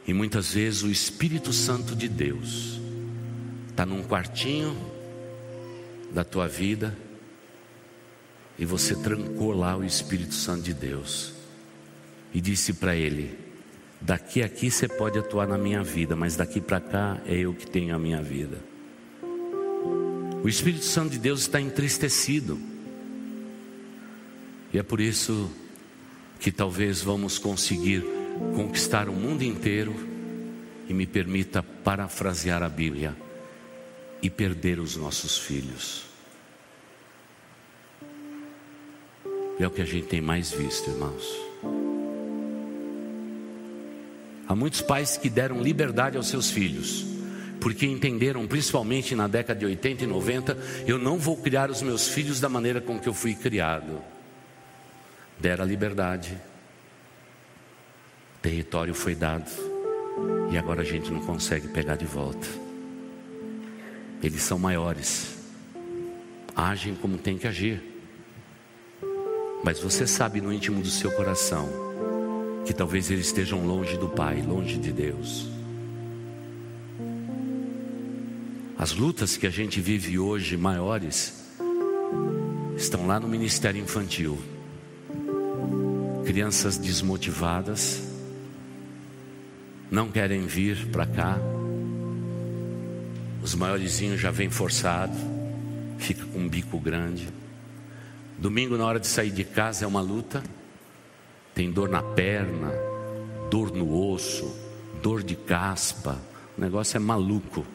e 0.05 0.13
muitas 0.13 0.53
vezes 0.53 0.84
o 0.84 0.89
Espírito 0.89 1.53
Santo 1.53 1.95
de 1.95 2.09
Deus 2.09 2.82
está 3.69 3.86
num 3.86 4.03
quartinho 4.03 4.96
da 6.11 6.23
tua 6.23 6.47
vida 6.47 6.97
e 8.57 8.65
você 8.65 8.95
trancou 8.95 9.53
lá 9.53 9.77
o 9.77 9.83
Espírito 9.83 10.33
Santo 10.33 10.63
de 10.63 10.73
Deus 10.73 11.33
e 12.33 12.41
disse 12.41 12.73
para 12.73 12.95
ele: 12.95 13.37
Daqui 14.01 14.41
a 14.41 14.45
aqui 14.45 14.71
você 14.71 14.87
pode 14.87 15.19
atuar 15.19 15.47
na 15.47 15.57
minha 15.57 15.83
vida, 15.83 16.15
mas 16.15 16.35
daqui 16.35 16.59
para 16.59 16.79
cá 16.79 17.21
é 17.25 17.35
eu 17.35 17.53
que 17.53 17.67
tenho 17.67 17.95
a 17.95 17.99
minha 17.99 18.21
vida. 18.21 18.57
O 20.43 20.49
Espírito 20.49 20.85
Santo 20.85 21.11
de 21.11 21.19
Deus 21.19 21.41
está 21.41 21.59
entristecido. 21.59 22.59
E 24.73 24.77
é 24.77 24.83
por 24.83 24.99
isso 24.99 25.49
que 26.39 26.51
talvez 26.51 27.01
vamos 27.01 27.37
conseguir 27.39 28.03
conquistar 28.55 29.09
o 29.09 29.13
mundo 29.13 29.43
inteiro 29.43 29.95
e 30.87 30.93
me 30.93 31.05
permita 31.05 31.63
parafrasear 31.63 32.61
a 32.61 32.69
Bíblia 32.69 33.15
e 34.22 34.30
perder 34.30 34.80
os 34.80 34.95
nossos 34.95 35.38
filhos. 35.38 36.05
É 39.59 39.65
o 39.65 39.72
que 39.72 39.82
a 39.82 39.86
gente 39.86 40.07
tem 40.07 40.22
mais 40.22 40.51
visto, 40.51 40.89
irmãos. 40.89 41.47
Há 44.47 44.55
muitos 44.55 44.82
pais 44.82 45.18
que 45.18 45.30
deram 45.30 45.61
liberdade 45.61 46.15
aos 46.15 46.28
seus 46.28 46.49
filhos, 46.49 47.05
porque 47.59 47.86
entenderam, 47.86 48.47
principalmente 48.47 49.13
na 49.15 49.28
década 49.28 49.59
de 49.59 49.65
80 49.65 50.03
e 50.03 50.07
90, 50.07 50.57
eu 50.86 50.97
não 50.97 51.18
vou 51.18 51.36
criar 51.36 51.70
os 51.70 51.82
meus 51.82 52.07
filhos 52.07 52.39
da 52.39 52.47
maneira 52.47 52.80
com 52.80 52.99
que 52.99 53.09
eu 53.09 53.13
fui 53.13 53.36
criado. 53.36 54.01
Deram 55.39 55.65
a 55.65 55.68
liberdade, 55.68 56.38
território 58.41 58.93
foi 58.93 59.15
dado, 59.15 59.51
e 60.49 60.57
agora 60.57 60.82
a 60.82 60.86
gente 60.86 61.11
não 61.11 61.20
consegue 61.20 61.68
pegar 61.68 61.95
de 61.95 62.05
volta. 62.05 62.66
Eles 64.22 64.41
são 64.41 64.57
maiores, 64.57 65.38
agem 66.55 66.95
como 66.95 67.18
tem 67.18 67.38
que 67.38 67.47
agir. 67.47 67.82
Mas 69.63 69.80
você 69.80 70.07
sabe 70.07 70.41
no 70.41 70.51
íntimo 70.51 70.82
do 70.82 70.89
seu 70.89 71.11
coração 71.11 71.68
que 72.65 72.74
talvez 72.74 73.09
eles 73.09 73.28
estejam 73.28 73.65
longe 73.65 73.97
do 73.97 74.09
Pai, 74.09 74.41
longe 74.41 74.78
de 74.78 74.91
Deus. 74.91 75.47
As 78.78 78.93
lutas 78.93 79.38
que 79.38 79.47
a 79.47 79.49
gente 79.49 79.82
vive 79.82 80.20
hoje, 80.20 80.55
maiores, 80.55 81.47
estão 82.76 83.07
lá 83.07 83.20
no 83.20 83.28
ministério 83.28 83.82
infantil. 83.82 84.38
Crianças 86.26 86.78
desmotivadas, 86.78 88.03
não 89.89 90.11
querem 90.11 90.45
vir 90.45 90.88
para 90.91 91.05
cá. 91.05 91.39
Os 93.47 93.55
maiorzinhos 93.55 94.19
já 94.19 94.29
vêm 94.29 94.49
forçado, 94.49 95.17
fica 95.97 96.25
com 96.25 96.39
um 96.39 96.49
bico 96.49 96.77
grande. 96.77 97.29
Domingo, 98.37 98.75
na 98.75 98.85
hora 98.85 98.99
de 98.99 99.07
sair 99.07 99.31
de 99.31 99.45
casa, 99.45 99.85
é 99.85 99.87
uma 99.87 100.01
luta. 100.01 100.43
Tem 101.55 101.71
dor 101.71 101.87
na 101.87 102.03
perna, 102.03 102.73
dor 103.49 103.71
no 103.71 104.11
osso, 104.11 104.53
dor 105.01 105.23
de 105.23 105.33
caspa. 105.33 106.19
O 106.57 106.61
negócio 106.61 106.97
é 106.97 106.99
maluco. 106.99 107.65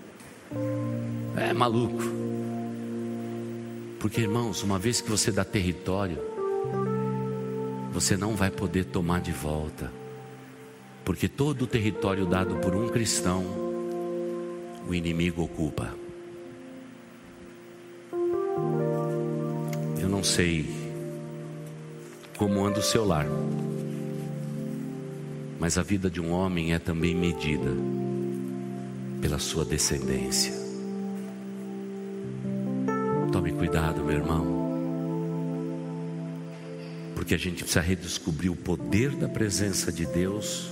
É 1.38 1.54
maluco. 1.54 2.02
Porque, 3.98 4.20
irmãos, 4.20 4.62
uma 4.62 4.78
vez 4.78 5.00
que 5.00 5.08
você 5.08 5.32
dá 5.32 5.42
território, 5.42 6.18
você 7.90 8.14
não 8.14 8.36
vai 8.36 8.50
poder 8.50 8.84
tomar 8.84 9.22
de 9.22 9.32
volta. 9.32 9.90
Porque 11.02 11.28
todo 11.28 11.62
o 11.62 11.66
território 11.66 12.26
dado 12.26 12.56
por 12.56 12.76
um 12.76 12.90
cristão, 12.90 13.71
o 14.88 14.94
inimigo 14.94 15.42
ocupa. 15.42 16.02
não 20.22 20.24
sei 20.26 20.64
como 22.38 22.64
anda 22.64 22.78
o 22.78 22.82
seu 22.82 23.04
lar, 23.04 23.26
mas 25.58 25.76
a 25.76 25.82
vida 25.82 26.08
de 26.08 26.20
um 26.20 26.30
homem 26.30 26.72
é 26.72 26.78
também 26.78 27.12
medida 27.12 27.72
pela 29.20 29.40
sua 29.40 29.64
descendência. 29.64 30.52
Tome 33.32 33.50
cuidado, 33.50 34.04
meu 34.04 34.14
irmão, 34.14 34.46
porque 37.16 37.34
a 37.34 37.38
gente 37.38 37.64
precisa 37.64 37.80
redescobrir 37.80 38.52
o 38.52 38.56
poder 38.56 39.16
da 39.16 39.28
presença 39.28 39.90
de 39.90 40.06
Deus 40.06 40.70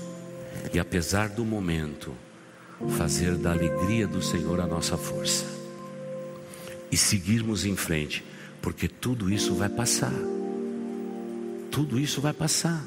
e, 0.72 0.78
apesar 0.78 1.28
do 1.28 1.44
momento, 1.44 2.14
fazer 2.88 3.36
da 3.36 3.52
alegria 3.52 4.06
do 4.06 4.22
Senhor 4.22 4.60
a 4.60 4.66
nossa 4.66 4.96
força 4.96 5.44
e 6.90 6.96
seguirmos 6.96 7.64
em 7.64 7.76
frente 7.76 8.24
porque 8.60 8.88
tudo 8.88 9.30
isso 9.30 9.54
vai 9.54 9.68
passar. 9.68 10.12
Tudo 11.70 11.98
isso 11.98 12.20
vai 12.20 12.32
passar. 12.32 12.84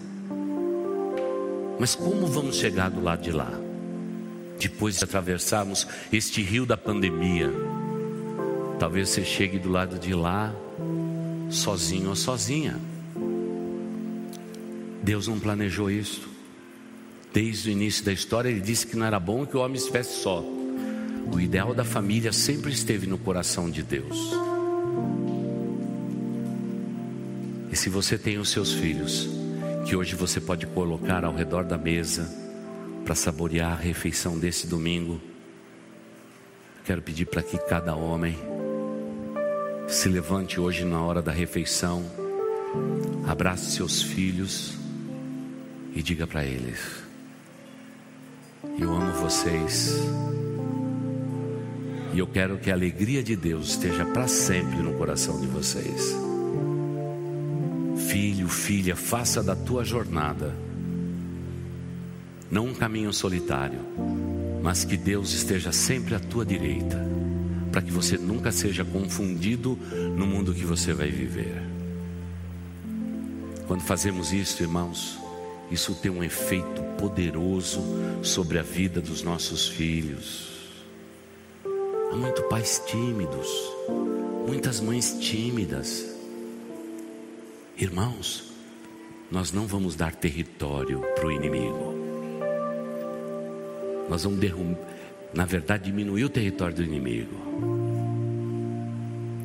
Mas 1.79 1.95
como 1.95 2.27
vamos 2.27 2.57
chegar 2.57 2.89
do 2.89 3.01
lado 3.01 3.21
de 3.21 3.31
lá? 3.31 3.51
Depois 4.59 4.97
de 4.97 5.03
atravessarmos 5.03 5.87
este 6.11 6.41
rio 6.41 6.65
da 6.65 6.77
pandemia, 6.77 7.51
talvez 8.79 9.09
você 9.09 9.25
chegue 9.25 9.57
do 9.57 9.69
lado 9.69 9.97
de 9.97 10.13
lá, 10.13 10.53
sozinho 11.49 12.09
ou 12.09 12.15
sozinha. 12.15 12.79
Deus 15.01 15.27
não 15.27 15.39
planejou 15.39 15.89
isso. 15.89 16.32
Desde 17.33 17.69
o 17.69 17.71
início 17.71 18.05
da 18.05 18.13
história, 18.13 18.47
Ele 18.47 18.61
disse 18.61 18.85
que 18.85 18.95
não 18.95 19.07
era 19.07 19.19
bom 19.19 19.43
que 19.43 19.57
o 19.57 19.59
homem 19.59 19.75
estivesse 19.75 20.21
só. 20.21 20.45
O 21.33 21.39
ideal 21.39 21.73
da 21.73 21.83
família 21.83 22.31
sempre 22.31 22.71
esteve 22.71 23.07
no 23.07 23.17
coração 23.17 23.71
de 23.71 23.81
Deus. 23.81 24.31
E 27.71 27.75
se 27.75 27.89
você 27.89 28.19
tem 28.19 28.37
os 28.37 28.49
seus 28.49 28.71
filhos, 28.71 29.27
que 29.83 29.95
hoje 29.95 30.13
você 30.15 30.39
pode 30.39 30.67
colocar 30.67 31.25
ao 31.25 31.33
redor 31.33 31.63
da 31.63 31.75
mesa 31.75 32.31
para 33.03 33.15
saborear 33.15 33.71
a 33.71 33.81
refeição 33.81 34.37
desse 34.37 34.67
domingo, 34.67 35.19
quero 36.85 37.01
pedir 37.01 37.25
para 37.25 37.41
que 37.41 37.57
cada 37.57 37.95
homem 37.95 38.37
se 39.87 40.07
levante 40.07 40.61
hoje 40.61 40.85
na 40.85 41.01
hora 41.01 41.21
da 41.21 41.31
refeição, 41.31 42.05
abrace 43.27 43.71
seus 43.71 44.03
filhos 44.03 44.77
e 45.95 46.03
diga 46.03 46.27
para 46.27 46.45
eles: 46.45 47.02
Eu 48.77 48.91
amo 48.93 49.13
vocês. 49.13 49.95
E 52.13 52.19
eu 52.19 52.27
quero 52.27 52.57
que 52.57 52.69
a 52.69 52.73
alegria 52.73 53.23
de 53.23 53.35
Deus 53.35 53.69
esteja 53.69 54.05
para 54.05 54.27
sempre 54.27 54.77
no 54.77 54.93
coração 54.93 55.39
de 55.39 55.47
vocês. 55.47 56.15
Filho, 58.07 58.47
filha, 58.47 58.95
faça 58.95 59.41
da 59.41 59.55
tua 59.55 59.83
jornada 59.83 60.53
não 62.53 62.67
um 62.67 62.73
caminho 62.75 63.11
solitário, 63.11 63.79
mas 64.61 64.85
que 64.85 64.95
Deus 64.95 65.33
esteja 65.33 65.71
sempre 65.71 66.13
à 66.13 66.19
tua 66.19 66.45
direita, 66.45 67.03
para 67.71 67.81
que 67.81 67.91
você 67.91 68.15
nunca 68.15 68.51
seja 68.51 68.85
confundido 68.85 69.75
no 70.15 70.27
mundo 70.27 70.53
que 70.53 70.63
você 70.63 70.93
vai 70.93 71.09
viver. 71.09 71.63
Quando 73.65 73.81
fazemos 73.81 74.31
isso, 74.31 74.61
irmãos, 74.61 75.19
isso 75.71 75.95
tem 75.95 76.11
um 76.11 76.23
efeito 76.23 76.83
poderoso 76.97 77.81
sobre 78.21 78.59
a 78.59 78.61
vida 78.61 79.01
dos 79.01 79.23
nossos 79.23 79.67
filhos. 79.67 80.51
Há 82.11 82.15
muitos 82.15 82.45
pais 82.45 82.81
tímidos, 82.85 83.47
muitas 84.47 84.79
mães 84.79 85.17
tímidas. 85.19 86.13
Irmãos, 87.77 88.51
nós 89.31 89.51
não 89.51 89.65
vamos 89.65 89.95
dar 89.95 90.13
território 90.13 91.01
para 91.15 91.25
o 91.25 91.31
inimigo. 91.31 91.93
Nós 94.07 94.23
vamos 94.23 94.39
derrubar, 94.39 94.77
na 95.33 95.45
verdade, 95.45 95.85
diminuir 95.85 96.25
o 96.25 96.29
território 96.29 96.75
do 96.75 96.83
inimigo. 96.83 97.35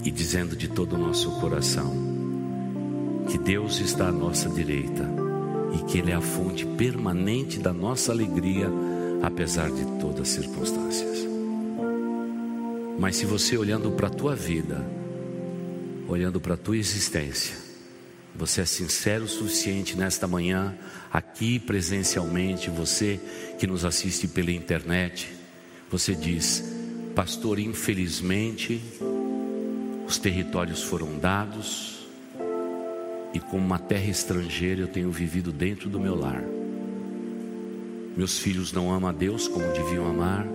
E 0.04 0.10
dizendo 0.10 0.54
de 0.54 0.68
todo 0.68 0.94
o 0.94 0.98
nosso 0.98 1.40
coração 1.40 1.92
que 3.28 3.38
Deus 3.38 3.80
está 3.80 4.08
à 4.08 4.12
nossa 4.12 4.48
direita 4.48 5.27
e 5.74 5.84
que 5.84 5.98
Ele 5.98 6.10
é 6.10 6.14
a 6.14 6.20
fonte 6.20 6.64
permanente 6.64 7.58
da 7.58 7.72
nossa 7.72 8.12
alegria, 8.12 8.68
apesar 9.22 9.70
de 9.70 9.84
todas 10.00 10.22
as 10.22 10.28
circunstâncias. 10.28 11.26
Mas 12.98 13.16
se 13.16 13.26
você 13.26 13.56
olhando 13.56 13.90
para 13.92 14.08
a 14.08 14.10
tua 14.10 14.34
vida, 14.34 14.84
olhando 16.08 16.40
para 16.40 16.54
a 16.54 16.56
tua 16.56 16.76
existência, 16.76 17.54
você 18.34 18.60
é 18.60 18.64
sincero 18.64 19.24
o 19.24 19.28
suficiente 19.28 19.96
nesta 19.96 20.26
manhã, 20.26 20.76
aqui 21.12 21.58
presencialmente, 21.58 22.70
você 22.70 23.20
que 23.58 23.66
nos 23.66 23.84
assiste 23.84 24.28
pela 24.28 24.52
internet, 24.52 25.28
você 25.90 26.14
diz, 26.14 26.62
pastor, 27.14 27.58
infelizmente, 27.58 28.80
os 30.06 30.18
territórios 30.18 30.82
foram 30.82 31.18
dados, 31.18 31.97
e 33.32 33.40
como 33.40 33.64
uma 33.64 33.78
terra 33.78 34.10
estrangeira 34.10 34.80
eu 34.80 34.88
tenho 34.88 35.10
vivido 35.10 35.52
dentro 35.52 35.88
do 35.88 36.00
meu 36.00 36.14
lar. 36.14 36.42
Meus 38.16 38.38
filhos 38.38 38.72
não 38.72 38.92
amam 38.92 39.10
a 39.10 39.12
Deus 39.12 39.46
como 39.46 39.72
deviam 39.72 40.08
amar, 40.08 40.46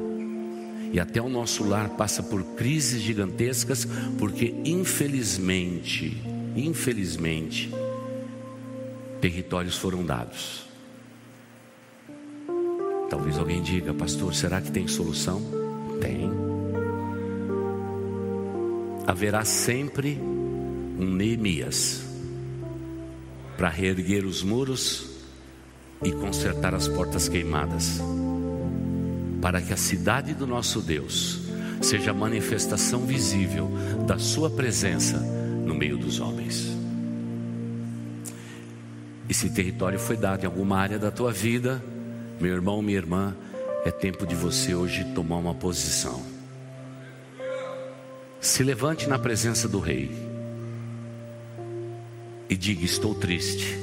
e 0.91 0.99
até 0.99 1.21
o 1.21 1.29
nosso 1.29 1.63
lar 1.63 1.89
passa 1.89 2.21
por 2.21 2.43
crises 2.55 3.01
gigantescas, 3.01 3.87
porque 4.19 4.53
infelizmente, 4.63 6.21
infelizmente, 6.55 7.71
territórios 9.19 9.77
foram 9.77 10.05
dados. 10.05 10.65
Talvez 13.09 13.37
alguém 13.37 13.61
diga, 13.61 13.93
pastor, 13.93 14.35
será 14.35 14.61
que 14.61 14.71
tem 14.71 14.87
solução? 14.87 15.41
Tem. 16.01 16.29
Haverá 19.07 19.45
sempre 19.45 20.19
um 20.99 21.05
Neemias 21.05 22.12
para 23.57 23.69
reerguer 23.69 24.25
os 24.25 24.43
muros 24.43 25.09
e 26.03 26.11
consertar 26.11 26.73
as 26.73 26.87
portas 26.87 27.29
queimadas, 27.29 27.99
para 29.41 29.61
que 29.61 29.73
a 29.73 29.77
cidade 29.77 30.33
do 30.33 30.45
nosso 30.45 30.81
Deus 30.81 31.41
seja 31.81 32.11
a 32.11 32.13
manifestação 32.13 33.05
visível 33.05 33.69
da 34.05 34.17
Sua 34.17 34.49
presença 34.49 35.17
no 35.17 35.73
meio 35.75 35.97
dos 35.97 36.19
homens. 36.19 36.71
Esse 39.29 39.49
território 39.49 39.99
foi 39.99 40.17
dado 40.17 40.43
em 40.43 40.45
alguma 40.45 40.77
área 40.77 40.99
da 40.99 41.09
tua 41.09 41.31
vida, 41.31 41.83
meu 42.39 42.53
irmão, 42.53 42.81
minha 42.81 42.97
irmã, 42.97 43.35
é 43.85 43.91
tempo 43.91 44.25
de 44.25 44.35
você 44.35 44.75
hoje 44.75 45.03
tomar 45.13 45.37
uma 45.37 45.53
posição. 45.53 46.21
Se 48.39 48.63
levante 48.63 49.07
na 49.07 49.17
presença 49.17 49.67
do 49.67 49.79
Rei 49.79 50.32
e 52.49 52.55
diga: 52.55 52.83
Estou 52.83 53.15
triste. 53.15 53.77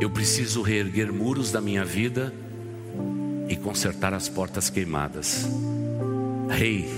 Eu 0.00 0.10
preciso 0.10 0.62
reerguer 0.62 1.12
muros 1.12 1.50
da 1.50 1.60
minha 1.60 1.84
vida 1.84 2.32
e 3.48 3.56
consertar 3.56 4.12
as 4.12 4.28
portas 4.28 4.68
queimadas. 4.68 5.46
Rei 6.48 6.88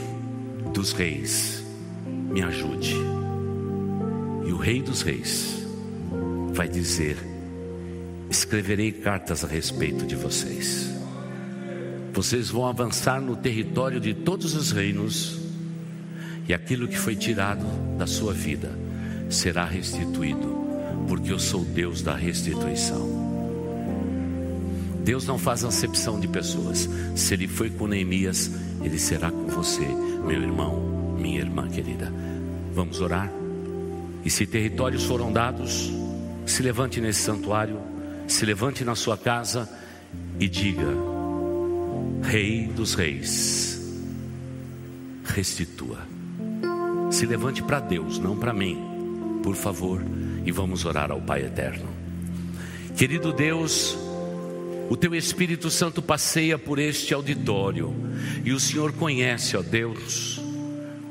dos 0.72 0.93
reis, 0.93 1.62
me 2.07 2.43
ajude. 2.43 2.95
E 4.47 4.53
o 4.53 4.57
Rei 4.57 4.83
dos 4.83 5.03
reis 5.03 5.66
vai 6.53 6.68
dizer: 6.68 7.16
Escreverei 8.31 8.93
cartas 8.93 9.45
a 9.45 9.47
respeito 9.47 10.07
de 10.07 10.16
vocês. 10.16 10.91
Vocês 12.12 12.49
vão 12.49 12.66
avançar 12.66 13.20
no 13.20 13.37
território 13.37 14.01
de 14.01 14.14
todos 14.14 14.55
os 14.55 14.72
reinos, 14.72 15.39
e 16.49 16.55
aquilo 16.55 16.89
que 16.89 16.99
foi 16.99 17.14
tirado 17.14 17.66
da 17.99 18.07
sua 18.07 18.33
vida 18.33 18.86
será 19.29 19.64
restituído, 19.64 20.57
porque 21.09 21.33
eu 21.33 21.39
sou 21.39 21.64
Deus 21.64 22.03
da 22.03 22.14
restituição. 22.14 23.27
Deus 25.03 25.27
não 25.27 25.39
faz 25.39 25.64
acepção 25.64 26.18
de 26.18 26.27
pessoas. 26.27 26.89
Se 27.14 27.35
Ele 27.35 27.47
foi 27.47 27.70
com 27.70 27.87
Neemias, 27.87 28.51
Ele 28.83 28.99
será 28.99 29.31
com 29.31 29.47
você, 29.47 29.87
meu 30.27 30.43
irmão, 30.43 31.16
minha 31.18 31.41
irmã 31.41 31.68
querida. 31.68 32.12
Vamos 32.74 33.01
orar? 33.01 33.31
E 34.24 34.31
se 34.31 34.47
territórios 34.47 35.05
foram 35.05 35.33
dados, 35.33 35.93
se 36.45 36.62
levante 36.62 37.01
nesse 37.01 37.20
santuário, 37.20 37.79
se 38.27 38.45
levante 38.45 38.85
na 38.85 38.97
sua 38.97 39.16
casa 39.16 39.68
e 40.41 40.49
diga: 40.49 40.89
Rei 42.22 42.66
dos 42.66 42.95
Reis, 42.95 43.81
restitua. 45.24 45.99
Se 47.12 47.24
levante 47.24 47.62
para 47.62 47.79
Deus, 47.79 48.18
não 48.18 48.37
para 48.37 48.53
mim 48.53 48.86
por 49.47 49.55
favor, 49.55 50.03
e 50.44 50.51
vamos 50.51 50.84
orar 50.84 51.12
ao 51.12 51.20
Pai 51.20 51.44
eterno. 51.44 51.86
Querido 52.97 53.32
Deus, 53.32 53.97
o 54.90 54.97
teu 54.97 55.14
Espírito 55.14 55.70
Santo 55.70 56.03
passeia 56.03 56.59
por 56.59 56.80
este 56.80 57.14
auditório 57.14 57.94
e 58.44 58.51
o 58.51 58.59
Senhor 58.59 58.92
conhece, 58.94 59.57
ó 59.57 59.62
Deus, 59.62 60.40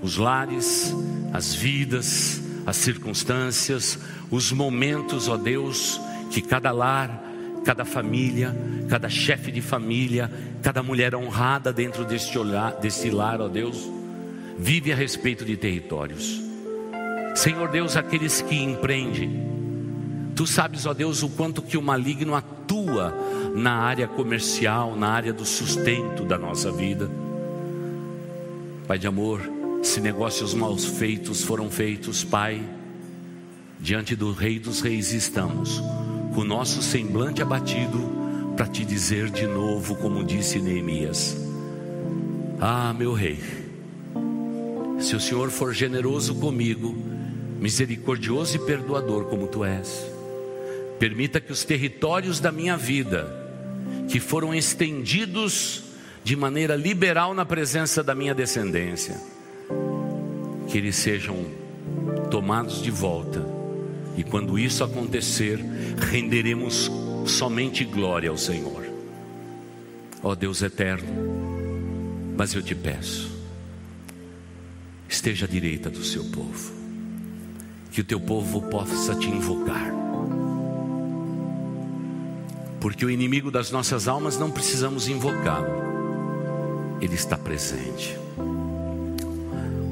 os 0.01 0.17
lares, 0.17 0.93
as 1.31 1.55
vidas, 1.55 2.41
as 2.65 2.75
circunstâncias, 2.75 3.97
os 4.29 4.51
momentos, 4.51 5.29
ó 5.29 5.37
Deus, 5.37 6.01
que 6.29 6.41
cada 6.41 6.73
lar, 6.73 7.23
cada 7.63 7.85
família, 7.85 8.53
cada 8.89 9.07
chefe 9.07 9.49
de 9.49 9.61
família, 9.61 10.29
cada 10.61 10.83
mulher 10.83 11.15
honrada 11.15 11.71
dentro 11.71 12.03
deste, 12.03 12.37
olhar, 12.37 12.73
deste 12.81 13.09
lar, 13.09 13.39
ó 13.39 13.47
Deus, 13.47 13.89
vive 14.59 14.91
a 14.91 14.95
respeito 14.95 15.45
de 15.45 15.55
territórios. 15.55 16.44
Senhor 17.35 17.69
Deus, 17.69 17.95
aqueles 17.95 18.41
que 18.41 18.55
empreendem, 18.55 19.45
Tu 20.35 20.45
sabes, 20.45 20.85
ó 20.85 20.93
Deus, 20.93 21.23
o 21.23 21.29
quanto 21.29 21.61
que 21.61 21.77
o 21.77 21.81
maligno 21.81 22.35
atua 22.35 23.15
na 23.55 23.71
área 23.71 24.05
comercial, 24.05 24.93
na 24.93 25.07
área 25.07 25.31
do 25.31 25.45
sustento 25.45 26.25
da 26.25 26.37
nossa 26.37 26.69
vida. 26.73 27.09
Pai 28.85 28.99
de 28.99 29.07
amor, 29.07 29.41
se 29.81 30.01
negócios 30.01 30.53
mal 30.53 30.77
feitos 30.77 31.41
foram 31.41 31.69
feitos, 31.69 32.25
Pai, 32.25 32.61
diante 33.79 34.13
do 34.13 34.33
Rei 34.33 34.59
dos 34.59 34.81
Reis 34.81 35.13
estamos, 35.13 35.81
com 36.33 36.41
o 36.41 36.45
nosso 36.45 36.81
semblante 36.81 37.41
abatido, 37.41 38.13
para 38.57 38.67
te 38.67 38.83
dizer 38.83 39.29
de 39.29 39.47
novo, 39.47 39.95
como 39.95 40.21
disse 40.21 40.59
Neemias: 40.59 41.37
Ah, 42.59 42.93
meu 42.93 43.13
Rei, 43.13 43.39
se 44.99 45.15
o 45.15 45.19
Senhor 45.19 45.49
for 45.49 45.73
generoso 45.73 46.35
comigo, 46.35 47.14
misericordioso 47.65 48.57
e 48.57 48.59
perdoador 48.59 49.25
como 49.25 49.47
tu 49.47 49.65
és. 49.65 50.05
Permita 50.99 51.41
que 51.41 51.51
os 51.51 51.63
territórios 51.63 52.39
da 52.39 52.51
minha 52.51 52.77
vida, 52.77 53.27
que 54.07 54.19
foram 54.19 54.53
estendidos 54.53 55.81
de 56.23 56.35
maneira 56.35 56.75
liberal 56.75 57.33
na 57.33 57.43
presença 57.43 58.03
da 58.03 58.13
minha 58.13 58.35
descendência, 58.35 59.19
que 60.67 60.77
eles 60.77 60.95
sejam 60.95 61.43
tomados 62.29 62.83
de 62.83 62.91
volta. 62.91 63.43
E 64.15 64.23
quando 64.23 64.59
isso 64.59 64.83
acontecer, 64.83 65.59
renderemos 65.97 66.91
somente 67.25 67.83
glória 67.83 68.29
ao 68.29 68.37
Senhor. 68.37 68.85
Ó 70.21 70.29
oh 70.29 70.35
Deus 70.35 70.61
eterno, 70.61 71.09
mas 72.37 72.53
eu 72.53 72.61
te 72.61 72.75
peço, 72.75 73.27
esteja 75.09 75.47
à 75.47 75.49
direita 75.49 75.89
do 75.89 76.03
seu 76.03 76.25
povo 76.25 76.84
que 77.95 78.01
o 78.01 78.03
teu 78.03 78.19
povo 78.19 78.61
possa 78.63 79.15
te 79.15 79.29
invocar. 79.29 79.89
Porque 82.77 83.05
o 83.05 83.09
inimigo 83.09 83.49
das 83.49 83.71
nossas 83.71 84.09
almas 84.09 84.37
não 84.37 84.51
precisamos 84.51 85.07
invocá-lo, 85.07 85.69
ele 86.99 87.15
está 87.15 87.37
presente. 87.37 88.19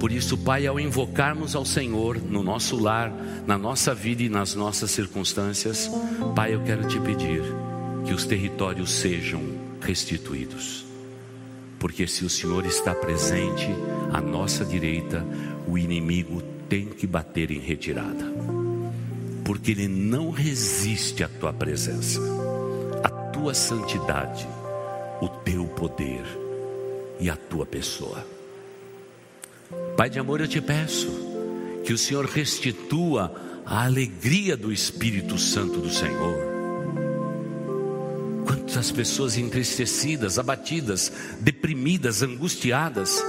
Por 0.01 0.11
isso, 0.11 0.37
Pai, 0.37 0.67
ao 0.67 0.77
invocarmos 0.81 1.55
ao 1.55 1.63
Senhor 1.63 2.17
no 2.17 2.43
nosso 2.43 2.75
lar, 2.75 3.09
na 3.47 3.57
nossa 3.57 3.95
vida 3.95 4.21
e 4.21 4.27
nas 4.27 4.53
nossas 4.53 4.91
circunstâncias, 4.91 5.89
Pai, 6.35 6.53
eu 6.53 6.61
quero 6.61 6.85
te 6.85 6.99
pedir 6.99 7.41
que 8.03 8.13
os 8.13 8.25
territórios 8.25 8.91
sejam 8.91 9.41
restituídos. 9.79 10.85
Porque 11.79 12.05
se 12.05 12.25
o 12.25 12.29
Senhor 12.29 12.65
está 12.65 12.93
presente 12.93 13.69
à 14.11 14.19
nossa 14.19 14.65
direita, 14.65 15.25
o 15.65 15.77
inimigo 15.77 16.43
tem 16.73 16.87
que 16.87 17.05
bater 17.05 17.51
em 17.51 17.59
retirada. 17.59 18.33
porque 19.45 19.71
ele 19.71 19.87
não 19.87 20.31
resiste 20.31 21.23
à 21.23 21.27
tua 21.27 21.53
presença, 21.53 22.19
à 23.03 23.09
tua 23.09 23.53
santidade, 23.53 24.47
o 25.21 25.27
teu 25.27 25.65
poder 25.65 26.23
e 27.19 27.29
a 27.29 27.35
tua 27.35 27.65
pessoa. 27.65 28.25
Pai 29.95 30.09
de 30.09 30.17
amor, 30.17 30.41
eu 30.41 30.47
te 30.47 30.59
peço 30.61 31.09
que 31.83 31.93
o 31.93 31.97
Senhor 31.97 32.25
restitua 32.25 33.35
a 33.65 33.83
alegria 33.83 34.57
do 34.57 34.71
Espírito 34.71 35.37
Santo 35.37 35.79
do 35.79 35.91
Senhor. 35.91 36.37
Quantas 38.47 38.91
pessoas 38.91 39.37
entristecidas, 39.37 40.39
abatidas, 40.39 41.11
deprimidas, 41.39 42.23
angustiadas, 42.23 43.21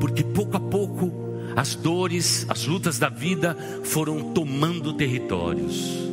porque 0.00 0.22
pouco 0.22 0.56
a 0.56 0.60
pouco 0.60 1.15
as 1.56 1.74
dores, 1.74 2.44
as 2.50 2.66
lutas 2.66 2.98
da 2.98 3.08
vida 3.08 3.56
foram 3.82 4.34
tomando 4.34 4.92
territórios. 4.92 6.06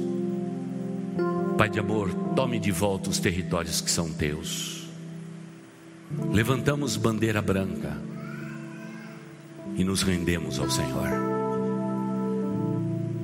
Pai 1.57 1.69
de 1.69 1.79
amor, 1.79 2.13
tome 2.33 2.57
de 2.57 2.71
volta 2.71 3.09
os 3.09 3.19
territórios 3.19 3.81
que 3.81 3.91
são 3.91 4.09
teus. 4.09 4.87
Levantamos 6.31 6.95
bandeira 6.95 7.41
branca 7.41 7.97
e 9.75 9.83
nos 9.83 10.01
rendemos 10.01 10.59
ao 10.59 10.69
Senhor. 10.69 11.09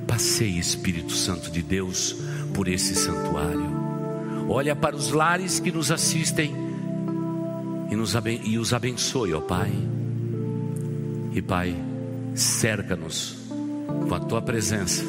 Passeie, 0.06 0.58
Espírito 0.58 1.12
Santo 1.12 1.50
de 1.50 1.62
Deus, 1.62 2.16
por 2.52 2.68
esse 2.68 2.94
santuário. 2.94 3.80
Olha 4.46 4.76
para 4.76 4.94
os 4.94 5.10
lares 5.10 5.58
que 5.58 5.72
nos 5.72 5.90
assistem 5.90 6.54
e, 7.90 7.96
nos, 7.96 8.14
e 8.44 8.58
os 8.58 8.74
abençoe, 8.74 9.32
ó 9.32 9.40
Pai. 9.40 9.72
E 11.32 11.40
Pai, 11.40 11.74
cerca-nos 12.40 13.36
com 14.08 14.14
a 14.14 14.20
tua 14.20 14.40
presença 14.40 15.04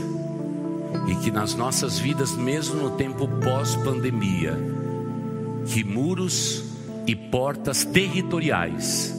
e 1.08 1.16
que 1.16 1.32
nas 1.32 1.56
nossas 1.56 1.98
vidas, 1.98 2.36
mesmo 2.36 2.76
no 2.76 2.92
tempo 2.92 3.28
pós-pandemia, 3.28 4.58
que 5.66 5.84
muros 5.84 6.64
e 7.08 7.16
portas 7.16 7.86
territoriais 7.86 9.16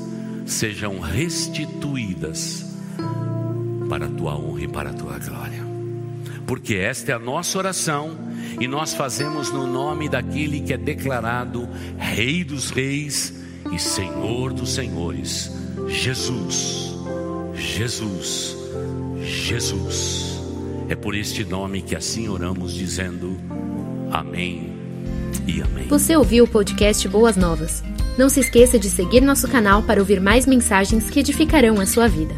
sejam 0.46 1.00
restituídas 1.00 2.66
para 3.88 4.06
a 4.06 4.10
tua 4.10 4.36
honra 4.36 4.62
e 4.62 4.68
para 4.68 4.90
a 4.90 4.94
tua 4.94 5.18
glória. 5.18 5.62
Porque 6.46 6.74
esta 6.74 7.12
é 7.12 7.14
a 7.14 7.18
nossa 7.18 7.58
oração 7.58 8.16
e 8.60 8.68
nós 8.68 8.92
fazemos 8.94 9.50
no 9.50 9.66
nome 9.66 10.08
daquele 10.08 10.60
que 10.60 10.72
é 10.72 10.76
declarado 10.76 11.68
Rei 11.98 12.44
dos 12.44 12.70
Reis 12.70 13.32
e 13.72 13.78
Senhor 13.78 14.52
dos 14.52 14.74
Senhores, 14.74 15.50
Jesus. 15.88 16.91
Jesus. 17.72 18.54
Jesus. 19.22 20.38
É 20.90 20.94
por 20.94 21.14
este 21.14 21.42
nome 21.42 21.80
que 21.80 21.96
assim 21.96 22.28
oramos, 22.28 22.74
dizendo 22.74 23.40
Amém 24.10 24.74
e 25.46 25.62
Amém. 25.62 25.86
Você 25.88 26.14
ouviu 26.14 26.44
o 26.44 26.46
podcast 26.48 27.08
Boas 27.08 27.34
Novas? 27.34 27.82
Não 28.18 28.28
se 28.28 28.40
esqueça 28.40 28.78
de 28.78 28.90
seguir 28.90 29.22
nosso 29.22 29.48
canal 29.48 29.82
para 29.82 30.00
ouvir 30.00 30.20
mais 30.20 30.44
mensagens 30.44 31.08
que 31.08 31.20
edificarão 31.20 31.80
a 31.80 31.86
sua 31.86 32.06
vida. 32.08 32.34